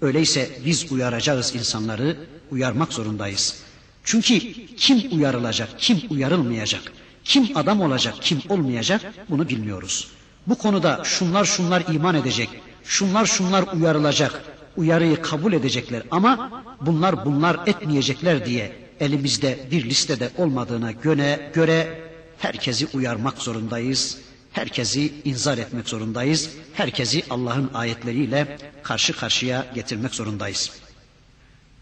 Öyleyse 0.00 0.50
biz 0.64 0.92
uyaracağız 0.92 1.54
insanları, 1.54 2.16
uyarmak 2.50 2.92
zorundayız. 2.92 3.56
Çünkü 4.04 4.38
kim 4.76 5.02
uyarılacak, 5.12 5.68
kim 5.78 6.02
uyarılmayacak, 6.10 6.92
kim 7.24 7.48
adam 7.54 7.80
olacak, 7.80 8.14
kim 8.20 8.42
olmayacak 8.48 9.00
bunu 9.28 9.48
bilmiyoruz. 9.48 10.08
Bu 10.46 10.58
konuda 10.58 11.00
şunlar 11.04 11.44
şunlar 11.44 11.82
iman 11.92 12.14
edecek, 12.14 12.48
şunlar 12.84 13.26
şunlar 13.26 13.64
uyarılacak, 13.76 14.42
uyarıyı 14.76 15.22
kabul 15.22 15.52
edecekler 15.52 16.02
ama 16.10 16.62
bunlar 16.80 17.24
bunlar 17.24 17.60
etmeyecekler 17.66 18.46
diye 18.46 18.72
elimizde 19.00 19.58
bir 19.70 19.84
listede 19.84 20.30
olmadığına 20.36 20.92
göre, 20.92 21.50
göre 21.54 22.00
herkesi 22.38 22.86
uyarmak 22.94 23.38
zorundayız. 23.38 24.18
Herkesi 24.56 25.12
inzar 25.24 25.58
etmek 25.58 25.88
zorundayız. 25.88 26.50
Herkesi 26.74 27.24
Allah'ın 27.30 27.70
ayetleriyle 27.74 28.58
karşı 28.82 29.12
karşıya 29.12 29.66
getirmek 29.74 30.14
zorundayız. 30.14 30.70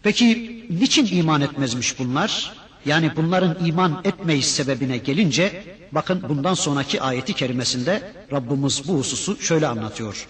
Peki 0.03 0.65
niçin 0.69 1.17
iman 1.17 1.41
etmezmiş 1.41 1.99
bunlar? 1.99 2.53
Yani 2.85 3.11
bunların 3.15 3.65
iman 3.65 4.01
etmeyiş 4.03 4.45
sebebine 4.47 4.97
gelince 4.97 5.63
bakın 5.91 6.23
bundan 6.29 6.53
sonraki 6.53 7.01
ayeti 7.01 7.33
kerimesinde 7.33 8.11
Rabbimiz 8.31 8.87
bu 8.87 8.97
hususu 8.97 9.41
şöyle 9.41 9.67
anlatıyor. 9.67 10.27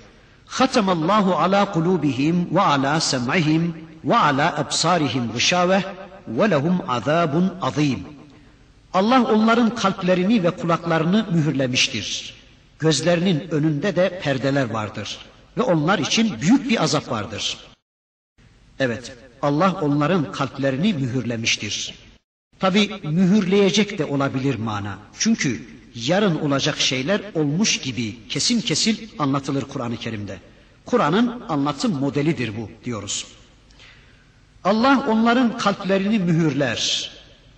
Allahu 0.76 1.36
ala 1.36 1.72
kulubihim 1.72 2.56
ve 2.56 2.62
ala 2.62 3.00
sem'ihim 3.00 3.76
ve 4.04 4.18
ala 4.18 4.58
absarihim 4.58 5.32
gışaveh 5.34 5.84
ve 6.28 6.50
lehum. 6.50 6.82
Allah 8.94 9.24
onların 9.24 9.76
kalplerini 9.76 10.44
ve 10.44 10.50
kulaklarını 10.52 11.26
mühürlemiştir. 11.32 12.35
Gözlerinin 12.86 13.50
önünde 13.52 13.96
de 13.96 14.20
perdeler 14.24 14.70
vardır 14.70 15.18
ve 15.58 15.62
onlar 15.62 16.00
için 16.00 16.42
büyük 16.42 16.70
bir 16.70 16.84
azap 16.84 17.12
vardır. 17.12 17.58
Evet, 18.80 19.16
Allah 19.42 19.80
onların 19.82 20.32
kalplerini 20.32 20.94
mühürlemiştir. 20.94 21.94
Tabi 22.60 22.92
mühürleyecek 23.04 23.98
de 23.98 24.06
olabilir 24.06 24.56
mana. 24.56 24.98
Çünkü 25.20 25.68
yarın 25.96 26.40
olacak 26.40 26.80
şeyler 26.80 27.22
olmuş 27.34 27.78
gibi 27.78 28.28
kesin 28.30 28.62
kesin 28.62 29.10
anlatılır 29.20 29.62
Kur'an-ı 29.62 29.98
Kerim'de. 29.98 30.38
Kur'an'ın 30.86 31.42
anlatım 31.50 31.92
modelidir 32.00 32.58
bu 32.58 32.70
diyoruz. 32.84 33.28
Allah 34.64 35.06
onların 35.10 35.58
kalplerini 35.58 36.20
mühürler. 36.20 37.12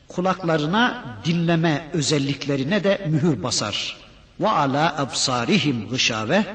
Kulaklarına 0.08 1.18
dinleme 1.26 1.90
özelliklerine 1.94 2.84
de 2.84 3.08
mühür 3.10 3.44
basar. 3.44 4.07
Ve 4.40 4.50
ala 4.50 4.98
absarihim 4.98 5.90
gışave 5.90 6.46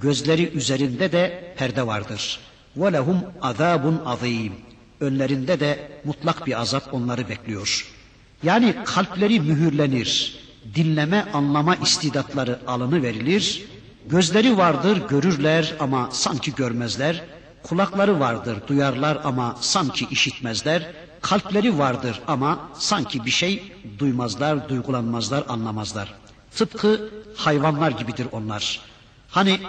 gözleri 0.00 0.48
üzerinde 0.48 1.12
de 1.12 1.54
perde 1.58 1.86
vardır. 1.86 2.40
Ve 2.76 2.92
lehum 2.92 3.20
azabun 3.42 4.02
azim. 4.06 4.52
Önlerinde 5.00 5.60
de 5.60 6.00
mutlak 6.04 6.46
bir 6.46 6.60
azap 6.60 6.94
onları 6.94 7.28
bekliyor. 7.28 7.86
Yani 8.42 8.74
kalpleri 8.84 9.40
mühürlenir. 9.40 10.38
Dinleme, 10.74 11.26
anlama 11.32 11.76
istidatları 11.76 12.58
alını 12.66 13.02
verilir. 13.02 13.64
Gözleri 14.06 14.56
vardır, 14.56 15.08
görürler 15.08 15.74
ama 15.80 16.08
sanki 16.12 16.54
görmezler. 16.54 17.22
Kulakları 17.62 18.20
vardır, 18.20 18.58
duyarlar 18.68 19.18
ama 19.24 19.56
sanki 19.60 20.06
işitmezler. 20.10 20.90
Kalpleri 21.22 21.78
vardır 21.78 22.20
ama 22.26 22.68
sanki 22.74 23.24
bir 23.24 23.30
şey 23.30 23.72
duymazlar, 23.98 24.68
duygulanmazlar, 24.68 25.44
anlamazlar. 25.48 26.14
Tıpkı 26.56 27.10
hayvanlar 27.36 27.90
gibidir 27.90 28.26
onlar. 28.32 28.80
Hani 29.30 29.60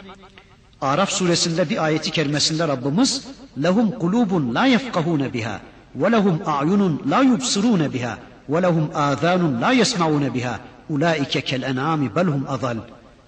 Araf 0.82 1.10
suresinde 1.10 1.70
bir 1.70 1.84
ayeti 1.84 2.12
kerimesinde 2.12 2.68
Rabbimiz 2.68 3.28
lehum 3.64 3.92
kulubun 3.92 4.56
la 4.56 4.66
yefkahune 4.66 5.34
biha 5.34 5.60
ve 5.96 6.12
lehum 6.12 6.42
a'yunun 6.46 7.02
la 7.10 7.22
yubsirune 7.22 7.94
biha 7.94 8.18
ve 8.50 8.62
lehum 8.62 8.90
azanun 8.96 9.62
la 9.62 9.72
yesmaune 9.72 10.34
biha. 10.34 10.60
Ulaike 10.90 11.42
kel 11.42 11.62
en'ami 11.62 12.16
belhum 12.16 12.46
azal. 12.48 12.78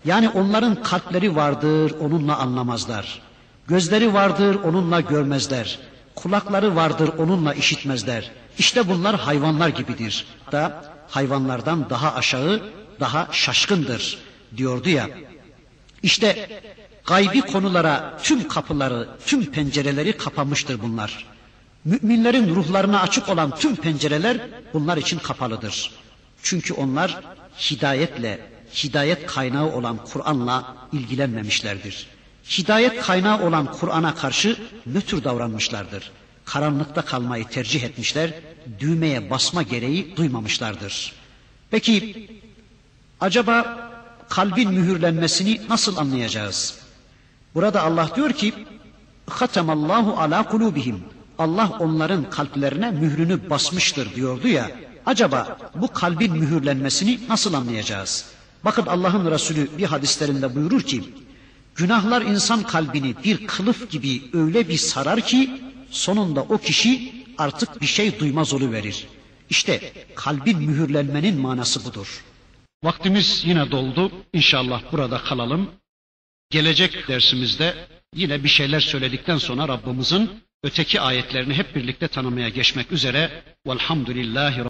Yani 0.05 0.29
onların 0.29 0.83
kalpleri 0.83 1.35
vardır 1.35 1.93
onunla 1.99 2.37
anlamazlar. 2.37 3.21
Gözleri 3.67 4.13
vardır 4.13 4.57
onunla 4.63 5.01
görmezler. 5.01 5.79
Kulakları 6.15 6.75
vardır 6.75 7.09
onunla 7.17 7.53
işitmezler. 7.53 8.31
İşte 8.57 8.89
bunlar 8.89 9.15
hayvanlar 9.19 9.69
gibidir. 9.69 10.25
Da 10.51 10.83
hayvanlardan 11.09 11.89
daha 11.89 12.13
aşağı 12.13 12.61
daha 13.01 13.27
şaşkındır 13.31 14.17
diyordu 14.57 14.89
ya 14.89 15.09
İşte 16.03 16.61
gaybi 17.05 17.41
konulara 17.41 18.17
tüm 18.23 18.47
kapıları, 18.47 19.09
tüm 19.25 19.45
pencereleri 19.45 20.17
kapamıştır 20.17 20.81
bunlar. 20.81 21.25
Müminlerin 21.85 22.55
ruhlarına 22.55 23.01
açık 23.01 23.29
olan 23.29 23.55
tüm 23.55 23.75
pencereler 23.75 24.37
bunlar 24.73 24.97
için 24.97 25.19
kapalıdır. 25.19 25.91
Çünkü 26.43 26.73
onlar 26.73 27.21
hidayetle, 27.57 28.49
hidayet 28.83 29.25
kaynağı 29.25 29.75
olan 29.75 29.97
Kur'an'la 30.05 30.77
ilgilenmemişlerdir. 30.93 32.07
Hidayet 32.49 33.01
kaynağı 33.01 33.47
olan 33.47 33.71
Kur'an'a 33.71 34.15
karşı 34.15 34.57
nötr 34.85 35.23
davranmışlardır. 35.23 36.11
Karanlıkta 36.45 37.01
kalmayı 37.01 37.47
tercih 37.47 37.83
etmişler, 37.83 38.33
düğmeye 38.79 39.29
basma 39.29 39.63
gereği 39.63 40.15
duymamışlardır. 40.15 41.13
Peki 41.71 42.27
acaba 43.21 43.89
kalbin 44.29 44.71
mühürlenmesini 44.71 45.61
nasıl 45.69 45.97
anlayacağız? 45.97 46.77
Burada 47.55 47.83
Allah 47.83 48.09
diyor 48.15 48.31
ki 48.33 48.53
Hatemallahu 49.29 50.19
ala 50.21 50.43
kulubihim. 50.43 51.03
Allah 51.37 51.71
onların 51.79 52.29
kalplerine 52.29 52.91
mührünü 52.91 53.49
basmıştır 53.49 54.15
diyordu 54.15 54.47
ya. 54.47 54.71
Acaba 55.05 55.57
bu 55.75 55.87
kalbin 55.87 56.33
mühürlenmesini 56.37 57.19
nasıl 57.29 57.53
anlayacağız? 57.53 58.25
Bakın 58.65 58.85
Allah'ın 58.85 59.31
Resulü 59.31 59.69
bir 59.77 59.85
hadislerinde 59.85 60.55
buyurur 60.55 60.81
ki 60.81 61.03
günahlar 61.75 62.21
insan 62.21 62.63
kalbini 62.63 63.15
bir 63.23 63.47
kılıf 63.47 63.91
gibi 63.91 64.21
öyle 64.33 64.69
bir 64.69 64.77
sarar 64.77 65.21
ki 65.21 65.61
sonunda 65.91 66.41
o 66.41 66.57
kişi 66.57 67.13
artık 67.37 67.81
bir 67.81 67.85
şey 67.85 68.19
duymaz 68.19 68.53
verir. 68.61 69.07
İşte 69.49 69.93
kalbin 70.15 70.57
mühürlenmenin 70.57 71.41
manası 71.41 71.85
budur. 71.85 72.23
Vaktimiz 72.83 73.43
yine 73.45 73.71
doldu. 73.71 74.11
İnşallah 74.33 74.81
burada 74.91 75.17
kalalım. 75.17 75.71
Gelecek 76.49 77.07
dersimizde 77.07 77.75
yine 78.15 78.43
bir 78.43 78.49
şeyler 78.49 78.79
söyledikten 78.79 79.37
sonra 79.37 79.67
Rabbimizin 79.67 80.43
öteki 80.63 81.01
ayetlerini 81.01 81.53
hep 81.53 81.75
birlikte 81.75 82.07
tanımaya 82.07 82.49
geçmek 82.49 82.91
üzere. 82.91 83.43
Velhamdülillahi 83.67 84.59